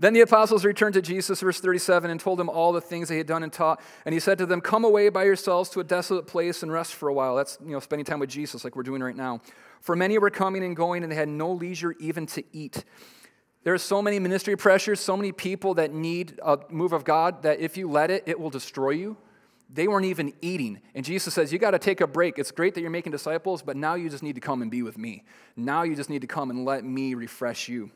Then 0.00 0.14
the 0.14 0.22
apostles 0.22 0.64
returned 0.64 0.94
to 0.94 1.02
Jesus, 1.02 1.42
verse 1.42 1.60
37, 1.60 2.10
and 2.10 2.18
told 2.18 2.40
him 2.40 2.48
all 2.48 2.72
the 2.72 2.80
things 2.80 3.10
they 3.10 3.18
had 3.18 3.26
done 3.26 3.42
and 3.42 3.52
taught. 3.52 3.82
And 4.06 4.14
he 4.14 4.18
said 4.18 4.38
to 4.38 4.46
them, 4.46 4.62
Come 4.62 4.82
away 4.82 5.10
by 5.10 5.24
yourselves 5.24 5.68
to 5.70 5.80
a 5.80 5.84
desolate 5.84 6.26
place 6.26 6.62
and 6.62 6.72
rest 6.72 6.94
for 6.94 7.10
a 7.10 7.12
while. 7.12 7.36
That's, 7.36 7.58
you 7.62 7.72
know, 7.72 7.80
spending 7.80 8.06
time 8.06 8.18
with 8.18 8.30
Jesus 8.30 8.64
like 8.64 8.76
we're 8.76 8.82
doing 8.82 9.02
right 9.02 9.14
now. 9.14 9.42
For 9.82 9.94
many 9.94 10.16
were 10.16 10.30
coming 10.30 10.64
and 10.64 10.74
going, 10.74 11.02
and 11.02 11.12
they 11.12 11.16
had 11.16 11.28
no 11.28 11.52
leisure 11.52 11.94
even 12.00 12.24
to 12.28 12.42
eat. 12.50 12.82
There 13.62 13.74
are 13.74 13.78
so 13.78 14.00
many 14.00 14.18
ministry 14.18 14.56
pressures, 14.56 15.00
so 15.00 15.18
many 15.18 15.32
people 15.32 15.74
that 15.74 15.92
need 15.92 16.40
a 16.42 16.58
move 16.70 16.94
of 16.94 17.04
God 17.04 17.42
that 17.42 17.60
if 17.60 17.76
you 17.76 17.90
let 17.90 18.10
it, 18.10 18.22
it 18.24 18.40
will 18.40 18.48
destroy 18.48 18.90
you. 18.92 19.18
They 19.68 19.86
weren't 19.86 20.06
even 20.06 20.32
eating. 20.40 20.80
And 20.94 21.04
Jesus 21.04 21.34
says, 21.34 21.52
You 21.52 21.58
got 21.58 21.72
to 21.72 21.78
take 21.78 22.00
a 22.00 22.06
break. 22.06 22.38
It's 22.38 22.52
great 22.52 22.72
that 22.74 22.80
you're 22.80 22.88
making 22.88 23.12
disciples, 23.12 23.60
but 23.60 23.76
now 23.76 23.96
you 23.96 24.08
just 24.08 24.22
need 24.22 24.36
to 24.36 24.40
come 24.40 24.62
and 24.62 24.70
be 24.70 24.82
with 24.82 24.96
me. 24.96 25.24
Now 25.56 25.82
you 25.82 25.94
just 25.94 26.08
need 26.08 26.22
to 26.22 26.26
come 26.26 26.48
and 26.48 26.64
let 26.64 26.84
me 26.84 27.12
refresh 27.12 27.68
you 27.68 27.90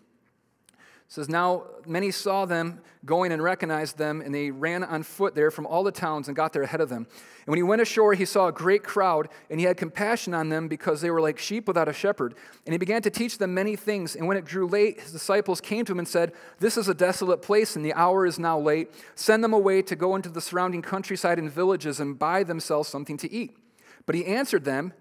says, 1.15 1.29
Now 1.29 1.63
many 1.87 2.11
saw 2.11 2.45
them 2.45 2.81
going 3.05 3.31
and 3.31 3.41
recognized 3.41 3.99
them, 3.99 4.21
and 4.21 4.35
they 4.35 4.51
ran 4.51 4.83
on 4.83 5.05
foot 5.05 5.37
there 5.37 5.53
from 5.53 5.65
all 5.65 5.85
the 5.85 5.93
towns 5.93 6.27
and 6.27 6.37
got 6.37 6.53
there 6.53 6.63
ahead 6.63 6.81
of 6.81 6.89
them. 6.89 7.07
And 7.07 7.47
when 7.47 7.57
he 7.57 7.63
went 7.63 7.81
ashore, 7.81 8.15
he 8.15 8.25
saw 8.25 8.49
a 8.49 8.53
great 8.53 8.83
crowd, 8.83 9.29
and 9.49 9.61
he 9.61 9.67
had 9.67 9.77
compassion 9.77 10.35
on 10.35 10.49
them 10.49 10.67
because 10.67 11.01
they 11.01 11.11
were 11.11 11.21
like 11.21 11.39
sheep 11.39 11.69
without 11.69 11.89
a 11.89 11.93
shepherd. 11.93 12.35
And 12.67 12.73
he 12.73 12.79
began 12.79 13.01
to 13.03 13.11
teach 13.11 13.39
them 13.39 13.55
many 13.55 13.77
things. 13.77 14.17
And 14.17 14.27
when 14.27 14.37
it 14.37 14.45
grew 14.45 14.67
late, 14.67 15.01
his 15.01 15.13
disciples 15.13 15.61
came 15.61 15.85
to 15.85 15.93
him 15.93 16.01
and 16.01 16.09
said, 16.09 16.33
This 16.59 16.77
is 16.77 16.89
a 16.89 16.95
desolate 16.95 17.43
place, 17.43 17.77
and 17.77 17.85
the 17.85 17.95
hour 17.95 18.27
is 18.27 18.41
now 18.41 18.59
late. 18.59 18.91
Send 19.15 19.45
them 19.45 19.53
away 19.53 19.83
to 19.83 19.95
go 19.95 20.17
into 20.17 20.31
the 20.31 20.41
surrounding 20.41 20.83
countryside 20.83 21.39
and 21.39 21.49
villages 21.49 22.01
and 22.01 22.19
buy 22.19 22.43
themselves 22.43 22.89
something 22.89 23.19
to 23.19 23.33
eat. 23.33 23.57
But 24.05 24.17
he 24.17 24.27
answered 24.27 24.65
them, 24.65 24.93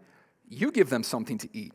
You 0.48 0.72
give 0.72 0.92
them 0.92 1.02
something 1.02 1.40
to 1.40 1.50
eat. 1.58 1.74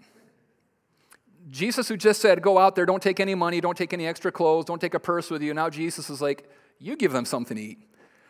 Jesus, 1.50 1.88
who 1.88 1.96
just 1.96 2.20
said, 2.20 2.42
Go 2.42 2.58
out 2.58 2.74
there, 2.74 2.86
don't 2.86 3.02
take 3.02 3.20
any 3.20 3.34
money, 3.34 3.60
don't 3.60 3.76
take 3.76 3.92
any 3.92 4.06
extra 4.06 4.30
clothes, 4.32 4.64
don't 4.64 4.80
take 4.80 4.94
a 4.94 5.00
purse 5.00 5.30
with 5.30 5.42
you. 5.42 5.54
Now 5.54 5.70
Jesus 5.70 6.10
is 6.10 6.20
like, 6.20 6.48
You 6.78 6.96
give 6.96 7.12
them 7.12 7.24
something 7.24 7.56
to 7.56 7.62
eat. 7.62 7.78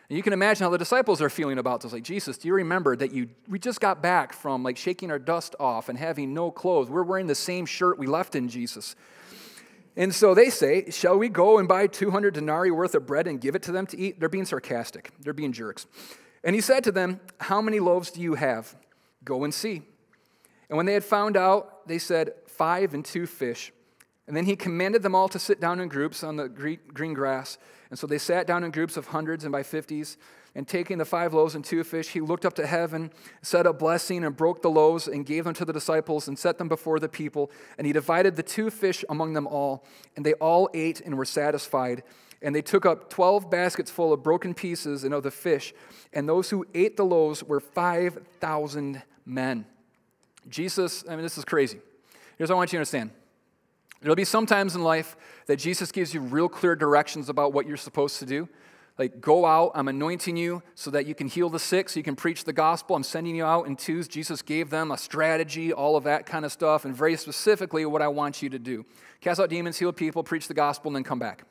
And 0.09 0.17
you 0.17 0.23
can 0.23 0.33
imagine 0.33 0.63
how 0.63 0.71
the 0.71 0.77
disciples 0.77 1.21
are 1.21 1.29
feeling 1.29 1.59
about 1.59 1.81
this. 1.81 1.93
Like, 1.93 2.03
Jesus, 2.03 2.39
do 2.39 2.47
you 2.47 2.55
remember 2.55 2.95
that 2.95 3.13
you 3.13 3.29
we 3.47 3.59
just 3.59 3.79
got 3.79 4.01
back 4.01 4.33
from 4.33 4.63
like 4.63 4.75
shaking 4.75 5.11
our 5.11 5.19
dust 5.19 5.55
off 5.59 5.87
and 5.87 5.97
having 5.97 6.33
no 6.33 6.49
clothes? 6.49 6.89
We're 6.89 7.03
wearing 7.03 7.27
the 7.27 7.35
same 7.35 7.65
shirt 7.65 7.99
we 7.99 8.07
left 8.07 8.35
in 8.35 8.49
Jesus. 8.49 8.95
And 9.95 10.15
so 10.15 10.33
they 10.33 10.49
say, 10.49 10.89
Shall 10.89 11.17
we 11.17 11.29
go 11.29 11.59
and 11.59 11.67
buy 11.67 11.87
200 11.87 12.33
denarii 12.33 12.71
worth 12.71 12.95
of 12.95 13.05
bread 13.05 13.27
and 13.27 13.39
give 13.39 13.53
it 13.53 13.61
to 13.63 13.71
them 13.71 13.85
to 13.87 13.99
eat? 13.99 14.19
They're 14.19 14.29
being 14.29 14.45
sarcastic, 14.45 15.11
they're 15.19 15.33
being 15.33 15.51
jerks. 15.51 15.85
And 16.43 16.55
he 16.55 16.61
said 16.61 16.83
to 16.85 16.91
them, 16.91 17.19
How 17.39 17.61
many 17.61 17.79
loaves 17.79 18.09
do 18.09 18.21
you 18.21 18.35
have? 18.35 18.75
Go 19.23 19.43
and 19.43 19.53
see. 19.53 19.83
And 20.69 20.77
when 20.77 20.85
they 20.85 20.93
had 20.93 21.03
found 21.03 21.35
out, 21.35 21.87
they 21.87 21.97
said, 21.99 22.33
five 22.59 22.93
and 22.93 23.05
two 23.05 23.25
fish. 23.25 23.71
And 24.27 24.35
then 24.35 24.45
he 24.45 24.57
commanded 24.57 25.01
them 25.01 25.15
all 25.15 25.29
to 25.29 25.39
sit 25.39 25.61
down 25.61 25.79
in 25.79 25.87
groups 25.87 26.25
on 26.25 26.35
the 26.35 26.49
green 26.49 27.13
grass. 27.13 27.57
And 27.89 27.97
so 27.97 28.05
they 28.05 28.17
sat 28.17 28.45
down 28.45 28.65
in 28.65 28.71
groups 28.71 28.97
of 28.97 29.07
hundreds 29.07 29.45
and 29.45 29.51
by 29.51 29.63
fifties. 29.63 30.17
And 30.55 30.67
taking 30.67 30.97
the 30.97 31.05
five 31.05 31.33
loaves 31.33 31.55
and 31.55 31.63
two 31.63 31.83
fish, 31.85 32.09
he 32.09 32.19
looked 32.19 32.45
up 32.45 32.55
to 32.55 32.67
heaven, 32.67 33.11
said 33.41 33.65
a 33.65 33.71
blessing, 33.71 34.25
and 34.25 34.35
broke 34.35 34.61
the 34.61 34.69
loaves 34.69 35.07
and 35.07 35.25
gave 35.25 35.45
them 35.45 35.53
to 35.53 35.63
the 35.63 35.71
disciples 35.71 36.27
and 36.27 36.37
set 36.37 36.57
them 36.57 36.67
before 36.67 36.99
the 36.99 37.07
people. 37.07 37.49
And 37.77 37.87
he 37.87 37.93
divided 37.93 38.35
the 38.35 38.43
two 38.43 38.69
fish 38.69 39.05
among 39.07 39.33
them 39.33 39.47
all. 39.47 39.85
And 40.17 40.25
they 40.25 40.33
all 40.33 40.69
ate 40.73 40.99
and 40.99 41.17
were 41.17 41.25
satisfied. 41.25 42.03
And 42.41 42.53
they 42.53 42.61
took 42.61 42.85
up 42.85 43.09
12 43.09 43.49
baskets 43.49 43.89
full 43.89 44.11
of 44.11 44.21
broken 44.21 44.53
pieces 44.53 45.05
and 45.05 45.13
of 45.13 45.23
the 45.23 45.31
fish. 45.31 45.73
And 46.11 46.27
those 46.27 46.49
who 46.49 46.65
ate 46.75 46.97
the 46.97 47.05
loaves 47.05 47.41
were 47.41 47.61
5,000 47.61 49.01
men. 49.25 49.65
Jesus, 50.49 51.05
I 51.07 51.15
mean, 51.15 51.23
this 51.23 51.37
is 51.37 51.45
crazy. 51.45 51.79
Here's 52.39 52.49
what 52.49 52.55
I 52.55 52.57
want 52.57 52.71
you 52.71 52.77
to 52.77 52.79
understand. 52.79 53.11
There'll 54.01 54.15
be 54.15 54.23
some 54.23 54.45
times 54.45 54.73
in 54.73 54.81
life 54.81 55.17
that 55.47 55.57
Jesus 55.57 55.91
gives 55.91 56.13
you 56.13 56.21
real 56.21 56.47
clear 56.47 56.73
directions 56.73 57.27
about 57.27 57.51
what 57.51 57.67
you're 57.67 57.75
supposed 57.75 58.17
to 58.19 58.25
do. 58.25 58.47
Like, 58.97 59.19
go 59.19 59.45
out, 59.45 59.73
I'm 59.75 59.89
anointing 59.89 60.37
you 60.37 60.63
so 60.73 60.89
that 60.91 61.05
you 61.05 61.13
can 61.13 61.27
heal 61.27 61.49
the 61.49 61.59
sick, 61.59 61.89
so 61.89 61.99
you 61.99 62.03
can 62.03 62.15
preach 62.15 62.45
the 62.45 62.53
gospel. 62.53 62.95
I'm 62.95 63.03
sending 63.03 63.35
you 63.35 63.43
out 63.43 63.67
in 63.67 63.75
twos. 63.75 64.07
Jesus 64.07 64.41
gave 64.41 64.69
them 64.69 64.91
a 64.91 64.97
strategy, 64.97 65.73
all 65.73 65.97
of 65.97 66.05
that 66.05 66.25
kind 66.25 66.45
of 66.45 66.51
stuff, 66.53 66.85
and 66.85 66.95
very 66.95 67.17
specifically 67.17 67.85
what 67.85 68.01
I 68.01 68.07
want 68.07 68.41
you 68.41 68.49
to 68.49 68.59
do 68.59 68.85
cast 69.19 69.41
out 69.41 69.49
demons, 69.49 69.77
heal 69.77 69.91
people, 69.91 70.23
preach 70.23 70.47
the 70.47 70.53
gospel, 70.53 70.87
and 70.89 70.95
then 70.95 71.03
come 71.03 71.19
back. 71.19 71.43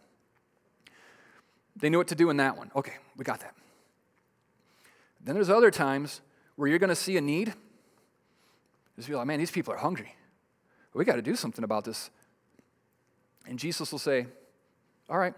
They 1.76 1.90
knew 1.90 1.98
what 1.98 2.08
to 2.08 2.14
do 2.14 2.30
in 2.30 2.38
that 2.38 2.56
one. 2.56 2.70
Okay, 2.74 2.94
we 3.18 3.24
got 3.24 3.40
that. 3.40 3.54
Then 5.22 5.34
there's 5.34 5.50
other 5.50 5.70
times 5.70 6.22
where 6.56 6.66
you're 6.66 6.78
going 6.78 6.88
to 6.88 6.96
see 6.96 7.18
a 7.18 7.20
need. 7.20 7.52
Just 8.96 9.08
be 9.08 9.14
like, 9.14 9.26
man, 9.26 9.38
these 9.38 9.50
people 9.50 9.74
are 9.74 9.78
hungry 9.78 10.14
we 10.98 11.04
got 11.04 11.14
to 11.14 11.22
do 11.22 11.36
something 11.36 11.62
about 11.62 11.84
this. 11.84 12.10
And 13.46 13.56
Jesus 13.56 13.92
will 13.92 14.00
say, 14.00 14.26
All 15.08 15.16
right, 15.16 15.34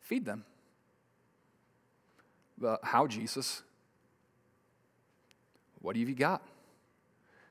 feed 0.00 0.26
them. 0.26 0.44
But 2.58 2.80
how, 2.82 3.06
Jesus? 3.06 3.62
What 5.80 5.96
have 5.96 6.06
you 6.06 6.14
got? 6.14 6.42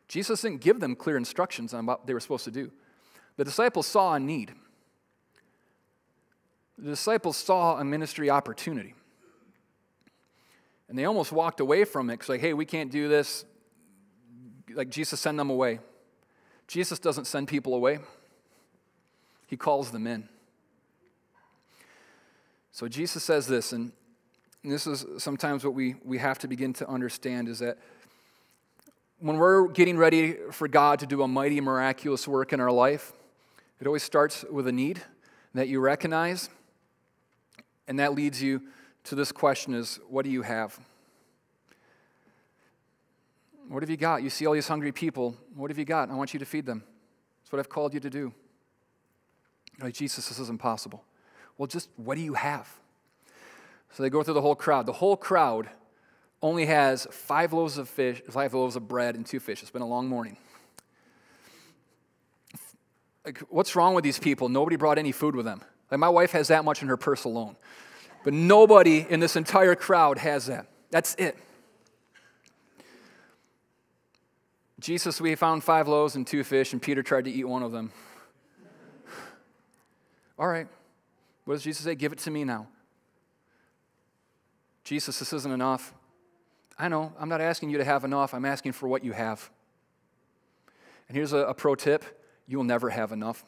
Jesus 0.07 0.43
didn't 0.43 0.61
give 0.61 0.79
them 0.79 0.95
clear 0.95 1.17
instructions 1.17 1.73
on 1.73 1.87
what 1.87 2.05
they 2.05 2.13
were 2.13 2.19
supposed 2.19 2.45
to 2.45 2.51
do. 2.51 2.71
The 3.37 3.45
disciples 3.45 3.87
saw 3.87 4.13
a 4.13 4.19
need. 4.19 4.53
The 6.77 6.91
disciples 6.91 7.35
saw 7.35 7.79
a 7.79 7.83
ministry 7.83 8.29
opportunity. 8.29 8.93
And 10.87 10.97
they 10.97 11.05
almost 11.05 11.31
walked 11.31 11.59
away 11.59 11.83
from 11.83 12.11
it 12.11 12.13
because, 12.13 12.29
like, 12.29 12.41
hey, 12.41 12.53
we 12.53 12.65
can't 12.65 12.91
do 12.91 13.07
this. 13.07 13.43
Like, 14.71 14.89
Jesus, 14.89 15.19
send 15.19 15.39
them 15.39 15.49
away. 15.49 15.79
Jesus 16.69 16.99
doesn't 16.99 17.25
send 17.25 17.47
people 17.47 17.73
away, 17.73 17.97
He 19.47 19.57
calls 19.57 19.89
them 19.89 20.05
in. 20.05 20.29
So 22.71 22.87
Jesus 22.87 23.23
says 23.23 23.47
this, 23.47 23.73
and 23.73 23.91
this 24.63 24.85
is 24.85 25.03
sometimes 25.17 25.65
what 25.65 25.73
we, 25.73 25.95
we 26.05 26.19
have 26.19 26.37
to 26.39 26.47
begin 26.47 26.73
to 26.73 26.87
understand 26.87 27.49
is 27.49 27.57
that 27.57 27.79
when 29.17 29.37
we're 29.37 29.67
getting 29.67 29.97
ready 29.97 30.37
for 30.51 30.67
God 30.67 30.99
to 30.99 31.07
do 31.07 31.23
a 31.23 31.27
mighty, 31.27 31.59
miraculous 31.59 32.27
work 32.27 32.53
in 32.53 32.59
our 32.59 32.71
life, 32.71 33.13
it 33.81 33.87
always 33.87 34.03
starts 34.03 34.45
with 34.51 34.67
a 34.67 34.71
need 34.71 35.01
that 35.55 35.69
you 35.69 35.79
recognize. 35.79 36.49
And 37.87 37.97
that 37.99 38.13
leads 38.13 38.43
you 38.43 38.61
to 39.05 39.15
this 39.15 39.31
question 39.31 39.73
is 39.73 39.99
what 40.07 40.23
do 40.23 40.29
you 40.29 40.43
have? 40.43 40.79
What 43.69 43.83
have 43.83 43.89
you 43.89 43.97
got? 43.97 44.23
You 44.23 44.31
see 44.31 44.47
all 44.47 44.53
these 44.53 44.67
hungry 44.67 44.91
people. 44.91 45.37
What 45.53 45.69
have 45.69 45.77
you 45.77 45.85
got? 45.85 46.09
I 46.09 46.15
want 46.15 46.33
you 46.33 46.39
to 46.39 46.45
feed 46.45 46.65
them. 46.65 46.83
That's 47.41 47.51
what 47.51 47.59
I've 47.59 47.69
called 47.69 47.93
you 47.93 47.99
to 47.99 48.09
do. 48.09 48.33
Like, 49.79 49.93
Jesus, 49.93 50.27
this 50.27 50.39
is 50.39 50.49
impossible. 50.49 51.03
Well, 51.57 51.67
just 51.67 51.89
what 51.95 52.15
do 52.15 52.21
you 52.21 52.33
have? 52.33 52.67
So 53.91 54.01
they 54.01 54.09
go 54.09 54.23
through 54.23 54.33
the 54.33 54.41
whole 54.41 54.55
crowd. 54.55 54.87
The 54.87 54.93
whole 54.93 55.15
crowd 55.15 55.69
only 56.41 56.65
has 56.65 57.07
five 57.11 57.53
loaves 57.53 57.77
of 57.77 57.87
fish, 57.87 58.23
five 58.29 58.55
loaves 58.55 58.75
of 58.75 58.87
bread, 58.87 59.15
and 59.15 59.23
two 59.23 59.39
fish. 59.39 59.61
It's 59.61 59.71
been 59.71 59.83
a 59.83 59.87
long 59.87 60.07
morning. 60.07 60.37
Like, 63.23 63.39
what's 63.49 63.75
wrong 63.75 63.93
with 63.93 64.03
these 64.03 64.17
people? 64.17 64.49
Nobody 64.49 64.77
brought 64.77 64.97
any 64.97 65.11
food 65.11 65.35
with 65.35 65.45
them. 65.45 65.61
Like, 65.91 65.99
my 65.99 66.09
wife 66.09 66.31
has 66.31 66.47
that 66.47 66.65
much 66.65 66.81
in 66.81 66.87
her 66.87 66.97
purse 66.97 67.23
alone. 67.23 67.55
But 68.23 68.33
nobody 68.33 69.05
in 69.07 69.19
this 69.19 69.35
entire 69.35 69.75
crowd 69.75 70.17
has 70.17 70.47
that. 70.47 70.65
That's 70.89 71.13
it. 71.15 71.37
Jesus, 74.79 75.19
we 75.19 75.35
found 75.35 75.63
five 75.63 75.87
loaves 75.87 76.15
and 76.15 76.25
two 76.25 76.43
fish, 76.43 76.71
and 76.73 76.81
Peter 76.81 77.03
tried 77.03 77.25
to 77.25 77.31
eat 77.31 77.43
one 77.43 77.63
of 77.63 77.71
them. 77.71 77.91
All 80.37 80.47
right. 80.47 80.67
What 81.43 81.55
does 81.55 81.63
Jesus 81.63 81.83
say? 81.83 81.95
Give 81.95 82.13
it 82.13 82.19
to 82.19 82.31
me 82.31 82.45
now. 82.45 82.67
Jesus, 84.83 85.19
this 85.19 85.33
isn't 85.33 85.51
enough. 85.51 85.93
I 86.77 86.87
know. 86.87 87.13
I'm 87.19 87.27
not 87.27 87.41
asking 87.41 87.71
you 87.71 87.77
to 87.77 87.83
have 87.83 88.05
enough. 88.05 88.33
I'm 88.33 88.45
asking 88.45 88.71
for 88.71 88.87
what 88.87 89.03
you 89.03 89.11
have. 89.11 89.49
And 91.07 91.17
here's 91.17 91.33
a, 91.33 91.39
a 91.39 91.53
pro 91.53 91.75
tip 91.75 92.05
you'll 92.47 92.63
never 92.63 92.89
have 92.89 93.11
enough. 93.11 93.43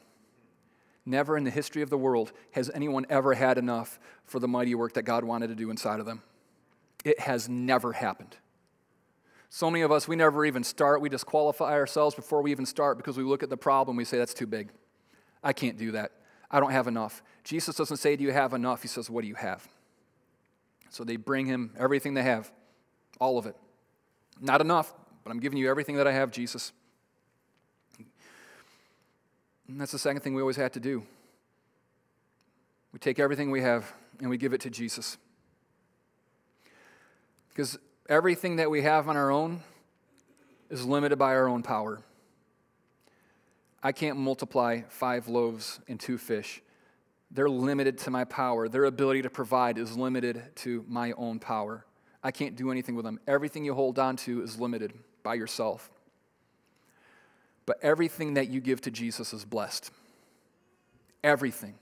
Never 1.05 1.37
in 1.37 1.43
the 1.43 1.49
history 1.49 1.81
of 1.81 1.89
the 1.89 1.97
world 1.97 2.31
has 2.51 2.69
anyone 2.73 3.05
ever 3.09 3.33
had 3.33 3.57
enough 3.57 3.99
for 4.25 4.39
the 4.39 4.47
mighty 4.47 4.75
work 4.75 4.93
that 4.93 5.03
God 5.03 5.23
wanted 5.23 5.47
to 5.47 5.55
do 5.55 5.71
inside 5.71 5.99
of 5.99 6.05
them. 6.05 6.21
It 7.03 7.19
has 7.19 7.49
never 7.49 7.93
happened. 7.93 8.35
So 9.53 9.69
many 9.69 9.81
of 9.81 9.91
us, 9.91 10.07
we 10.07 10.15
never 10.15 10.45
even 10.45 10.63
start. 10.63 11.01
We 11.01 11.09
disqualify 11.09 11.73
ourselves 11.73 12.15
before 12.15 12.41
we 12.41 12.51
even 12.51 12.65
start 12.65 12.95
because 12.95 13.17
we 13.17 13.23
look 13.25 13.43
at 13.43 13.49
the 13.49 13.57
problem, 13.57 13.97
we 13.97 14.05
say, 14.05 14.17
that's 14.17 14.33
too 14.33 14.47
big. 14.47 14.69
I 15.43 15.51
can't 15.51 15.77
do 15.77 15.91
that. 15.91 16.13
I 16.49 16.61
don't 16.61 16.71
have 16.71 16.87
enough. 16.87 17.21
Jesus 17.43 17.75
doesn't 17.75 17.97
say, 17.97 18.15
Do 18.15 18.23
you 18.23 18.31
have 18.31 18.53
enough? 18.53 18.81
He 18.81 18.87
says, 18.87 19.09
What 19.09 19.23
do 19.23 19.27
you 19.27 19.35
have? 19.35 19.67
So 20.89 21.03
they 21.03 21.17
bring 21.17 21.47
him 21.47 21.71
everything 21.77 22.13
they 22.13 22.23
have, 22.23 22.49
all 23.19 23.37
of 23.37 23.45
it. 23.45 23.57
Not 24.39 24.61
enough, 24.61 24.93
but 25.25 25.31
I'm 25.31 25.39
giving 25.41 25.57
you 25.57 25.69
everything 25.69 25.97
that 25.97 26.07
I 26.07 26.13
have, 26.13 26.31
Jesus. 26.31 26.71
And 29.67 29.81
that's 29.81 29.91
the 29.91 29.99
second 29.99 30.21
thing 30.21 30.33
we 30.33 30.41
always 30.41 30.55
had 30.55 30.71
to 30.73 30.79
do. 30.79 31.03
We 32.93 32.99
take 32.99 33.19
everything 33.19 33.51
we 33.51 33.61
have 33.61 33.91
and 34.21 34.29
we 34.29 34.37
give 34.37 34.53
it 34.53 34.61
to 34.61 34.69
Jesus. 34.69 35.17
Because 37.49 37.77
everything 38.11 38.57
that 38.57 38.69
we 38.69 38.81
have 38.81 39.07
on 39.07 39.15
our 39.15 39.31
own 39.31 39.63
is 40.69 40.85
limited 40.85 41.17
by 41.17 41.33
our 41.33 41.47
own 41.47 41.63
power. 41.63 42.01
I 43.81 43.93
can't 43.93 44.17
multiply 44.17 44.81
five 44.89 45.29
loaves 45.29 45.79
and 45.87 45.97
two 45.97 46.17
fish. 46.17 46.61
They're 47.31 47.49
limited 47.49 47.97
to 47.99 48.11
my 48.11 48.25
power. 48.25 48.67
Their 48.67 48.83
ability 48.83 49.21
to 49.21 49.29
provide 49.29 49.77
is 49.77 49.95
limited 49.95 50.43
to 50.57 50.83
my 50.89 51.13
own 51.13 51.39
power. 51.39 51.85
I 52.21 52.31
can't 52.31 52.57
do 52.57 52.69
anything 52.69 52.95
with 52.95 53.05
them. 53.05 53.17
Everything 53.27 53.63
you 53.63 53.73
hold 53.73 53.97
on 53.97 54.17
to 54.17 54.43
is 54.43 54.59
limited 54.59 54.91
by 55.23 55.35
yourself. 55.35 55.89
But 57.65 57.77
everything 57.81 58.33
that 58.33 58.49
you 58.49 58.59
give 58.59 58.81
to 58.81 58.91
Jesus 58.91 59.31
is 59.31 59.45
blessed. 59.45 59.89
Everything. 61.23 61.75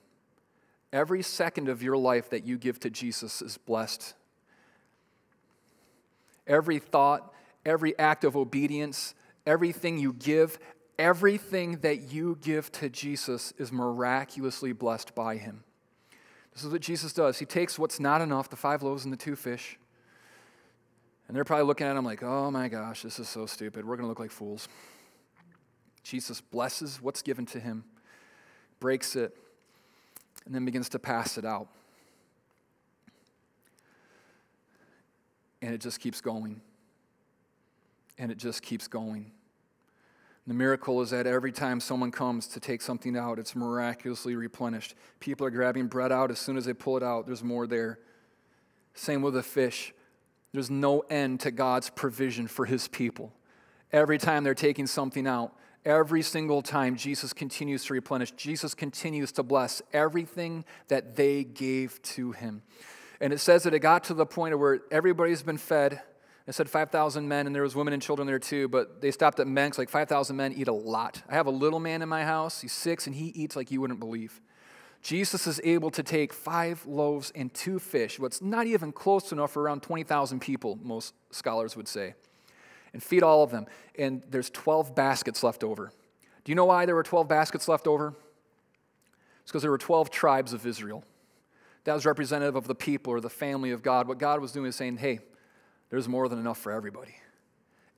Every 0.94 1.24
second 1.24 1.70
of 1.70 1.82
your 1.82 1.98
life 1.98 2.30
that 2.30 2.46
you 2.46 2.60
give 2.60 2.80
to 2.82 2.92
Jesus 2.92 3.42
is 3.42 3.58
blessed. 3.58 4.14
Every 6.50 6.80
thought, 6.80 7.34
every 7.66 7.98
act 7.98 8.26
of 8.26 8.36
obedience, 8.36 9.16
everything 9.46 10.00
you 10.00 10.12
give, 10.12 10.60
Everything 11.00 11.78
that 11.78 12.12
you 12.12 12.38
give 12.42 12.70
to 12.74 12.90
Jesus 12.90 13.54
is 13.58 13.72
miraculously 13.72 14.74
blessed 14.74 15.16
by 15.16 15.38
him. 15.38 15.64
This 16.54 16.66
is 16.66 16.74
what 16.74 16.82
Jesus 16.82 17.14
does. 17.14 17.40
He 17.40 17.46
takes 17.46 17.80
what's 17.80 18.02
not 18.02 18.20
enough, 18.20 18.50
the 18.50 18.58
five 18.58 18.84
loaves 18.84 19.06
and 19.06 19.14
the 19.14 19.18
two 19.18 19.38
fish, 19.38 19.80
and 21.26 21.38
they're 21.38 21.46
probably 21.46 21.68
looking 21.68 21.88
at 21.88 21.96
him 21.96 22.04
like, 22.04 22.22
oh 22.22 22.52
my 22.52 22.68
gosh, 22.68 23.04
this 23.04 23.18
is 23.18 23.30
so 23.30 23.46
stupid. 23.46 23.86
We're 23.86 23.96
going 23.96 24.04
to 24.04 24.10
look 24.10 24.20
like 24.20 24.30
fools. 24.30 24.68
Jesus 26.04 26.42
blesses 26.42 27.02
what's 27.02 27.22
given 27.22 27.46
to 27.46 27.62
him, 27.62 27.86
breaks 28.82 29.16
it, 29.16 29.38
and 30.46 30.54
then 30.54 30.66
begins 30.66 30.90
to 30.90 31.00
pass 31.00 31.38
it 31.38 31.46
out. 31.46 31.70
And 35.62 35.74
it 35.74 35.82
just 35.82 36.00
keeps 36.00 36.22
going. 36.22 36.62
And 38.18 38.32
it 38.32 38.38
just 38.38 38.62
keeps 38.62 38.88
going. 38.88 39.32
The 40.48 40.54
miracle 40.54 41.02
is 41.02 41.12
that 41.12 41.28
every 41.28 41.52
time 41.52 41.80
someone 41.80 42.12
comes 42.12 42.48
to 42.48 42.60
take 42.60 42.82
something 42.82 43.16
out, 43.16 43.38
it's 43.38 43.56
miraculously 43.56 44.36
replenished. 44.36 44.96
People 45.20 45.46
are 45.46 45.52
grabbing 45.52 45.88
bread 45.88 46.12
out. 46.12 46.32
As 46.32 46.40
soon 46.40 46.58
as 46.58 46.66
they 46.66 46.74
pull 46.74 46.98
it 46.98 47.04
out, 47.04 47.28
there's 47.28 47.44
more 47.44 47.68
there. 47.68 48.00
Same 48.96 49.22
with 49.22 49.36
the 49.36 49.44
fish. 49.44 49.94
There's 50.52 50.72
no 50.72 51.02
end 51.02 51.42
to 51.42 51.52
God's 51.52 51.92
provision 51.92 52.48
for 52.48 52.66
his 52.66 52.88
people. 52.88 53.32
Every 53.92 54.18
time 54.18 54.44
they're 54.44 54.56
taking 54.56 54.88
something 54.88 55.28
out, 55.28 55.54
every 55.86 56.22
single 56.22 56.62
time, 56.62 56.96
Jesus 56.96 57.32
continues 57.32 57.86
to 57.86 57.94
replenish. 57.94 58.32
Jesus 58.32 58.74
continues 58.74 59.32
to 59.34 59.44
bless 59.44 59.82
everything 59.94 60.66
that 60.88 61.16
they 61.16 61.44
gave 61.44 62.02
to 62.02 62.32
him. 62.32 62.64
And 63.22 63.34
it 63.34 63.40
says 63.40 63.64
that 63.64 63.74
it 63.74 63.80
got 63.80 64.06
to 64.06 64.14
the 64.14 64.26
point 64.26 64.58
where 64.58 64.80
everybody's 64.92 65.44
been 65.44 65.58
fed 65.58 66.02
it 66.50 66.56
said 66.56 66.68
5,000 66.68 67.28
men, 67.28 67.46
and 67.46 67.56
there 67.56 67.62
was 67.62 67.76
women 67.76 67.94
and 67.94 68.02
children 68.02 68.26
there 68.26 68.40
too, 68.40 68.68
but 68.70 69.02
they 69.02 69.12
stopped 69.12 69.40
at 69.40 69.46
men 69.46 69.68
because 69.68 69.78
like 69.78 69.90
5,000 69.90 70.36
men 70.36 70.52
eat 70.52 70.68
a 70.68 70.74
lot. 70.74 71.22
I 71.30 71.36
have 71.36 71.46
a 71.46 71.52
little 71.52 71.80
man 71.80 72.02
in 72.02 72.10
my 72.10 72.24
house. 72.24 72.62
He's 72.62 72.72
six, 72.72 73.06
and 73.06 73.16
he 73.16 73.28
eats 73.28 73.56
like 73.56 73.70
you 73.70 73.80
wouldn't 73.82 74.00
believe. 74.00 74.42
Jesus 75.04 75.46
is 75.46 75.62
able 75.64 75.92
to 75.92 76.02
take 76.02 76.34
five 76.34 76.84
loaves 76.88 77.32
and 77.36 77.54
two 77.54 77.78
fish, 77.78 78.18
what's 78.18 78.42
not 78.42 78.66
even 78.66 78.92
close 78.92 79.32
enough 79.32 79.52
for 79.52 79.62
around 79.62 79.84
20,000 79.84 80.40
people, 80.40 80.80
most 80.82 81.14
scholars 81.30 81.78
would 81.78 81.88
say, 81.88 82.16
and 82.94 83.04
feed 83.04 83.22
all 83.22 83.44
of 83.44 83.52
them. 83.52 83.68
And 84.00 84.24
there's 84.28 84.50
12 84.50 84.96
baskets 84.96 85.44
left 85.44 85.64
over. 85.64 85.92
Do 86.44 86.52
you 86.52 86.56
know 86.56 86.66
why 86.66 86.88
there 86.88 86.96
were 86.96 87.04
12 87.04 87.28
baskets 87.28 87.68
left 87.68 87.86
over? 87.86 88.16
It's 89.44 89.52
because 89.52 89.62
there 89.62 89.70
were 89.70 89.78
12 89.78 90.10
tribes 90.10 90.52
of 90.52 90.66
Israel. 90.66 91.04
That 91.86 91.94
was 91.94 92.06
representative 92.06 92.56
of 92.56 92.68
the 92.68 92.76
people 92.76 93.14
or 93.14 93.22
the 93.22 93.30
family 93.30 93.72
of 93.72 93.82
God. 93.82 94.08
What 94.08 94.18
God 94.18 94.42
was 94.42 94.52
doing 94.52 94.68
is 94.68 94.76
saying, 94.76 94.98
hey, 94.98 95.20
there's 95.90 96.08
more 96.08 96.28
than 96.28 96.40
enough 96.40 96.58
for 96.58 96.72
everybody. 96.72 97.16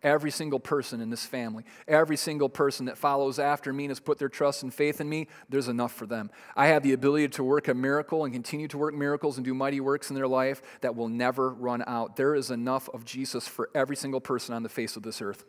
Every 0.04 0.32
single 0.32 0.60
person 0.60 1.00
in 1.00 1.12
this 1.12 1.26
family, 1.28 1.64
every 1.88 2.18
single 2.18 2.50
person 2.50 2.88
that 2.88 2.98
follows 2.98 3.38
after 3.38 3.72
me 3.72 3.84
and 3.84 3.92
has 3.92 4.00
put 4.00 4.18
their 4.18 4.30
trust 4.30 4.64
and 4.64 4.74
faith 4.74 5.00
in 5.00 5.08
me, 5.08 5.28
there's 5.48 5.68
enough 5.68 5.94
for 5.94 6.08
them. 6.08 6.32
I 6.56 6.68
have 6.68 6.82
the 6.82 6.94
ability 6.94 7.28
to 7.30 7.44
work 7.44 7.68
a 7.68 7.76
miracle 7.76 8.24
and 8.24 8.34
continue 8.34 8.68
to 8.70 8.80
work 8.80 8.96
miracles 8.96 9.38
and 9.38 9.46
do 9.46 9.54
mighty 9.54 9.80
works 9.80 10.10
in 10.10 10.16
their 10.16 10.28
life 10.28 10.64
that 10.82 10.96
will 10.96 11.08
never 11.08 11.52
run 11.52 11.84
out. 11.86 12.16
There 12.16 12.34
is 12.34 12.50
enough 12.50 12.90
of 12.90 13.06
Jesus 13.06 13.48
for 13.48 13.70
every 13.76 13.96
single 13.96 14.22
person 14.22 14.56
on 14.56 14.64
the 14.64 14.70
face 14.70 14.96
of 14.96 15.04
this 15.04 15.22
earth. 15.22 15.44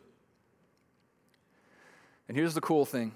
And 2.27 2.37
here's 2.37 2.53
the 2.53 2.61
cool 2.61 2.85
thing 2.85 3.13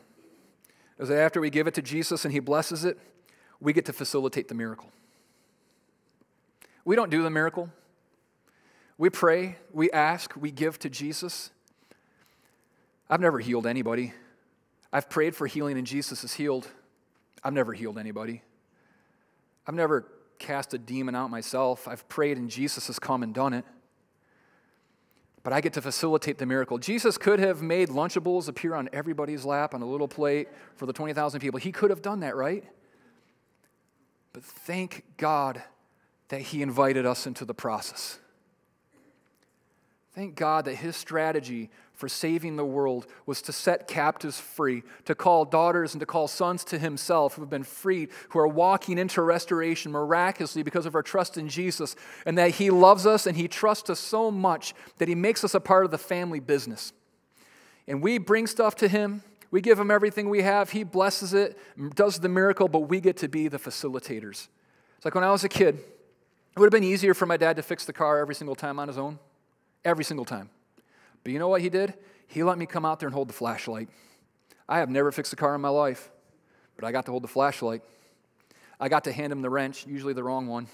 is 0.97 1.09
that 1.09 1.19
after 1.19 1.39
we 1.39 1.51
give 1.51 1.67
it 1.67 1.75
to 1.75 1.83
Jesus 1.83 2.25
and 2.25 2.33
he 2.33 2.39
blesses 2.39 2.83
it, 2.83 2.97
we 3.59 3.73
get 3.73 3.85
to 3.85 3.93
facilitate 3.93 4.47
the 4.47 4.55
miracle. 4.55 4.89
We 6.87 6.95
don't 6.95 7.09
do 7.09 7.21
the 7.21 7.29
miracle. 7.29 7.69
We 8.97 9.09
pray, 9.09 9.57
we 9.73 9.91
ask, 9.91 10.33
we 10.37 10.51
give 10.51 10.79
to 10.79 10.89
Jesus. 10.89 11.51
I've 13.09 13.19
never 13.19 13.39
healed 13.39 13.67
anybody. 13.67 14.13
I've 14.93 15.09
prayed 15.09 15.35
for 15.35 15.47
healing 15.47 15.77
and 15.77 15.85
Jesus 15.85 16.21
has 16.21 16.31
healed. 16.31 16.65
I've 17.43 17.51
never 17.51 17.73
healed 17.73 17.97
anybody. 17.97 18.41
I've 19.67 19.75
never 19.75 20.05
cast 20.39 20.73
a 20.75 20.77
demon 20.77 21.13
out 21.13 21.29
myself. 21.29 21.89
I've 21.89 22.07
prayed 22.07 22.37
and 22.37 22.49
Jesus 22.49 22.87
has 22.87 22.99
come 22.99 23.21
and 23.21 23.33
done 23.33 23.53
it. 23.53 23.65
But 25.43 25.51
I 25.51 25.59
get 25.59 25.73
to 25.73 25.81
facilitate 25.81 26.37
the 26.37 26.45
miracle. 26.45 26.77
Jesus 26.77 27.17
could 27.17 27.39
have 27.39 27.61
made 27.61 27.89
Lunchables 27.89 28.47
appear 28.47 28.73
on 28.73 28.87
everybody's 28.93 29.43
lap 29.43 29.73
on 29.73 29.81
a 29.81 29.85
little 29.85 30.07
plate 30.07 30.47
for 30.77 30.85
the 30.85 30.93
20,000 30.93 31.41
people. 31.41 31.59
He 31.59 31.73
could 31.73 31.89
have 31.89 32.01
done 32.01 32.21
that, 32.21 32.37
right? 32.37 32.63
But 34.31 34.45
thank 34.45 35.03
God 35.17 35.61
that 36.29 36.41
He 36.41 36.61
invited 36.61 37.05
us 37.05 37.25
into 37.27 37.45
the 37.45 37.53
process. 37.53 38.19
Thank 40.17 40.33
God 40.33 40.65
that 40.65 40.73
his 40.73 40.95
strategy 40.95 41.69
for 41.93 42.09
saving 42.09 42.55
the 42.55 42.65
world 42.65 43.05
was 43.27 43.39
to 43.43 43.53
set 43.53 43.87
captives 43.87 44.39
free, 44.39 44.81
to 45.05 45.13
call 45.13 45.45
daughters 45.45 45.93
and 45.93 45.99
to 45.99 46.07
call 46.07 46.27
sons 46.27 46.63
to 46.63 46.79
himself 46.79 47.35
who 47.35 47.43
have 47.43 47.51
been 47.51 47.61
freed, 47.61 48.09
who 48.29 48.39
are 48.39 48.47
walking 48.47 48.97
into 48.97 49.21
restoration 49.21 49.91
miraculously 49.91 50.63
because 50.63 50.87
of 50.87 50.95
our 50.95 51.03
trust 51.03 51.37
in 51.37 51.47
Jesus, 51.47 51.95
and 52.25 52.35
that 52.35 52.55
he 52.55 52.71
loves 52.71 53.05
us 53.05 53.27
and 53.27 53.37
he 53.37 53.47
trusts 53.47 53.91
us 53.91 53.99
so 53.99 54.31
much 54.31 54.73
that 54.97 55.07
he 55.07 55.13
makes 55.13 55.43
us 55.43 55.53
a 55.53 55.59
part 55.59 55.85
of 55.85 55.91
the 55.91 55.99
family 55.99 56.39
business. 56.39 56.93
And 57.87 58.01
we 58.01 58.17
bring 58.17 58.47
stuff 58.47 58.75
to 58.77 58.87
him, 58.87 59.21
we 59.51 59.61
give 59.61 59.79
him 59.79 59.91
everything 59.91 60.31
we 60.31 60.41
have, 60.41 60.71
he 60.71 60.83
blesses 60.83 61.35
it, 61.35 61.55
does 61.93 62.21
the 62.21 62.29
miracle, 62.29 62.67
but 62.67 62.89
we 62.89 63.01
get 63.01 63.17
to 63.17 63.27
be 63.27 63.49
the 63.49 63.59
facilitators. 63.59 64.47
It's 64.95 65.05
like 65.05 65.13
when 65.13 65.23
I 65.23 65.29
was 65.29 65.43
a 65.43 65.49
kid, 65.49 65.77
it 66.57 66.59
would 66.59 66.73
have 66.73 66.81
been 66.81 66.89
easier 66.89 67.13
for 67.13 67.27
my 67.27 67.37
dad 67.37 67.55
to 67.57 67.61
fix 67.61 67.85
the 67.85 67.93
car 67.93 68.19
every 68.19 68.33
single 68.33 68.55
time 68.55 68.79
on 68.79 68.87
his 68.87 68.97
own 68.97 69.19
every 69.85 70.03
single 70.03 70.25
time. 70.25 70.49
But 71.23 71.31
you 71.33 71.37
know 71.37 71.47
what 71.47 71.61
he 71.61 71.69
did? 71.69 71.93
He 72.25 72.43
let 72.43 72.57
me 72.57 72.65
come 72.65 72.83
out 72.83 72.99
there 72.99 73.07
and 73.07 73.13
hold 73.13 73.29
the 73.29 73.33
flashlight. 73.33 73.89
I 74.67 74.79
have 74.79 74.89
never 74.89 75.11
fixed 75.11 75.31
a 75.33 75.35
car 75.35 75.55
in 75.55 75.61
my 75.61 75.69
life, 75.69 76.09
but 76.75 76.83
I 76.83 76.91
got 76.91 77.05
to 77.05 77.11
hold 77.11 77.23
the 77.23 77.27
flashlight. 77.27 77.83
I 78.79 78.89
got 78.89 79.03
to 79.03 79.11
hand 79.11 79.31
him 79.31 79.43
the 79.43 79.51
wrench, 79.51 79.85
usually 79.85 80.13
the 80.13 80.23
wrong 80.23 80.47
one. 80.47 80.67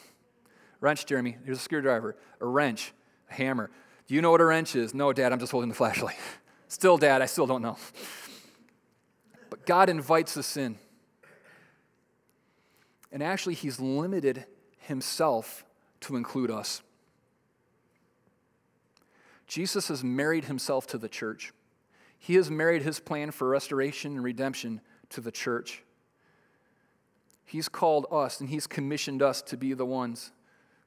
Wrench, 0.79 1.05
Jeremy, 1.05 1.38
here's 1.43 1.59
a 1.59 1.61
screwdriver, 1.61 2.15
a 2.39 2.45
wrench, 2.45 2.93
a 3.29 3.34
hammer. 3.34 3.69
Do 4.07 4.15
you 4.15 4.21
know 4.21 4.31
what 4.31 4.39
a 4.39 4.45
wrench 4.45 4.77
is? 4.77 4.93
No, 4.93 5.11
Dad, 5.11 5.34
I'm 5.34 5.39
just 5.39 5.51
holding 5.51 5.69
the 5.69 5.75
flashlight. 5.75 6.15
Still, 6.69 6.97
Dad, 6.97 7.21
I 7.21 7.27
still 7.27 7.45
don't 7.45 7.61
know. 7.61 7.77
But 9.51 9.67
God 9.67 9.89
invites 9.89 10.38
us 10.38 10.57
in. 10.57 10.77
And 13.11 13.21
actually, 13.21 13.53
He's 13.53 13.79
limited 13.79 14.45
Himself 14.79 15.63
to 16.04 16.16
include 16.16 16.51
us. 16.51 16.82
Jesus 19.47 19.89
has 19.89 20.04
married 20.04 20.45
himself 20.45 20.88
to 20.88 20.97
the 20.97 21.10
church. 21.10 21.54
He 22.18 22.36
has 22.36 22.49
married 22.49 22.84
his 22.84 22.99
plan 22.99 23.32
for 23.32 23.49
restoration 23.49 24.14
and 24.14 24.24
redemption 24.24 24.82
to 25.10 25.22
the 25.22 25.32
church. 25.32 25.84
He's 27.45 27.70
called 27.70 28.08
us 28.12 28.39
and 28.39 28.49
he's 28.49 28.66
commissioned 28.66 29.22
us 29.22 29.41
to 29.43 29.58
be 29.58 29.74
the 29.74 29.86
ones 29.86 30.32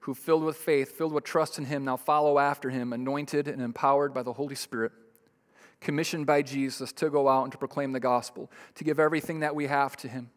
who, 0.01 0.15
filled 0.15 0.45
with 0.45 0.57
faith, 0.57 0.97
filled 0.97 1.13
with 1.13 1.25
trust 1.25 1.59
in 1.59 1.67
him, 1.67 1.85
now 1.85 1.97
follow 1.97 2.39
after 2.39 2.71
him, 2.71 2.93
anointed 2.93 3.49
and 3.49 3.61
empowered 3.61 4.15
by 4.15 4.23
the 4.23 4.33
Holy 4.33 4.55
Spirit, 4.55 4.93
commissioned 5.81 6.27
by 6.27 6.43
Jesus 6.43 6.93
to 6.95 7.11
go 7.11 7.29
out 7.29 7.43
and 7.43 7.53
to 7.53 7.59
proclaim 7.59 7.93
the 7.93 8.01
gospel, 8.01 8.51
to 8.77 8.85
give 8.85 8.99
everything 8.99 9.41
that 9.41 9.55
we 9.55 9.67
have 9.67 9.97
to 9.99 10.09
him, 10.09 10.31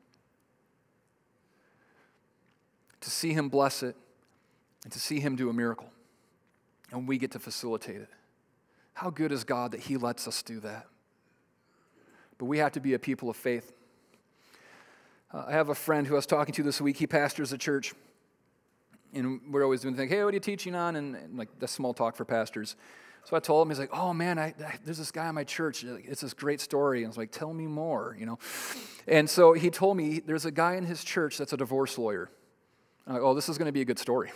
to 3.00 3.10
see 3.10 3.34
him 3.34 3.50
bless 3.50 3.84
it, 3.84 3.96
and 4.84 4.92
to 4.94 5.00
see 5.00 5.20
him 5.20 5.36
do 5.36 5.50
a 5.50 5.54
miracle. 5.54 5.90
And 6.92 7.08
we 7.08 7.18
get 7.18 7.32
to 7.32 7.40
facilitate 7.40 7.98
it. 7.98 8.10
How 8.94 9.10
good 9.10 9.32
is 9.32 9.44
God 9.44 9.72
that 9.72 9.82
He 9.82 9.96
lets 9.96 10.28
us 10.28 10.42
do 10.42 10.60
that? 10.60 10.86
But 12.38 12.46
we 12.46 12.58
have 12.58 12.74
to 12.74 12.80
be 12.80 12.94
a 12.94 13.00
people 13.00 13.30
of 13.30 13.38
faith. 13.38 13.72
Uh, 15.34 15.46
I 15.48 15.52
have 15.52 15.70
a 15.70 15.76
friend 15.76 16.08
who 16.08 16.16
I 16.16 16.18
was 16.18 16.26
talking 16.26 16.54
to 16.56 16.64
this 16.64 16.82
week. 16.82 16.98
He 16.98 17.08
pastors 17.08 17.54
a 17.54 17.58
church. 17.58 17.94
And 19.14 19.40
we're 19.50 19.64
always 19.64 19.82
doing 19.82 19.96
things, 19.96 20.12
hey, 20.12 20.24
what 20.24 20.32
are 20.32 20.34
you 20.34 20.40
teaching 20.40 20.76
on? 20.76 20.96
And, 20.96 21.16
and 21.16 21.38
like, 21.38 21.48
that's 21.60 21.72
small 21.72 21.94
talk 21.94 22.16
for 22.16 22.26
pastors. 22.26 22.76
So 23.26 23.36
I 23.36 23.40
told 23.40 23.66
him, 23.66 23.70
he's 23.70 23.80
like, 23.80 23.90
oh 23.94 24.14
man, 24.14 24.38
I, 24.38 24.54
I, 24.66 24.76
there's 24.84 24.98
this 24.98 25.12
guy 25.12 25.30
in 25.30 25.36
my 25.36 25.44
church. 25.44 25.84
It's 25.84 26.22
this 26.22 26.34
great 26.34 26.62
story. 26.62 27.00
And 27.00 27.08
I 27.08 27.10
was 27.10 27.18
like, 27.18 27.32
tell 27.32 27.54
me 27.54 27.68
more, 27.68 28.16
you 28.20 28.26
know. 28.26 28.38
And 29.08 29.30
so 29.30 29.54
he 29.54 29.70
told 29.70 29.98
me 29.98 30.20
there's 30.20 30.46
a 30.46 30.52
guy 30.52 30.76
in 30.76 30.86
his 30.86 31.04
church 31.04 31.38
that's 31.38 31.54
a 31.54 31.58
divorce 31.58 31.98
lawyer. 31.98 32.30
Like, 33.08 33.22
oh, 33.22 33.34
this 33.34 33.50
is 33.50 33.58
going 33.58 33.68
to 33.68 33.72
be 33.72 33.82
a 33.82 33.86
good 33.86 34.00
story. 34.00 34.32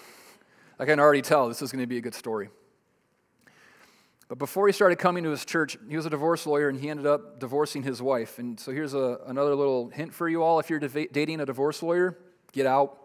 I 0.79 0.85
can 0.85 0.99
already 0.99 1.21
tell 1.21 1.47
this 1.47 1.61
is 1.61 1.71
going 1.71 1.81
to 1.81 1.87
be 1.87 1.97
a 1.97 2.01
good 2.01 2.15
story. 2.15 2.49
But 4.27 4.39
before 4.39 4.67
he 4.67 4.73
started 4.73 4.97
coming 4.97 5.23
to 5.25 5.29
his 5.29 5.45
church, 5.45 5.77
he 5.87 5.95
was 5.95 6.05
a 6.05 6.09
divorce 6.09 6.47
lawyer 6.47 6.69
and 6.69 6.79
he 6.79 6.89
ended 6.89 7.05
up 7.05 7.39
divorcing 7.39 7.83
his 7.83 8.01
wife. 8.01 8.39
And 8.39 8.59
so 8.59 8.71
here's 8.71 8.93
a, 8.93 9.19
another 9.27 9.53
little 9.53 9.89
hint 9.89 10.13
for 10.13 10.27
you 10.27 10.41
all. 10.41 10.59
If 10.59 10.69
you're 10.69 10.79
dating 10.79 11.39
a 11.39 11.45
divorce 11.45 11.83
lawyer, 11.83 12.17
get 12.51 12.65
out. 12.65 12.97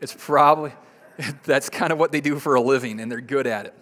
It's 0.00 0.14
probably, 0.16 0.72
that's 1.44 1.70
kind 1.70 1.92
of 1.92 1.98
what 1.98 2.12
they 2.12 2.20
do 2.20 2.38
for 2.38 2.56
a 2.56 2.60
living 2.60 3.00
and 3.00 3.10
they're 3.10 3.20
good 3.20 3.46
at 3.46 3.66
it. 3.66 3.74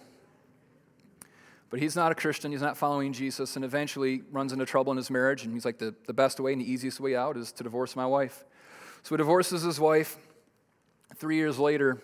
But 1.69 1.79
he's 1.79 1.95
not 1.95 2.11
a 2.11 2.15
Christian, 2.15 2.51
he's 2.51 2.61
not 2.61 2.77
following 2.77 3.13
Jesus, 3.13 3.55
and 3.55 3.63
eventually 3.63 4.23
runs 4.31 4.53
into 4.53 4.65
trouble 4.65 4.91
in 4.91 4.97
his 4.97 5.11
marriage. 5.11 5.43
And 5.43 5.53
he's 5.53 5.65
like, 5.65 5.77
the, 5.77 5.93
the 6.07 6.13
best 6.13 6.39
way 6.39 6.51
and 6.51 6.61
the 6.61 6.71
easiest 6.71 6.99
way 6.99 7.15
out 7.15 7.37
is 7.37 7.51
to 7.53 7.63
divorce 7.63 7.95
my 7.95 8.07
wife. 8.07 8.43
So 9.03 9.15
he 9.15 9.17
divorces 9.17 9.61
his 9.61 9.79
wife. 9.79 10.17
Three 11.15 11.35
years 11.35 11.59
later, 11.59 12.01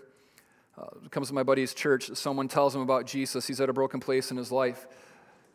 uh, 0.77 0.87
comes 1.09 1.29
to 1.29 1.33
my 1.33 1.43
buddy's 1.43 1.73
church. 1.73 2.09
Someone 2.15 2.47
tells 2.47 2.75
him 2.75 2.81
about 2.81 3.05
Jesus. 3.05 3.47
He's 3.47 3.61
at 3.61 3.69
a 3.69 3.73
broken 3.73 3.99
place 3.99 4.31
in 4.31 4.37
his 4.37 4.51
life. 4.51 4.87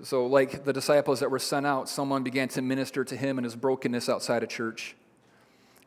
So, 0.03 0.27
like 0.27 0.65
the 0.65 0.73
disciples 0.73 1.21
that 1.21 1.31
were 1.31 1.39
sent 1.39 1.67
out, 1.67 1.89
someone 1.89 2.23
began 2.23 2.49
to 2.49 2.63
minister 2.63 3.05
to 3.05 3.17
him 3.17 3.37
in 3.37 3.45
his 3.45 3.55
brokenness 3.55 4.09
outside 4.09 4.43
of 4.43 4.49
church. 4.49 4.97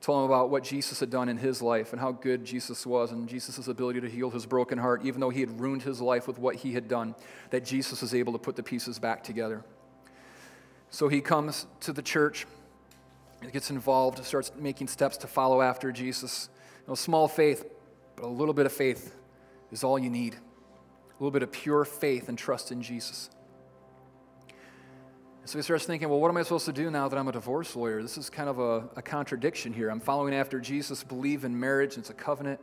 Told 0.01 0.19
him 0.19 0.25
about 0.25 0.51
what 0.51 0.63
Jesus 0.63 0.99
had 0.99 1.09
done 1.09 1.29
in 1.29 1.37
his 1.37 1.61
life 1.61 1.93
and 1.93 1.99
how 1.99 2.11
good 2.11 2.45
Jesus 2.45 2.85
was 2.85 3.11
and 3.11 3.27
Jesus' 3.27 3.67
ability 3.67 4.01
to 4.01 4.09
heal 4.09 4.29
his 4.29 4.45
broken 4.45 4.77
heart, 4.77 5.01
even 5.03 5.19
though 5.19 5.31
he 5.31 5.39
had 5.39 5.59
ruined 5.59 5.81
his 5.81 5.99
life 5.99 6.27
with 6.27 6.37
what 6.37 6.55
he 6.57 6.73
had 6.73 6.87
done, 6.87 7.15
that 7.49 7.65
Jesus 7.65 8.01
was 8.01 8.13
able 8.13 8.33
to 8.33 8.39
put 8.39 8.55
the 8.55 8.61
pieces 8.61 8.99
back 8.99 9.23
together. 9.23 9.63
So 10.91 11.07
he 11.07 11.21
comes 11.21 11.65
to 11.79 11.93
the 11.93 12.01
church, 12.01 12.45
gets 13.51 13.71
involved, 13.71 14.23
starts 14.23 14.51
making 14.59 14.89
steps 14.89 15.17
to 15.17 15.27
follow 15.27 15.61
after 15.61 15.91
Jesus. 15.91 16.49
You 16.81 16.89
know, 16.89 16.95
small 16.95 17.27
faith, 17.27 17.65
but 18.15 18.25
a 18.25 18.27
little 18.27 18.53
bit 18.53 18.67
of 18.67 18.73
faith 18.73 19.15
is 19.73 19.83
all 19.83 19.97
you 19.97 20.09
need. 20.09 20.35
A 20.35 21.13
little 21.13 21.31
bit 21.31 21.43
of 21.43 21.51
pure 21.51 21.83
faith 21.83 22.29
and 22.29 22.37
trust 22.37 22.71
in 22.71 22.81
Jesus. 22.81 23.29
so 25.45 25.57
he 25.57 25.63
starts 25.63 25.85
thinking, 25.85 26.07
well, 26.09 26.19
what 26.19 26.29
am 26.29 26.37
I 26.37 26.43
supposed 26.43 26.65
to 26.65 26.73
do 26.73 26.91
now 26.91 27.09
that 27.09 27.17
I'm 27.17 27.27
a 27.27 27.31
divorce 27.31 27.75
lawyer? 27.75 28.01
This 28.01 28.17
is 28.17 28.29
kind 28.29 28.47
of 28.47 28.59
a, 28.59 28.87
a 28.95 29.01
contradiction 29.01 29.73
here. 29.73 29.89
I'm 29.89 29.99
following 29.99 30.33
after 30.35 30.59
Jesus, 30.59 31.03
believe 31.03 31.43
in 31.43 31.59
marriage, 31.59 31.97
it's 31.97 32.11
a 32.11 32.13
covenant, 32.13 32.59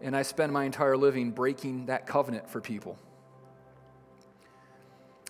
and 0.00 0.16
I 0.16 0.22
spend 0.22 0.50
my 0.50 0.64
entire 0.64 0.96
living 0.96 1.30
breaking 1.30 1.86
that 1.86 2.06
covenant 2.06 2.48
for 2.48 2.60
people. 2.60 2.98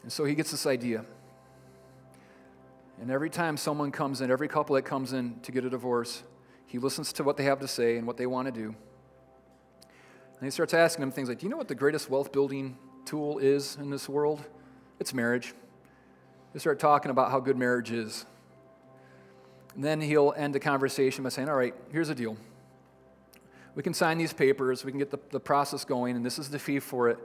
And 0.03 0.13
so 0.13 0.25
he 0.25 0.35
gets 0.35 0.53
this 0.53 0.67
idea. 0.67 1.05
And 3.01 3.11
every 3.11 3.31
time 3.31 3.57
someone 3.57 3.91
comes 3.91 4.21
in, 4.21 4.31
every 4.31 4.49
couple 4.49 4.77
that 4.77 4.83
comes 4.83 5.13
in 5.13 5.41
to 5.41 5.51
get 5.51 5.65
a 5.65 5.71
divorce, 5.71 6.23
he 6.67 6.79
listens 6.79 7.13
to 7.15 7.25
what 7.25 7.37
they 7.37 7.45
have 7.45 7.59
to 7.61 7.69
say 7.69 7.97
and 7.97 8.07
what 8.07 8.17
they 8.17 8.27
want 8.27 8.47
to 8.47 8.53
do. 8.53 8.77
And 10.41 10.47
he 10.47 10.51
starts 10.51 10.73
asking 10.73 11.03
them 11.03 11.13
things 11.13 11.29
like, 11.29 11.39
Do 11.39 11.47
you 11.47 11.51
know 11.51 11.59
what 11.59 11.69
the 11.69 11.75
greatest 11.75 12.09
wealth 12.09 12.33
building 12.33 12.79
tool 13.05 13.39
is 13.39 13.77
in 13.77 13.91
this 13.91 14.09
world? 14.09 14.43
It's 14.99 15.13
marriage. 15.13 15.53
They 16.55 16.59
start 16.59 16.79
talking 16.79 17.11
about 17.11 17.31
how 17.31 17.41
good 17.41 17.59
marriage 17.59 17.91
is. 17.91 18.25
And 19.75 19.85
then 19.85 20.01
he'll 20.01 20.33
end 20.35 20.55
the 20.55 20.61
conversation 20.61 21.25
by 21.25 21.29
saying, 21.29 21.51
All 21.51 21.57
right, 21.57 21.75
here's 21.93 22.09
the 22.09 22.15
deal. 22.15 22.39
We 23.75 23.83
can 23.83 23.93
sign 23.93 24.17
these 24.17 24.33
papers, 24.33 24.83
we 24.83 24.93
can 24.93 24.99
get 24.99 25.11
the, 25.11 25.21
the 25.31 25.41
process 25.41 25.85
going, 25.85 26.17
and 26.17 26.25
this 26.25 26.39
is 26.39 26.49
the 26.49 26.59
fee 26.59 26.81
for 26.81 27.11
it. 27.11 27.19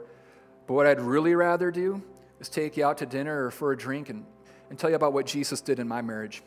But 0.66 0.74
what 0.74 0.86
I'd 0.86 1.00
really 1.00 1.34
rather 1.34 1.70
do 1.70 2.02
is 2.38 2.50
take 2.50 2.76
you 2.76 2.84
out 2.84 2.98
to 2.98 3.06
dinner 3.06 3.46
or 3.46 3.50
for 3.50 3.72
a 3.72 3.76
drink 3.76 4.10
and, 4.10 4.26
and 4.68 4.78
tell 4.78 4.90
you 4.90 4.96
about 4.96 5.14
what 5.14 5.24
Jesus 5.24 5.62
did 5.62 5.78
in 5.78 5.88
my 5.88 6.02
marriage. 6.02 6.42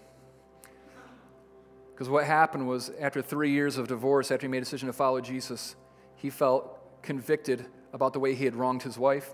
Because 1.91 2.09
what 2.09 2.25
happened 2.25 2.67
was, 2.67 2.91
after 2.99 3.21
three 3.23 3.51
years 3.51 3.77
of 3.77 3.87
divorce, 3.87 4.31
after 4.31 4.45
he 4.45 4.51
made 4.51 4.59
a 4.59 4.61
decision 4.61 4.87
to 4.87 4.93
follow 4.93 5.19
Jesus, 5.19 5.75
he 6.19 6.29
felt 6.29 7.01
convicted 7.01 7.65
about 7.93 8.13
the 8.13 8.19
way 8.19 8.35
he 8.35 8.43
had 8.45 8.55
wronged 8.55 8.83
his 8.83 8.97
wife. 8.97 9.31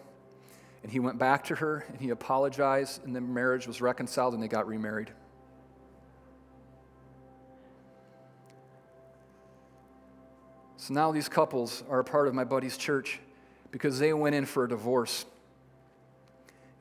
And 0.84 0.92
he 0.92 1.00
went 1.00 1.18
back 1.18 1.44
to 1.46 1.56
her 1.56 1.84
and 1.88 2.00
he 2.00 2.12
apologized, 2.12 3.04
and 3.04 3.16
the 3.16 3.22
marriage 3.22 3.66
was 3.66 3.82
reconciled 3.82 4.36
and 4.36 4.44
they 4.44 4.48
got 4.48 4.68
remarried. 4.68 5.12
So 10.78 10.94
now 10.94 11.12
these 11.12 11.28
couples 11.28 11.84
are 11.90 12.00
a 12.00 12.04
part 12.04 12.28
of 12.28 12.36
my 12.36 12.44
buddy's 12.44 12.78
church 12.78 13.20
because 13.72 13.98
they 13.98 14.14
went 14.14 14.36
in 14.36 14.46
for 14.46 14.66
a 14.66 14.70
divorce. 14.70 15.26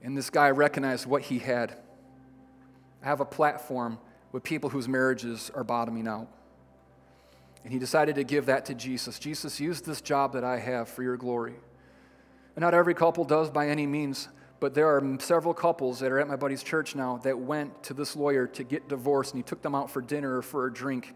And 0.02 0.14
this 0.14 0.28
guy 0.28 0.50
recognized 0.50 1.06
what 1.06 1.22
he 1.22 1.38
had. 1.38 1.74
I 3.02 3.06
have 3.06 3.20
a 3.20 3.24
platform 3.24 3.98
with 4.32 4.42
people 4.42 4.68
whose 4.68 4.86
marriages 4.86 5.50
are 5.54 5.64
bottoming 5.64 6.06
out. 6.06 6.28
And 7.64 7.72
he 7.72 7.78
decided 7.78 8.14
to 8.16 8.24
give 8.24 8.46
that 8.46 8.66
to 8.66 8.74
Jesus. 8.74 9.18
Jesus, 9.18 9.58
use 9.58 9.80
this 9.80 10.00
job 10.00 10.34
that 10.34 10.44
I 10.44 10.58
have 10.58 10.88
for 10.88 11.02
your 11.02 11.16
glory. 11.16 11.54
And 12.54 12.62
not 12.62 12.74
every 12.74 12.94
couple 12.94 13.24
does 13.24 13.50
by 13.50 13.68
any 13.68 13.86
means, 13.86 14.28
but 14.60 14.74
there 14.74 14.86
are 14.88 15.18
several 15.18 15.54
couples 15.54 15.98
that 16.00 16.12
are 16.12 16.20
at 16.20 16.28
my 16.28 16.36
buddy's 16.36 16.62
church 16.62 16.94
now 16.94 17.16
that 17.24 17.38
went 17.38 17.82
to 17.84 17.94
this 17.94 18.14
lawyer 18.14 18.46
to 18.48 18.64
get 18.64 18.88
divorced, 18.88 19.32
and 19.32 19.42
he 19.42 19.42
took 19.42 19.62
them 19.62 19.74
out 19.74 19.90
for 19.90 20.00
dinner 20.00 20.38
or 20.38 20.42
for 20.42 20.66
a 20.66 20.72
drink. 20.72 21.14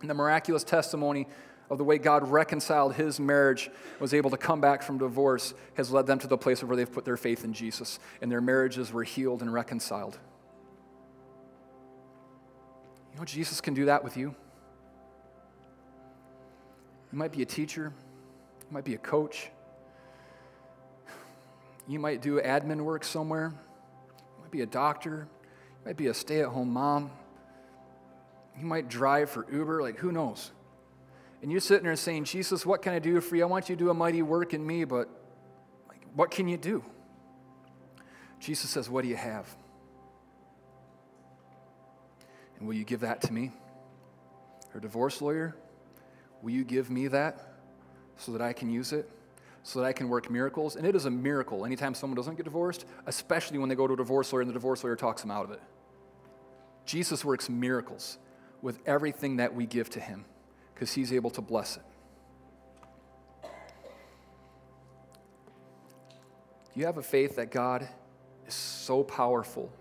And 0.00 0.08
the 0.08 0.14
miraculous 0.14 0.64
testimony 0.64 1.26
of 1.68 1.78
the 1.78 1.84
way 1.84 1.98
God 1.98 2.28
reconciled 2.28 2.94
his 2.94 3.18
marriage, 3.18 3.68
was 3.98 4.14
able 4.14 4.30
to 4.30 4.36
come 4.36 4.60
back 4.60 4.82
from 4.82 4.98
divorce, 4.98 5.52
has 5.74 5.90
led 5.90 6.06
them 6.06 6.20
to 6.20 6.28
the 6.28 6.38
place 6.38 6.62
where 6.62 6.76
they've 6.76 6.90
put 6.90 7.04
their 7.04 7.16
faith 7.16 7.44
in 7.44 7.52
Jesus, 7.52 7.98
and 8.22 8.30
their 8.30 8.40
marriages 8.40 8.92
were 8.92 9.02
healed 9.02 9.42
and 9.42 9.52
reconciled. 9.52 10.16
You 13.12 13.18
know, 13.18 13.24
Jesus 13.24 13.60
can 13.60 13.74
do 13.74 13.86
that 13.86 14.04
with 14.04 14.16
you. 14.16 14.36
You 17.16 17.20
might 17.20 17.32
be 17.32 17.40
a 17.40 17.46
teacher, 17.46 17.94
you 18.60 18.74
might 18.74 18.84
be 18.84 18.92
a 18.92 18.98
coach, 18.98 19.48
you 21.88 21.98
might 21.98 22.20
do 22.20 22.38
admin 22.42 22.82
work 22.82 23.04
somewhere, 23.04 23.54
you 23.54 24.42
might 24.42 24.50
be 24.50 24.60
a 24.60 24.66
doctor, 24.66 25.26
you 25.46 25.86
might 25.86 25.96
be 25.96 26.08
a 26.08 26.12
stay 26.12 26.42
at 26.42 26.48
home 26.48 26.68
mom, 26.68 27.10
you 28.60 28.66
might 28.66 28.90
drive 28.90 29.30
for 29.30 29.50
Uber, 29.50 29.80
like 29.80 29.96
who 29.96 30.12
knows? 30.12 30.50
And 31.40 31.50
you're 31.50 31.62
sitting 31.62 31.84
there 31.84 31.96
saying, 31.96 32.24
Jesus, 32.24 32.66
what 32.66 32.82
can 32.82 32.92
I 32.92 32.98
do 32.98 33.18
for 33.22 33.34
you? 33.34 33.44
I 33.44 33.46
want 33.46 33.70
you 33.70 33.76
to 33.76 33.82
do 33.82 33.88
a 33.88 33.94
mighty 33.94 34.20
work 34.20 34.52
in 34.52 34.66
me, 34.66 34.84
but 34.84 35.08
like, 35.88 36.02
what 36.14 36.30
can 36.30 36.48
you 36.48 36.58
do? 36.58 36.84
Jesus 38.40 38.68
says, 38.68 38.90
What 38.90 39.04
do 39.04 39.08
you 39.08 39.16
have? 39.16 39.48
And 42.58 42.68
will 42.68 42.74
you 42.74 42.84
give 42.84 43.00
that 43.00 43.22
to 43.22 43.32
me? 43.32 43.52
Her 44.72 44.80
divorce 44.80 45.22
lawyer, 45.22 45.56
Will 46.42 46.50
you 46.50 46.64
give 46.64 46.90
me 46.90 47.08
that 47.08 47.56
so 48.16 48.32
that 48.32 48.40
I 48.40 48.52
can 48.52 48.70
use 48.70 48.92
it? 48.92 49.08
So 49.62 49.80
that 49.80 49.86
I 49.86 49.92
can 49.92 50.08
work 50.08 50.30
miracles? 50.30 50.76
And 50.76 50.86
it 50.86 50.94
is 50.94 51.06
a 51.06 51.10
miracle 51.10 51.64
anytime 51.64 51.94
someone 51.94 52.16
doesn't 52.16 52.36
get 52.36 52.44
divorced, 52.44 52.84
especially 53.06 53.58
when 53.58 53.68
they 53.68 53.74
go 53.74 53.86
to 53.86 53.94
a 53.94 53.96
divorce 53.96 54.32
lawyer 54.32 54.42
and 54.42 54.48
the 54.48 54.54
divorce 54.54 54.84
lawyer 54.84 54.96
talks 54.96 55.22
them 55.22 55.30
out 55.30 55.44
of 55.44 55.50
it. 55.50 55.60
Jesus 56.84 57.24
works 57.24 57.48
miracles 57.48 58.18
with 58.62 58.78
everything 58.86 59.36
that 59.36 59.54
we 59.54 59.66
give 59.66 59.90
to 59.90 60.00
him 60.00 60.24
because 60.72 60.92
he's 60.92 61.12
able 61.12 61.30
to 61.30 61.40
bless 61.40 61.76
it. 61.76 61.82
Do 66.76 66.80
you 66.80 66.86
have 66.86 66.98
a 66.98 67.02
faith 67.02 67.36
that 67.36 67.50
God 67.50 67.88
is 68.46 68.54
so 68.54 69.02
powerful 69.02 69.72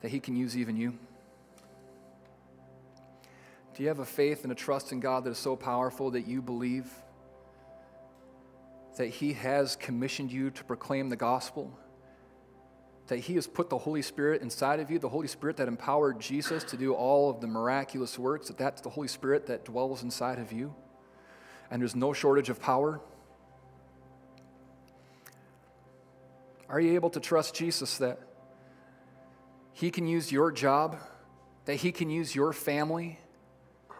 that 0.00 0.10
he 0.10 0.18
can 0.18 0.34
use 0.34 0.56
even 0.56 0.76
you? 0.76 0.98
Do 3.80 3.84
you 3.84 3.88
have 3.88 4.00
a 4.00 4.04
faith 4.04 4.42
and 4.42 4.52
a 4.52 4.54
trust 4.54 4.92
in 4.92 5.00
God 5.00 5.24
that 5.24 5.30
is 5.30 5.38
so 5.38 5.56
powerful 5.56 6.10
that 6.10 6.26
you 6.26 6.42
believe 6.42 6.92
that 8.98 9.06
He 9.06 9.32
has 9.32 9.74
commissioned 9.74 10.30
you 10.30 10.50
to 10.50 10.64
proclaim 10.64 11.08
the 11.08 11.16
gospel? 11.16 11.74
That 13.06 13.20
He 13.20 13.36
has 13.36 13.46
put 13.46 13.70
the 13.70 13.78
Holy 13.78 14.02
Spirit 14.02 14.42
inside 14.42 14.80
of 14.80 14.90
you, 14.90 14.98
the 14.98 15.08
Holy 15.08 15.28
Spirit 15.28 15.56
that 15.56 15.66
empowered 15.66 16.20
Jesus 16.20 16.62
to 16.64 16.76
do 16.76 16.92
all 16.92 17.30
of 17.30 17.40
the 17.40 17.46
miraculous 17.46 18.18
works, 18.18 18.48
that 18.48 18.58
that's 18.58 18.82
the 18.82 18.90
Holy 18.90 19.08
Spirit 19.08 19.46
that 19.46 19.64
dwells 19.64 20.02
inside 20.02 20.38
of 20.38 20.52
you? 20.52 20.74
And 21.70 21.80
there's 21.80 21.96
no 21.96 22.12
shortage 22.12 22.50
of 22.50 22.60
power? 22.60 23.00
Are 26.68 26.80
you 26.80 26.96
able 26.96 27.08
to 27.08 27.20
trust 27.20 27.54
Jesus 27.54 27.96
that 27.96 28.20
He 29.72 29.90
can 29.90 30.06
use 30.06 30.30
your 30.30 30.52
job, 30.52 30.98
that 31.64 31.76
He 31.76 31.92
can 31.92 32.10
use 32.10 32.34
your 32.34 32.52
family? 32.52 33.18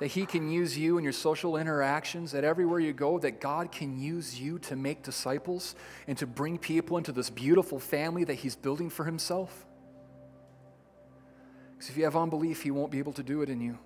That 0.01 0.07
He 0.07 0.25
can 0.25 0.51
use 0.51 0.77
you 0.77 0.97
in 0.97 1.05
your 1.05 1.13
social 1.13 1.59
interactions, 1.59 2.33
that 2.33 2.43
everywhere 2.43 2.81
you 2.81 2.95
go, 2.95 3.19
that 3.19 3.39
God 3.39 3.71
can 3.71 4.01
use 4.01 4.41
you 4.41 4.59
to 4.61 4.75
make 4.75 5.03
disciples 5.03 5.77
and 6.09 6.17
to 6.19 6.27
bring 6.27 6.57
people 6.57 6.97
into 6.97 7.13
this 7.13 7.29
beautiful 7.29 7.79
family 7.79 8.25
that 8.25 8.35
He's 8.35 8.57
building 8.57 8.89
for 8.89 9.05
Himself? 9.05 9.67
Because 11.73 11.91
if 11.91 11.99
you 11.99 12.05
have 12.05 12.17
unbelief, 12.17 12.63
He 12.63 12.71
won't 12.71 12.91
be 12.91 12.99
able 12.99 13.13
to 13.13 13.23
do 13.23 13.43
it 13.43 13.51
in 13.51 13.61
you. 13.61 13.79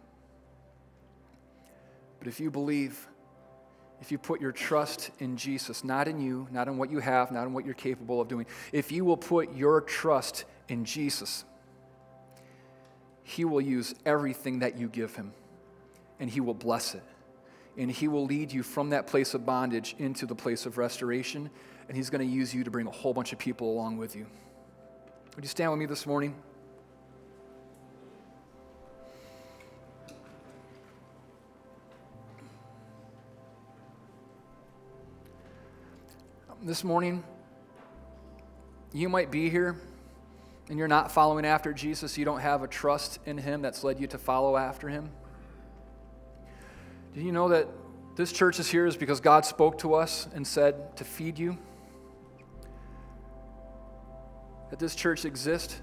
But 2.20 2.28
if 2.28 2.38
you 2.38 2.48
believe, 2.48 3.08
if 4.00 4.12
you 4.12 4.18
put 4.18 4.40
your 4.40 4.52
trust 4.52 5.10
in 5.18 5.36
Jesus, 5.36 5.82
not 5.82 6.06
in 6.06 6.20
you, 6.20 6.46
not 6.52 6.68
in 6.68 6.78
what 6.78 6.92
you 6.92 7.00
have, 7.00 7.32
not 7.32 7.44
in 7.44 7.52
what 7.52 7.64
you're 7.64 7.74
capable 7.74 8.20
of 8.20 8.28
doing, 8.28 8.46
if 8.70 8.92
you 8.92 9.04
will 9.04 9.16
put 9.16 9.52
your 9.56 9.80
trust 9.80 10.44
in 10.68 10.84
Jesus, 10.84 11.44
He 13.24 13.44
will 13.44 13.60
use 13.60 13.96
everything 14.06 14.60
that 14.60 14.78
you 14.78 14.86
give 14.86 15.16
Him 15.16 15.32
and 16.24 16.32
He 16.32 16.40
will 16.40 16.54
bless 16.54 16.94
it. 16.94 17.02
And 17.76 17.90
He 17.90 18.08
will 18.08 18.24
lead 18.24 18.50
you 18.50 18.62
from 18.62 18.88
that 18.90 19.06
place 19.06 19.34
of 19.34 19.44
bondage 19.44 19.94
into 19.98 20.24
the 20.24 20.34
place 20.34 20.64
of 20.64 20.78
restoration. 20.78 21.50
And 21.86 21.94
He's 21.94 22.08
going 22.08 22.26
to 22.26 22.34
use 22.34 22.54
you 22.54 22.64
to 22.64 22.70
bring 22.70 22.86
a 22.86 22.90
whole 22.90 23.12
bunch 23.12 23.34
of 23.34 23.38
people 23.38 23.70
along 23.70 23.98
with 23.98 24.16
you. 24.16 24.26
Would 25.36 25.44
you 25.44 25.50
stand 25.50 25.70
with 25.70 25.78
me 25.80 25.84
this 25.84 26.06
morning? 26.06 26.34
this 36.62 36.82
morning, 36.82 37.22
you 38.94 39.10
might 39.10 39.30
be 39.30 39.50
here 39.50 39.76
and 40.70 40.78
you're 40.78 40.88
not 40.88 41.12
following 41.12 41.44
after 41.44 41.74
Jesus. 41.74 42.16
You 42.16 42.24
don't 42.24 42.40
have 42.40 42.62
a 42.62 42.66
trust 42.66 43.18
in 43.26 43.36
Him 43.36 43.60
that's 43.60 43.84
led 43.84 44.00
you 44.00 44.06
to 44.06 44.16
follow 44.16 44.56
after 44.56 44.88
Him. 44.88 45.10
Do 47.14 47.20
you 47.20 47.30
know 47.30 47.48
that 47.50 47.68
this 48.16 48.32
church 48.32 48.58
is 48.58 48.68
here 48.68 48.86
is 48.86 48.96
because 48.96 49.20
God 49.20 49.44
spoke 49.44 49.78
to 49.78 49.94
us 49.94 50.26
and 50.34 50.44
said 50.44 50.96
to 50.96 51.04
feed 51.04 51.38
you? 51.38 51.56
That 54.70 54.80
this 54.80 54.96
church 54.96 55.24
exists 55.24 55.80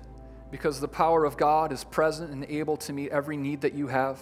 because 0.52 0.82
the 0.82 0.88
power 0.90 1.24
of 1.24 1.38
God 1.38 1.72
is 1.72 1.86
present 1.86 2.32
and 2.32 2.44
able 2.46 2.76
to 2.78 2.92
meet 2.92 3.12
every 3.12 3.38
need 3.38 3.62
that 3.62 3.74
you 3.74 3.88
have. 3.88 4.20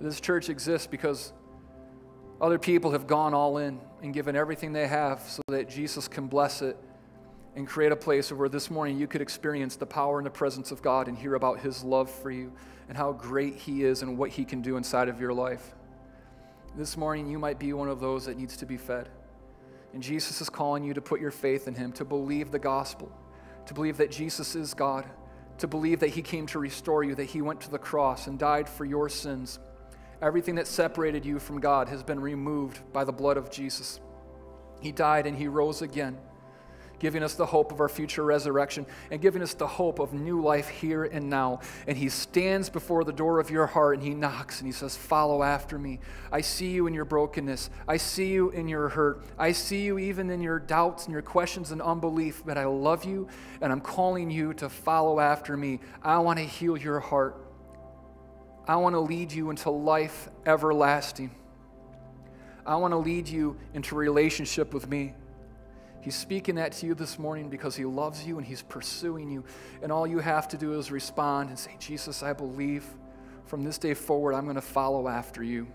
This 0.00 0.20
church 0.20 0.48
exists 0.48 0.86
because 0.86 1.32
other 2.40 2.58
people 2.58 2.92
have 2.92 3.08
gone 3.08 3.34
all 3.34 3.58
in 3.58 3.80
and 4.02 4.14
given 4.14 4.36
everything 4.36 4.72
they 4.72 4.86
have 4.86 5.20
so 5.22 5.42
that 5.48 5.68
Jesus 5.68 6.06
can 6.06 6.28
bless 6.28 6.62
it 6.62 6.76
and 7.56 7.66
create 7.66 7.90
a 7.90 7.96
place 7.96 8.30
where 8.30 8.48
this 8.48 8.70
morning 8.70 8.96
you 8.98 9.08
could 9.08 9.20
experience 9.20 9.74
the 9.74 9.86
power 9.86 10.18
and 10.18 10.26
the 10.26 10.30
presence 10.30 10.70
of 10.70 10.82
God 10.82 11.08
and 11.08 11.18
hear 11.18 11.34
about 11.34 11.58
His 11.58 11.82
love 11.82 12.08
for 12.10 12.30
you 12.30 12.52
and 12.88 12.96
how 12.96 13.12
great 13.12 13.56
He 13.56 13.82
is 13.82 14.02
and 14.02 14.16
what 14.16 14.30
He 14.30 14.44
can 14.44 14.62
do 14.62 14.76
inside 14.76 15.08
of 15.08 15.20
your 15.20 15.32
life. 15.32 15.74
This 16.76 16.96
morning, 16.96 17.26
you 17.26 17.38
might 17.38 17.58
be 17.58 17.72
one 17.72 17.88
of 17.88 17.98
those 17.98 18.26
that 18.26 18.36
needs 18.36 18.56
to 18.58 18.66
be 18.66 18.76
fed. 18.76 19.08
And 19.92 20.02
Jesus 20.02 20.40
is 20.40 20.48
calling 20.48 20.84
you 20.84 20.94
to 20.94 21.00
put 21.00 21.20
your 21.20 21.30
faith 21.30 21.66
in 21.66 21.74
Him, 21.74 21.90
to 21.92 22.04
believe 22.04 22.52
the 22.52 22.58
gospel, 22.58 23.10
to 23.64 23.74
believe 23.74 23.96
that 23.96 24.10
Jesus 24.12 24.54
is 24.54 24.74
God, 24.74 25.04
to 25.58 25.66
believe 25.66 26.00
that 26.00 26.10
He 26.10 26.22
came 26.22 26.46
to 26.48 26.58
restore 26.58 27.02
you, 27.02 27.14
that 27.14 27.24
He 27.24 27.40
went 27.40 27.62
to 27.62 27.70
the 27.70 27.78
cross 27.78 28.26
and 28.26 28.38
died 28.38 28.68
for 28.68 28.84
your 28.84 29.08
sins 29.08 29.58
Everything 30.22 30.54
that 30.54 30.66
separated 30.66 31.26
you 31.26 31.38
from 31.38 31.60
God 31.60 31.88
has 31.88 32.02
been 32.02 32.20
removed 32.20 32.80
by 32.92 33.04
the 33.04 33.12
blood 33.12 33.36
of 33.36 33.50
Jesus. 33.50 34.00
He 34.80 34.90
died 34.90 35.26
and 35.26 35.36
he 35.36 35.46
rose 35.46 35.82
again, 35.82 36.16
giving 36.98 37.22
us 37.22 37.34
the 37.34 37.46
hope 37.46 37.72
of 37.72 37.80
our 37.80 37.88
future 37.88 38.24
resurrection 38.24 38.86
and 39.10 39.20
giving 39.20 39.42
us 39.42 39.54
the 39.54 39.66
hope 39.66 39.98
of 39.98 40.12
new 40.12 40.40
life 40.40 40.68
here 40.68 41.04
and 41.04 41.28
now. 41.28 41.60
And 41.86 41.96
he 41.96 42.08
stands 42.08 42.68
before 42.68 43.04
the 43.04 43.12
door 43.12 43.38
of 43.38 43.50
your 43.50 43.66
heart 43.66 43.98
and 43.98 44.02
he 44.06 44.14
knocks 44.14 44.60
and 44.60 44.66
he 44.66 44.72
says, 44.72 44.96
Follow 44.96 45.42
after 45.42 45.78
me. 45.78 46.00
I 46.32 46.40
see 46.40 46.70
you 46.70 46.86
in 46.86 46.94
your 46.94 47.04
brokenness. 47.04 47.70
I 47.86 47.96
see 47.96 48.32
you 48.32 48.50
in 48.50 48.68
your 48.68 48.88
hurt. 48.88 49.24
I 49.38 49.52
see 49.52 49.82
you 49.82 49.98
even 49.98 50.30
in 50.30 50.40
your 50.40 50.58
doubts 50.58 51.04
and 51.04 51.12
your 51.12 51.22
questions 51.22 51.70
and 51.70 51.82
unbelief. 51.82 52.42
But 52.44 52.58
I 52.58 52.64
love 52.64 53.04
you 53.04 53.28
and 53.60 53.72
I'm 53.72 53.80
calling 53.80 54.30
you 54.30 54.54
to 54.54 54.68
follow 54.68 55.20
after 55.20 55.56
me. 55.56 55.80
I 56.02 56.18
want 56.18 56.38
to 56.38 56.44
heal 56.44 56.76
your 56.76 57.00
heart. 57.00 57.42
I 58.68 58.76
want 58.76 58.94
to 58.94 59.00
lead 59.00 59.30
you 59.30 59.50
into 59.50 59.70
life 59.70 60.28
everlasting. 60.44 61.30
I 62.66 62.76
want 62.76 62.92
to 62.92 62.98
lead 62.98 63.28
you 63.28 63.56
into 63.74 63.94
relationship 63.94 64.74
with 64.74 64.88
me. 64.88 65.14
He's 66.06 66.14
speaking 66.14 66.54
that 66.54 66.70
to 66.74 66.86
you 66.86 66.94
this 66.94 67.18
morning 67.18 67.48
because 67.48 67.74
He 67.74 67.84
loves 67.84 68.24
you 68.24 68.38
and 68.38 68.46
He's 68.46 68.62
pursuing 68.62 69.28
you. 69.28 69.42
And 69.82 69.90
all 69.90 70.06
you 70.06 70.20
have 70.20 70.46
to 70.50 70.56
do 70.56 70.78
is 70.78 70.92
respond 70.92 71.48
and 71.48 71.58
say, 71.58 71.74
Jesus, 71.80 72.22
I 72.22 72.32
believe 72.32 72.84
from 73.46 73.64
this 73.64 73.76
day 73.76 73.92
forward, 73.92 74.32
I'm 74.34 74.44
going 74.44 74.54
to 74.54 74.60
follow 74.60 75.08
after 75.08 75.42
you. 75.42 75.66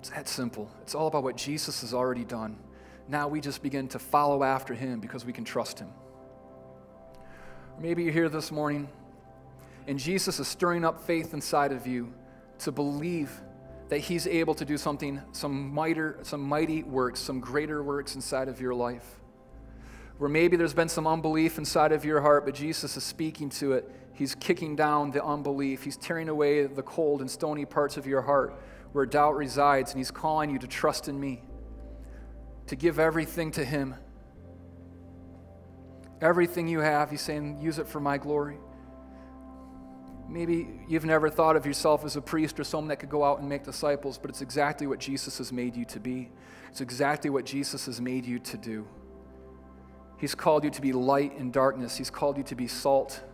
It's 0.00 0.10
that 0.10 0.26
simple. 0.26 0.68
It's 0.82 0.96
all 0.96 1.06
about 1.06 1.22
what 1.22 1.36
Jesus 1.36 1.82
has 1.82 1.94
already 1.94 2.24
done. 2.24 2.58
Now 3.06 3.28
we 3.28 3.40
just 3.40 3.62
begin 3.62 3.86
to 3.90 4.00
follow 4.00 4.42
after 4.42 4.74
Him 4.74 4.98
because 4.98 5.24
we 5.24 5.32
can 5.32 5.44
trust 5.44 5.78
Him. 5.78 5.92
maybe 7.78 8.02
you're 8.02 8.12
here 8.12 8.28
this 8.28 8.50
morning 8.50 8.88
and 9.86 9.96
Jesus 9.96 10.40
is 10.40 10.48
stirring 10.48 10.84
up 10.84 11.04
faith 11.04 11.34
inside 11.34 11.70
of 11.70 11.86
you 11.86 12.12
to 12.58 12.72
believe 12.72 13.30
that 13.90 13.98
He's 13.98 14.26
able 14.26 14.54
to 14.54 14.64
do 14.64 14.78
something, 14.78 15.20
some 15.32 15.74
mightier, 15.74 16.18
some 16.22 16.40
mighty 16.40 16.82
works, 16.84 17.20
some 17.20 17.40
greater 17.40 17.82
works 17.82 18.14
inside 18.14 18.48
of 18.48 18.60
your 18.60 18.74
life. 18.74 19.20
Where 20.18 20.30
maybe 20.30 20.56
there's 20.56 20.74
been 20.74 20.88
some 20.88 21.06
unbelief 21.06 21.58
inside 21.58 21.92
of 21.92 22.04
your 22.04 22.20
heart, 22.20 22.44
but 22.44 22.54
Jesus 22.54 22.96
is 22.96 23.04
speaking 23.04 23.50
to 23.50 23.72
it. 23.72 23.90
He's 24.14 24.34
kicking 24.34 24.76
down 24.76 25.10
the 25.10 25.24
unbelief. 25.24 25.82
He's 25.82 25.96
tearing 25.96 26.28
away 26.28 26.66
the 26.66 26.82
cold 26.82 27.20
and 27.20 27.30
stony 27.30 27.64
parts 27.64 27.96
of 27.96 28.06
your 28.06 28.22
heart 28.22 28.54
where 28.92 29.06
doubt 29.06 29.36
resides, 29.36 29.90
and 29.92 29.98
He's 29.98 30.10
calling 30.10 30.50
you 30.50 30.58
to 30.58 30.66
trust 30.66 31.08
in 31.08 31.18
me, 31.18 31.42
to 32.68 32.76
give 32.76 32.98
everything 32.98 33.50
to 33.52 33.64
Him. 33.64 33.94
Everything 36.20 36.68
you 36.68 36.80
have, 36.80 37.10
He's 37.10 37.22
saying, 37.22 37.60
use 37.60 37.78
it 37.78 37.88
for 37.88 37.98
my 37.98 38.18
glory. 38.18 38.58
Maybe 40.30 40.68
you've 40.86 41.04
never 41.04 41.28
thought 41.28 41.56
of 41.56 41.66
yourself 41.66 42.04
as 42.04 42.14
a 42.14 42.20
priest 42.20 42.60
or 42.60 42.64
someone 42.64 42.86
that 42.88 43.00
could 43.00 43.10
go 43.10 43.24
out 43.24 43.40
and 43.40 43.48
make 43.48 43.64
disciples, 43.64 44.16
but 44.16 44.30
it's 44.30 44.42
exactly 44.42 44.86
what 44.86 45.00
Jesus 45.00 45.38
has 45.38 45.52
made 45.52 45.74
you 45.74 45.84
to 45.86 45.98
be. 45.98 46.30
It's 46.70 46.80
exactly 46.80 47.30
what 47.30 47.44
Jesus 47.44 47.86
has 47.86 48.00
made 48.00 48.24
you 48.24 48.38
to 48.38 48.56
do. 48.56 48.86
He's 50.18 50.36
called 50.36 50.62
you 50.62 50.70
to 50.70 50.80
be 50.80 50.92
light 50.92 51.32
in 51.36 51.50
darkness, 51.50 51.96
He's 51.96 52.10
called 52.10 52.36
you 52.36 52.44
to 52.44 52.54
be 52.54 52.68
salt. 52.68 53.24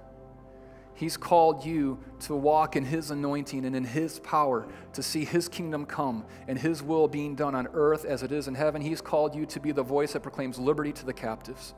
He's 0.94 1.18
called 1.18 1.66
you 1.66 1.98
to 2.20 2.34
walk 2.34 2.74
in 2.74 2.84
His 2.86 3.10
anointing 3.10 3.66
and 3.66 3.76
in 3.76 3.84
His 3.84 4.18
power 4.20 4.66
to 4.94 5.02
see 5.02 5.26
His 5.26 5.46
kingdom 5.50 5.84
come 5.84 6.24
and 6.48 6.58
His 6.58 6.82
will 6.82 7.08
being 7.08 7.34
done 7.34 7.54
on 7.54 7.68
earth 7.74 8.06
as 8.06 8.22
it 8.22 8.32
is 8.32 8.48
in 8.48 8.54
heaven. 8.54 8.80
He's 8.80 9.02
called 9.02 9.34
you 9.34 9.44
to 9.44 9.60
be 9.60 9.72
the 9.72 9.82
voice 9.82 10.14
that 10.14 10.22
proclaims 10.22 10.58
liberty 10.58 10.92
to 10.94 11.04
the 11.04 11.12
captives. 11.12 11.74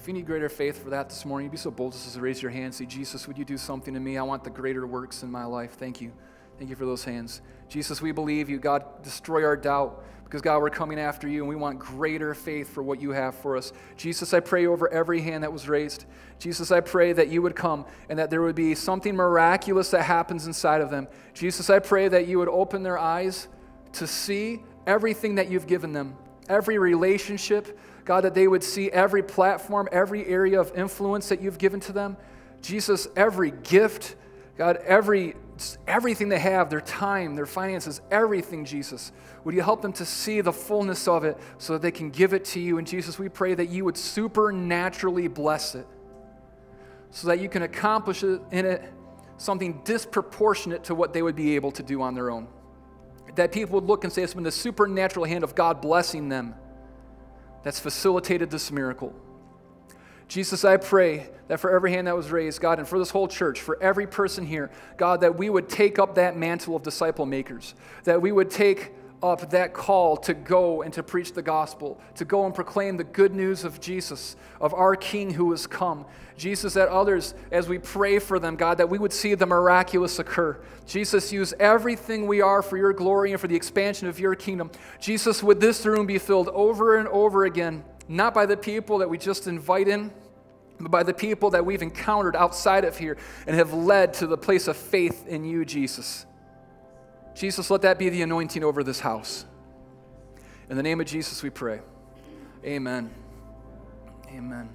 If 0.00 0.08
you 0.08 0.14
need 0.14 0.24
greater 0.24 0.48
faith 0.48 0.82
for 0.82 0.88
that 0.88 1.10
this 1.10 1.26
morning, 1.26 1.44
you'd 1.44 1.52
be 1.52 1.58
so 1.58 1.70
bold 1.70 1.92
as 1.92 2.14
to 2.14 2.20
raise 2.22 2.40
your 2.40 2.50
hand 2.50 2.64
and 2.64 2.74
say, 2.74 2.86
Jesus, 2.86 3.28
would 3.28 3.36
you 3.36 3.44
do 3.44 3.58
something 3.58 3.92
to 3.92 4.00
me? 4.00 4.16
I 4.16 4.22
want 4.22 4.44
the 4.44 4.48
greater 4.48 4.86
works 4.86 5.22
in 5.22 5.30
my 5.30 5.44
life. 5.44 5.72
Thank 5.72 6.00
you. 6.00 6.10
Thank 6.56 6.70
you 6.70 6.76
for 6.76 6.86
those 6.86 7.04
hands. 7.04 7.42
Jesus, 7.68 8.00
we 8.00 8.10
believe 8.10 8.48
you. 8.48 8.58
God, 8.58 9.02
destroy 9.02 9.44
our 9.44 9.58
doubt 9.58 10.02
because, 10.24 10.40
God, 10.40 10.62
we're 10.62 10.70
coming 10.70 10.98
after 10.98 11.28
you 11.28 11.40
and 11.40 11.48
we 11.50 11.54
want 11.54 11.78
greater 11.78 12.32
faith 12.32 12.72
for 12.72 12.82
what 12.82 12.98
you 12.98 13.10
have 13.10 13.34
for 13.34 13.58
us. 13.58 13.74
Jesus, 13.98 14.32
I 14.32 14.40
pray 14.40 14.64
over 14.64 14.90
every 14.90 15.20
hand 15.20 15.42
that 15.42 15.52
was 15.52 15.68
raised. 15.68 16.06
Jesus, 16.38 16.72
I 16.72 16.80
pray 16.80 17.12
that 17.12 17.28
you 17.28 17.42
would 17.42 17.54
come 17.54 17.84
and 18.08 18.18
that 18.18 18.30
there 18.30 18.40
would 18.40 18.56
be 18.56 18.74
something 18.74 19.14
miraculous 19.14 19.90
that 19.90 20.04
happens 20.04 20.46
inside 20.46 20.80
of 20.80 20.88
them. 20.88 21.08
Jesus, 21.34 21.68
I 21.68 21.78
pray 21.78 22.08
that 22.08 22.26
you 22.26 22.38
would 22.38 22.48
open 22.48 22.82
their 22.82 22.98
eyes 22.98 23.48
to 23.92 24.06
see 24.06 24.62
everything 24.86 25.34
that 25.34 25.50
you've 25.50 25.66
given 25.66 25.92
them, 25.92 26.16
every 26.48 26.78
relationship, 26.78 27.78
God, 28.10 28.24
that 28.24 28.34
they 28.34 28.48
would 28.48 28.64
see 28.64 28.90
every 28.90 29.22
platform, 29.22 29.88
every 29.92 30.26
area 30.26 30.60
of 30.60 30.76
influence 30.76 31.28
that 31.28 31.40
you've 31.40 31.58
given 31.58 31.78
to 31.78 31.92
them. 31.92 32.16
Jesus, 32.60 33.06
every 33.14 33.52
gift, 33.52 34.16
God, 34.58 34.78
every 34.78 35.36
everything 35.86 36.28
they 36.28 36.40
have, 36.40 36.70
their 36.70 36.80
time, 36.80 37.36
their 37.36 37.46
finances, 37.46 38.00
everything, 38.10 38.64
Jesus. 38.64 39.12
Would 39.44 39.54
you 39.54 39.62
help 39.62 39.80
them 39.80 39.92
to 39.92 40.04
see 40.04 40.40
the 40.40 40.52
fullness 40.52 41.06
of 41.06 41.22
it 41.22 41.38
so 41.58 41.74
that 41.74 41.82
they 41.82 41.92
can 41.92 42.10
give 42.10 42.32
it 42.32 42.44
to 42.46 42.58
you? 42.58 42.78
And 42.78 42.86
Jesus, 42.86 43.16
we 43.16 43.28
pray 43.28 43.54
that 43.54 43.68
you 43.68 43.84
would 43.84 43.96
supernaturally 43.96 45.28
bless 45.28 45.76
it 45.76 45.86
so 47.12 47.28
that 47.28 47.38
you 47.38 47.48
can 47.48 47.62
accomplish 47.62 48.24
in 48.24 48.40
it 48.50 48.92
something 49.36 49.82
disproportionate 49.84 50.82
to 50.82 50.96
what 50.96 51.12
they 51.12 51.22
would 51.22 51.36
be 51.36 51.54
able 51.54 51.70
to 51.70 51.84
do 51.84 52.02
on 52.02 52.16
their 52.16 52.32
own. 52.32 52.48
That 53.36 53.52
people 53.52 53.76
would 53.76 53.86
look 53.86 54.02
and 54.02 54.12
say 54.12 54.24
it's 54.24 54.34
been 54.34 54.42
the 54.42 54.50
supernatural 54.50 55.26
hand 55.26 55.44
of 55.44 55.54
God 55.54 55.80
blessing 55.80 56.28
them 56.28 56.56
that's 57.62 57.78
facilitated 57.78 58.50
this 58.50 58.70
miracle. 58.70 59.14
Jesus, 60.28 60.64
I 60.64 60.76
pray 60.76 61.28
that 61.48 61.58
for 61.58 61.74
every 61.74 61.90
hand 61.90 62.06
that 62.06 62.16
was 62.16 62.30
raised, 62.30 62.60
God, 62.60 62.78
and 62.78 62.86
for 62.86 63.00
this 63.00 63.10
whole 63.10 63.26
church, 63.26 63.60
for 63.60 63.82
every 63.82 64.06
person 64.06 64.46
here, 64.46 64.70
God, 64.96 65.22
that 65.22 65.36
we 65.36 65.50
would 65.50 65.68
take 65.68 65.98
up 65.98 66.14
that 66.14 66.36
mantle 66.36 66.76
of 66.76 66.84
disciple 66.84 67.26
makers, 67.26 67.74
that 68.04 68.22
we 68.22 68.30
would 68.30 68.48
take 68.48 68.92
up 69.22 69.50
that 69.50 69.74
call 69.74 70.16
to 70.16 70.34
go 70.34 70.82
and 70.82 70.92
to 70.94 71.02
preach 71.02 71.32
the 71.32 71.42
gospel, 71.42 72.00
to 72.14 72.24
go 72.24 72.46
and 72.46 72.54
proclaim 72.54 72.96
the 72.96 73.04
good 73.04 73.34
news 73.34 73.64
of 73.64 73.80
Jesus, 73.80 74.36
of 74.60 74.72
our 74.72 74.96
King 74.96 75.32
who 75.34 75.50
has 75.50 75.66
come. 75.66 76.06
Jesus, 76.36 76.74
that 76.74 76.88
others, 76.88 77.34
as 77.52 77.68
we 77.68 77.78
pray 77.78 78.18
for 78.18 78.38
them, 78.38 78.56
God, 78.56 78.78
that 78.78 78.88
we 78.88 78.98
would 78.98 79.12
see 79.12 79.34
the 79.34 79.46
miraculous 79.46 80.18
occur. 80.18 80.58
Jesus, 80.86 81.32
use 81.32 81.52
everything 81.60 82.26
we 82.26 82.40
are 82.40 82.62
for 82.62 82.78
your 82.78 82.92
glory 82.92 83.32
and 83.32 83.40
for 83.40 83.48
the 83.48 83.56
expansion 83.56 84.08
of 84.08 84.18
your 84.18 84.34
kingdom. 84.34 84.70
Jesus, 85.00 85.42
would 85.42 85.60
this 85.60 85.84
room 85.84 86.06
be 86.06 86.18
filled 86.18 86.48
over 86.48 86.96
and 86.96 87.08
over 87.08 87.44
again, 87.44 87.84
not 88.08 88.32
by 88.32 88.46
the 88.46 88.56
people 88.56 88.98
that 88.98 89.10
we 89.10 89.18
just 89.18 89.46
invite 89.46 89.86
in, 89.86 90.10
but 90.80 90.90
by 90.90 91.02
the 91.02 91.12
people 91.12 91.50
that 91.50 91.66
we've 91.66 91.82
encountered 91.82 92.34
outside 92.34 92.86
of 92.86 92.96
here 92.96 93.18
and 93.46 93.54
have 93.54 93.74
led 93.74 94.14
to 94.14 94.26
the 94.26 94.38
place 94.38 94.66
of 94.66 94.78
faith 94.78 95.26
in 95.26 95.44
you, 95.44 95.66
Jesus. 95.66 96.24
Jesus, 97.34 97.70
let 97.70 97.82
that 97.82 97.98
be 97.98 98.08
the 98.08 98.22
anointing 98.22 98.64
over 98.64 98.82
this 98.82 99.00
house. 99.00 99.46
In 100.68 100.76
the 100.76 100.82
name 100.82 101.00
of 101.00 101.06
Jesus, 101.06 101.42
we 101.42 101.50
pray. 101.50 101.80
Amen. 102.64 103.10
Amen. 104.28 104.68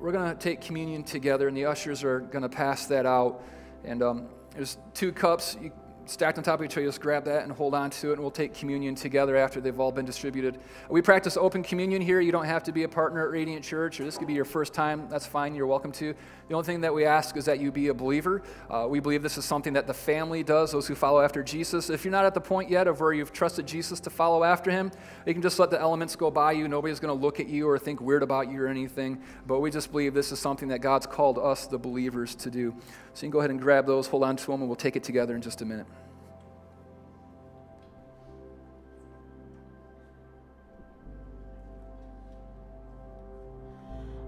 We're 0.00 0.12
going 0.12 0.30
to 0.30 0.38
take 0.38 0.60
communion 0.60 1.04
together, 1.04 1.46
and 1.46 1.56
the 1.56 1.66
ushers 1.66 2.02
are 2.02 2.20
going 2.20 2.42
to 2.42 2.48
pass 2.48 2.86
that 2.86 3.06
out. 3.06 3.42
And 3.84 4.02
um, 4.02 4.28
there's 4.54 4.78
two 4.94 5.12
cups. 5.12 5.56
You 5.60 5.72
stacked 6.06 6.38
on 6.38 6.44
top 6.44 6.60
of 6.60 6.66
each 6.66 6.72
other, 6.76 6.86
just 6.86 7.00
grab 7.00 7.24
that 7.24 7.44
and 7.44 7.52
hold 7.52 7.74
on 7.74 7.90
to 7.90 8.10
it, 8.10 8.14
and 8.14 8.20
we'll 8.20 8.30
take 8.30 8.54
communion 8.54 8.94
together 8.94 9.36
after 9.36 9.60
they've 9.60 9.78
all 9.78 9.92
been 9.92 10.04
distributed. 10.04 10.58
We 10.88 11.02
practice 11.02 11.36
open 11.36 11.62
communion 11.62 12.02
here. 12.02 12.20
You 12.20 12.32
don't 12.32 12.44
have 12.44 12.62
to 12.64 12.72
be 12.72 12.82
a 12.82 12.88
partner 12.88 13.24
at 13.24 13.30
Radiant 13.30 13.64
Church, 13.64 14.00
or 14.00 14.04
this 14.04 14.18
could 14.18 14.28
be 14.28 14.34
your 14.34 14.44
first 14.44 14.74
time. 14.74 15.08
That's 15.08 15.26
fine. 15.26 15.54
You're 15.54 15.66
welcome 15.66 15.92
to. 15.92 16.14
The 16.48 16.54
only 16.54 16.66
thing 16.66 16.82
that 16.82 16.92
we 16.92 17.06
ask 17.06 17.38
is 17.38 17.46
that 17.46 17.58
you 17.58 17.72
be 17.72 17.88
a 17.88 17.94
believer. 17.94 18.42
Uh, 18.68 18.86
we 18.88 19.00
believe 19.00 19.22
this 19.22 19.38
is 19.38 19.46
something 19.46 19.72
that 19.72 19.86
the 19.86 19.94
family 19.94 20.42
does, 20.42 20.72
those 20.72 20.86
who 20.86 20.94
follow 20.94 21.22
after 21.22 21.42
Jesus. 21.42 21.88
If 21.88 22.04
you're 22.04 22.12
not 22.12 22.26
at 22.26 22.34
the 22.34 22.40
point 22.40 22.68
yet 22.68 22.86
of 22.86 23.00
where 23.00 23.14
you've 23.14 23.32
trusted 23.32 23.66
Jesus 23.66 23.98
to 24.00 24.10
follow 24.10 24.44
after 24.44 24.70
him, 24.70 24.90
you 25.26 25.32
can 25.32 25.42
just 25.42 25.58
let 25.58 25.70
the 25.70 25.80
elements 25.80 26.16
go 26.16 26.30
by 26.30 26.52
you. 26.52 26.68
Nobody's 26.68 27.00
going 27.00 27.16
to 27.16 27.20
look 27.20 27.40
at 27.40 27.48
you 27.48 27.66
or 27.66 27.78
think 27.78 28.00
weird 28.02 28.22
about 28.22 28.50
you 28.50 28.60
or 28.60 28.66
anything. 28.66 29.22
But 29.46 29.60
we 29.60 29.70
just 29.70 29.90
believe 29.90 30.12
this 30.12 30.32
is 30.32 30.38
something 30.38 30.68
that 30.68 30.80
God's 30.80 31.06
called 31.06 31.38
us, 31.38 31.66
the 31.66 31.78
believers, 31.78 32.34
to 32.34 32.50
do. 32.50 32.74
So 33.14 33.24
you 33.24 33.28
can 33.28 33.30
go 33.30 33.38
ahead 33.38 33.50
and 33.50 33.60
grab 33.60 33.86
those, 33.86 34.06
hold 34.06 34.22
on 34.22 34.36
to 34.36 34.46
them, 34.46 34.60
and 34.60 34.68
we'll 34.68 34.76
take 34.76 34.96
it 34.96 35.02
together 35.02 35.34
in 35.34 35.40
just 35.40 35.62
a 35.62 35.64
minute. 35.64 35.86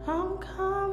I'm 0.09 0.39
coming 0.39 0.86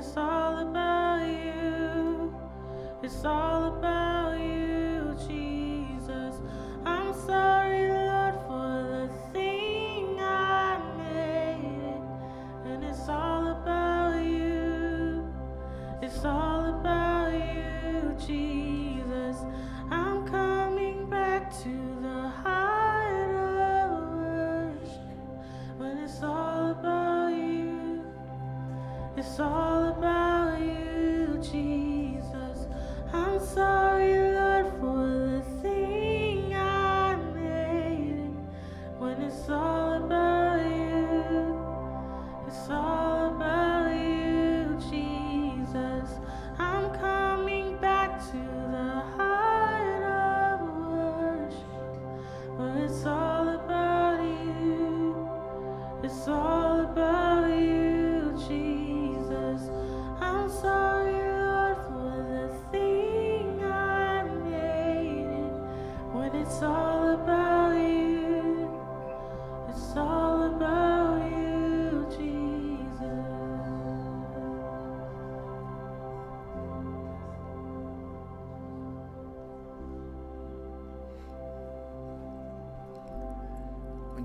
it's 0.00 0.16
all 0.16 0.58
about 0.58 1.20
you. 1.26 2.34
It's 3.02 3.24
all 3.24 3.64
about 3.64 4.40
you, 4.40 5.14
Jesus. 5.28 6.36
I'm 6.86 7.12
sorry, 7.26 7.89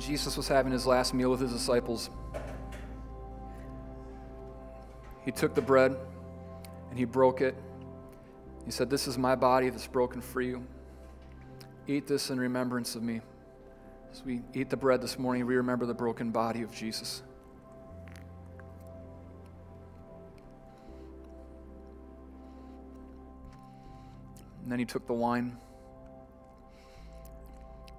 Jesus 0.05 0.37
was 0.37 0.47
having 0.47 0.71
his 0.71 0.85
last 0.85 1.15
meal 1.15 1.31
with 1.31 1.39
his 1.39 1.51
disciples, 1.51 2.11
he 5.23 5.31
took 5.31 5.55
the 5.55 5.61
bread 5.61 5.95
and 6.91 6.99
he 6.99 7.05
broke 7.05 7.41
it. 7.41 7.55
He 8.65 8.71
said, 8.71 8.89
This 8.89 9.07
is 9.07 9.17
my 9.17 9.35
body 9.35 9.69
that's 9.69 9.87
broken 9.87 10.21
for 10.21 10.41
you. 10.41 10.63
Eat 11.87 12.05
this 12.07 12.29
in 12.29 12.39
remembrance 12.39 12.95
of 12.95 13.01
me. 13.01 13.21
As 14.11 14.23
we 14.23 14.41
eat 14.53 14.69
the 14.69 14.77
bread 14.77 15.01
this 15.01 15.17
morning, 15.17 15.45
we 15.45 15.55
remember 15.55 15.87
the 15.87 15.93
broken 15.93 16.29
body 16.29 16.61
of 16.61 16.71
Jesus. 16.71 17.23
And 24.61 24.71
then 24.71 24.79
he 24.79 24.85
took 24.85 25.05
the 25.07 25.13
wine. 25.13 25.57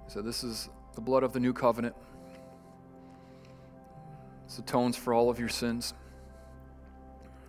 He 0.05 0.11
said, 0.11 0.23
This 0.23 0.43
is 0.43 0.69
the 0.97 1.01
blood 1.01 1.21
of 1.21 1.31
the 1.31 1.39
new 1.39 1.53
covenant. 1.53 1.95
This 4.47 4.57
atones 4.57 4.97
for 4.97 5.13
all 5.13 5.29
of 5.29 5.37
your 5.37 5.47
sins. 5.47 5.93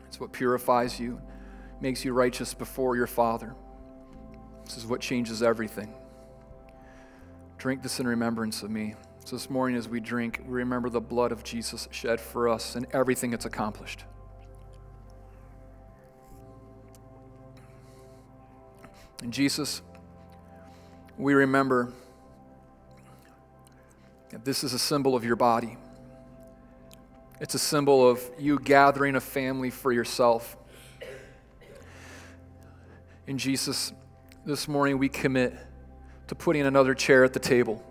It's 0.07 0.21
what 0.21 0.35
purifies 0.35 1.01
you, 1.01 1.19
makes 1.81 2.05
you 2.05 2.13
righteous 2.13 2.53
before 2.53 2.95
your 2.95 3.07
Father. 3.07 3.55
This 4.67 4.77
is 4.77 4.85
what 4.85 5.01
changes 5.01 5.43
everything. 5.43 5.95
Drink 7.57 7.83
this 7.83 8.01
in 8.01 8.07
remembrance 8.07 8.63
of 8.63 8.71
me. 8.71 8.97
So 9.25 9.37
this 9.37 9.49
morning, 9.49 9.79
as 9.79 9.89
we 9.89 9.99
drink, 9.99 10.43
we 10.45 10.53
remember 10.53 10.91
the 10.91 11.01
blood 11.01 11.33
of 11.33 11.43
Jesus 11.43 11.89
shed 11.91 12.21
for 12.21 12.51
us 12.51 12.77
and 12.77 12.87
everything 12.93 13.33
it's 13.33 13.47
accomplished. 13.47 14.05
And 19.23 19.33
Jesus, 19.33 19.81
we 21.17 21.33
remember 21.33 21.95
this 24.45 24.63
is 24.63 24.75
a 24.75 24.79
symbol 24.79 25.15
of 25.15 25.25
your 25.25 25.37
body. 25.37 25.77
It's 27.41 27.55
a 27.55 27.59
symbol 27.59 28.09
of 28.09 28.21
you 28.39 28.59
gathering 28.59 29.17
a 29.17 29.21
family 29.21 29.71
for 29.71 29.93
yourself. 29.93 30.57
In 33.27 33.39
Jesus, 33.39 33.93
this 34.45 34.69
morning 34.69 34.99
we 34.99 35.09
commit 35.09 35.55
to 36.27 36.35
putting 36.35 36.67
another 36.67 36.95
chair 36.95 37.25
at 37.25 37.33
the 37.33 37.41
table, 37.41 37.83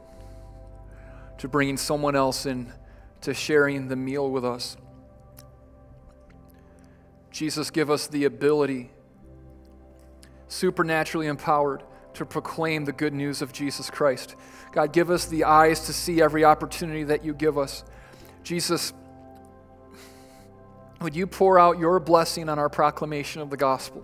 to 1.39 1.47
bringing 1.47 1.77
someone 1.77 2.15
else 2.15 2.45
in, 2.45 2.71
to 3.21 3.33
sharing 3.33 3.88
the 3.88 3.95
meal 3.95 4.29
with 4.29 4.45
us. 4.45 4.77
Jesus, 7.31 7.71
give 7.71 7.89
us 7.89 8.07
the 8.07 8.25
ability, 8.25 8.89
supernaturally 10.47 11.27
empowered, 11.27 11.83
to 12.18 12.26
proclaim 12.26 12.86
the 12.86 12.91
good 12.91 13.13
news 13.13 13.41
of 13.41 13.53
Jesus 13.53 13.89
Christ. 13.89 14.36
God, 14.72 14.93
give 14.93 15.09
us 15.09 15.26
the 15.26 15.45
eyes 15.45 15.86
to 15.88 15.93
see 15.93 16.22
every 16.22 16.43
opportunity 16.43 17.03
that 17.05 17.24
you 17.24 17.34
give 17.34 17.57
us. 17.57 17.84
Jesus, 18.43 18.93
would 21.01 21.15
you 21.15 21.28
pour 21.28 21.59
out 21.59 21.80
your 21.80 21.99
blessing 21.99 22.49
on 22.49 22.59
our 22.59 22.70
proclamation 22.70 23.41
of 23.41 23.49
the 23.49 23.57
gospel? 23.57 24.03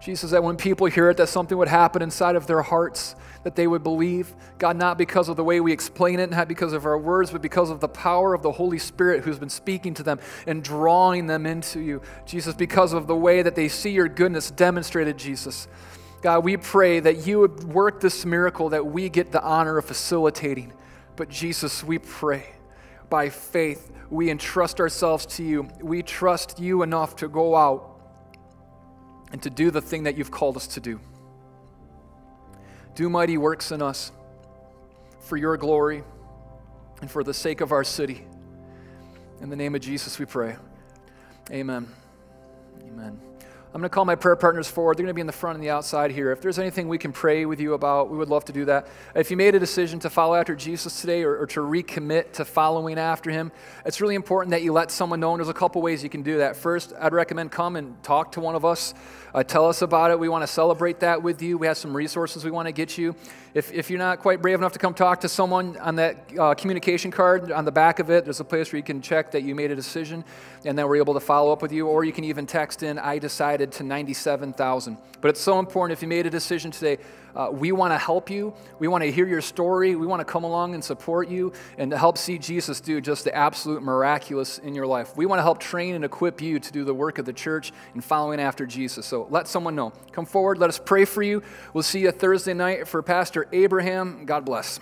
Jesus, 0.00 0.30
that 0.30 0.42
when 0.42 0.56
people 0.56 0.86
hear 0.86 1.10
it, 1.10 1.18
that 1.18 1.28
something 1.28 1.58
would 1.58 1.68
happen 1.68 2.00
inside 2.00 2.34
of 2.34 2.46
their 2.46 2.62
hearts, 2.62 3.14
that 3.44 3.54
they 3.54 3.66
would 3.66 3.82
believe. 3.82 4.34
God, 4.58 4.76
not 4.76 4.96
because 4.96 5.28
of 5.28 5.36
the 5.36 5.44
way 5.44 5.60
we 5.60 5.72
explain 5.72 6.20
it, 6.20 6.30
not 6.30 6.48
because 6.48 6.72
of 6.72 6.86
our 6.86 6.96
words, 6.98 7.30
but 7.30 7.42
because 7.42 7.68
of 7.68 7.80
the 7.80 7.88
power 7.88 8.32
of 8.32 8.42
the 8.42 8.52
Holy 8.52 8.78
Spirit 8.78 9.24
who's 9.24 9.38
been 9.38 9.50
speaking 9.50 9.92
to 9.94 10.02
them 10.02 10.18
and 10.46 10.64
drawing 10.64 11.26
them 11.26 11.44
into 11.44 11.80
you. 11.80 12.00
Jesus, 12.24 12.54
because 12.54 12.94
of 12.94 13.06
the 13.06 13.16
way 13.16 13.42
that 13.42 13.54
they 13.54 13.68
see 13.68 13.90
your 13.90 14.08
goodness 14.08 14.50
demonstrated, 14.50 15.18
Jesus. 15.18 15.68
God, 16.22 16.44
we 16.44 16.56
pray 16.56 17.00
that 17.00 17.26
you 17.26 17.40
would 17.40 17.64
work 17.64 18.00
this 18.00 18.24
miracle 18.26 18.70
that 18.70 18.86
we 18.86 19.08
get 19.08 19.32
the 19.32 19.42
honor 19.42 19.78
of 19.78 19.86
facilitating. 19.86 20.72
But 21.16 21.28
Jesus, 21.28 21.82
we 21.82 21.98
pray 21.98 22.46
by 23.08 23.28
faith, 23.28 23.90
we 24.08 24.30
entrust 24.30 24.80
ourselves 24.80 25.26
to 25.26 25.42
you. 25.42 25.68
We 25.80 26.02
trust 26.02 26.60
you 26.60 26.82
enough 26.82 27.16
to 27.16 27.28
go 27.28 27.56
out 27.56 28.00
and 29.32 29.42
to 29.42 29.50
do 29.50 29.70
the 29.70 29.80
thing 29.80 30.04
that 30.04 30.16
you've 30.16 30.30
called 30.30 30.56
us 30.56 30.66
to 30.68 30.80
do. 30.80 31.00
Do 32.94 33.08
mighty 33.08 33.38
works 33.38 33.72
in 33.72 33.82
us 33.82 34.12
for 35.20 35.36
your 35.36 35.56
glory 35.56 36.02
and 37.00 37.10
for 37.10 37.24
the 37.24 37.34
sake 37.34 37.60
of 37.60 37.72
our 37.72 37.84
city. 37.84 38.26
In 39.40 39.48
the 39.48 39.56
name 39.56 39.74
of 39.74 39.80
Jesus, 39.80 40.18
we 40.18 40.26
pray. 40.26 40.56
Amen. 41.50 41.88
Amen. 42.84 43.29
I'm 43.72 43.80
going 43.80 43.88
to 43.88 43.94
call 43.94 44.04
my 44.04 44.16
prayer 44.16 44.34
partners 44.34 44.66
forward. 44.66 44.98
They're 44.98 45.04
going 45.04 45.10
to 45.10 45.14
be 45.14 45.20
in 45.20 45.28
the 45.28 45.32
front 45.32 45.54
and 45.54 45.62
the 45.62 45.70
outside 45.70 46.10
here. 46.10 46.32
If 46.32 46.40
there's 46.40 46.58
anything 46.58 46.88
we 46.88 46.98
can 46.98 47.12
pray 47.12 47.46
with 47.46 47.60
you 47.60 47.74
about, 47.74 48.10
we 48.10 48.18
would 48.18 48.28
love 48.28 48.44
to 48.46 48.52
do 48.52 48.64
that. 48.64 48.88
If 49.14 49.30
you 49.30 49.36
made 49.36 49.54
a 49.54 49.60
decision 49.60 50.00
to 50.00 50.10
follow 50.10 50.34
after 50.34 50.56
Jesus 50.56 51.00
today 51.00 51.22
or, 51.22 51.38
or 51.38 51.46
to 51.46 51.60
recommit 51.60 52.32
to 52.32 52.44
following 52.44 52.98
after 52.98 53.30
him, 53.30 53.52
it's 53.84 54.00
really 54.00 54.16
important 54.16 54.50
that 54.50 54.62
you 54.62 54.72
let 54.72 54.90
someone 54.90 55.20
know. 55.20 55.34
And 55.34 55.38
there's 55.38 55.48
a 55.48 55.54
couple 55.54 55.82
ways 55.82 56.02
you 56.02 56.10
can 56.10 56.22
do 56.22 56.38
that. 56.38 56.56
First, 56.56 56.92
I'd 56.98 57.12
recommend 57.12 57.52
come 57.52 57.76
and 57.76 58.02
talk 58.02 58.32
to 58.32 58.40
one 58.40 58.56
of 58.56 58.64
us. 58.64 58.92
Uh, 59.32 59.44
tell 59.44 59.68
us 59.68 59.82
about 59.82 60.10
it. 60.10 60.18
We 60.18 60.28
want 60.28 60.42
to 60.42 60.48
celebrate 60.48 60.98
that 61.00 61.22
with 61.22 61.40
you. 61.40 61.56
We 61.56 61.68
have 61.68 61.78
some 61.78 61.96
resources 61.96 62.44
we 62.44 62.50
want 62.50 62.66
to 62.66 62.72
get 62.72 62.98
you. 62.98 63.14
If, 63.54 63.72
if 63.72 63.88
you're 63.88 64.00
not 64.00 64.18
quite 64.18 64.42
brave 64.42 64.58
enough 64.58 64.72
to 64.72 64.80
come 64.80 64.94
talk 64.94 65.20
to 65.20 65.28
someone 65.28 65.76
on 65.76 65.96
that 65.96 66.30
uh, 66.36 66.54
communication 66.54 67.12
card 67.12 67.52
on 67.52 67.64
the 67.64 67.72
back 67.72 68.00
of 68.00 68.10
it, 68.10 68.24
there's 68.24 68.40
a 68.40 68.44
place 68.44 68.72
where 68.72 68.78
you 68.78 68.84
can 68.84 69.00
check 69.00 69.30
that 69.30 69.42
you 69.42 69.54
made 69.54 69.70
a 69.70 69.76
decision, 69.76 70.24
and 70.64 70.76
then 70.76 70.88
we're 70.88 70.96
able 70.96 71.14
to 71.14 71.20
follow 71.20 71.52
up 71.52 71.62
with 71.62 71.70
you. 71.70 71.86
Or 71.86 72.04
you 72.04 72.12
can 72.12 72.24
even 72.24 72.46
text 72.46 72.82
in, 72.82 72.98
I 72.98 73.18
decided 73.18 73.59
to 73.72 73.84
97,000. 73.84 74.96
But 75.20 75.28
it's 75.28 75.40
so 75.40 75.58
important 75.58 75.98
if 75.98 76.02
you 76.02 76.08
made 76.08 76.26
a 76.26 76.30
decision 76.30 76.70
today, 76.70 76.98
uh, 77.34 77.48
we 77.52 77.72
want 77.72 77.92
to 77.92 77.98
help 77.98 78.30
you. 78.30 78.54
We 78.78 78.88
want 78.88 79.04
to 79.04 79.12
hear 79.12 79.26
your 79.26 79.40
story. 79.40 79.94
We 79.94 80.06
want 80.06 80.20
to 80.20 80.24
come 80.24 80.44
along 80.44 80.74
and 80.74 80.82
support 80.82 81.28
you 81.28 81.52
and 81.78 81.90
to 81.90 81.98
help 81.98 82.18
see 82.18 82.38
Jesus 82.38 82.80
do 82.80 83.00
just 83.00 83.24
the 83.24 83.34
absolute 83.34 83.82
miraculous 83.82 84.58
in 84.58 84.74
your 84.74 84.86
life. 84.86 85.16
We 85.16 85.26
want 85.26 85.38
to 85.38 85.42
help 85.42 85.60
train 85.60 85.94
and 85.94 86.04
equip 86.04 86.40
you 86.40 86.58
to 86.58 86.72
do 86.72 86.84
the 86.84 86.94
work 86.94 87.18
of 87.18 87.26
the 87.26 87.32
church 87.32 87.72
in 87.94 88.00
following 88.00 88.40
after 88.40 88.66
Jesus. 88.66 89.06
So 89.06 89.26
let 89.30 89.46
someone 89.46 89.74
know. 89.74 89.92
Come 90.12 90.26
forward. 90.26 90.58
Let 90.58 90.70
us 90.70 90.78
pray 90.78 91.04
for 91.04 91.22
you. 91.22 91.42
We'll 91.72 91.82
see 91.82 92.00
you 92.00 92.10
Thursday 92.10 92.54
night 92.54 92.88
for 92.88 93.02
Pastor 93.02 93.46
Abraham. 93.52 94.24
God 94.26 94.44
bless. 94.44 94.80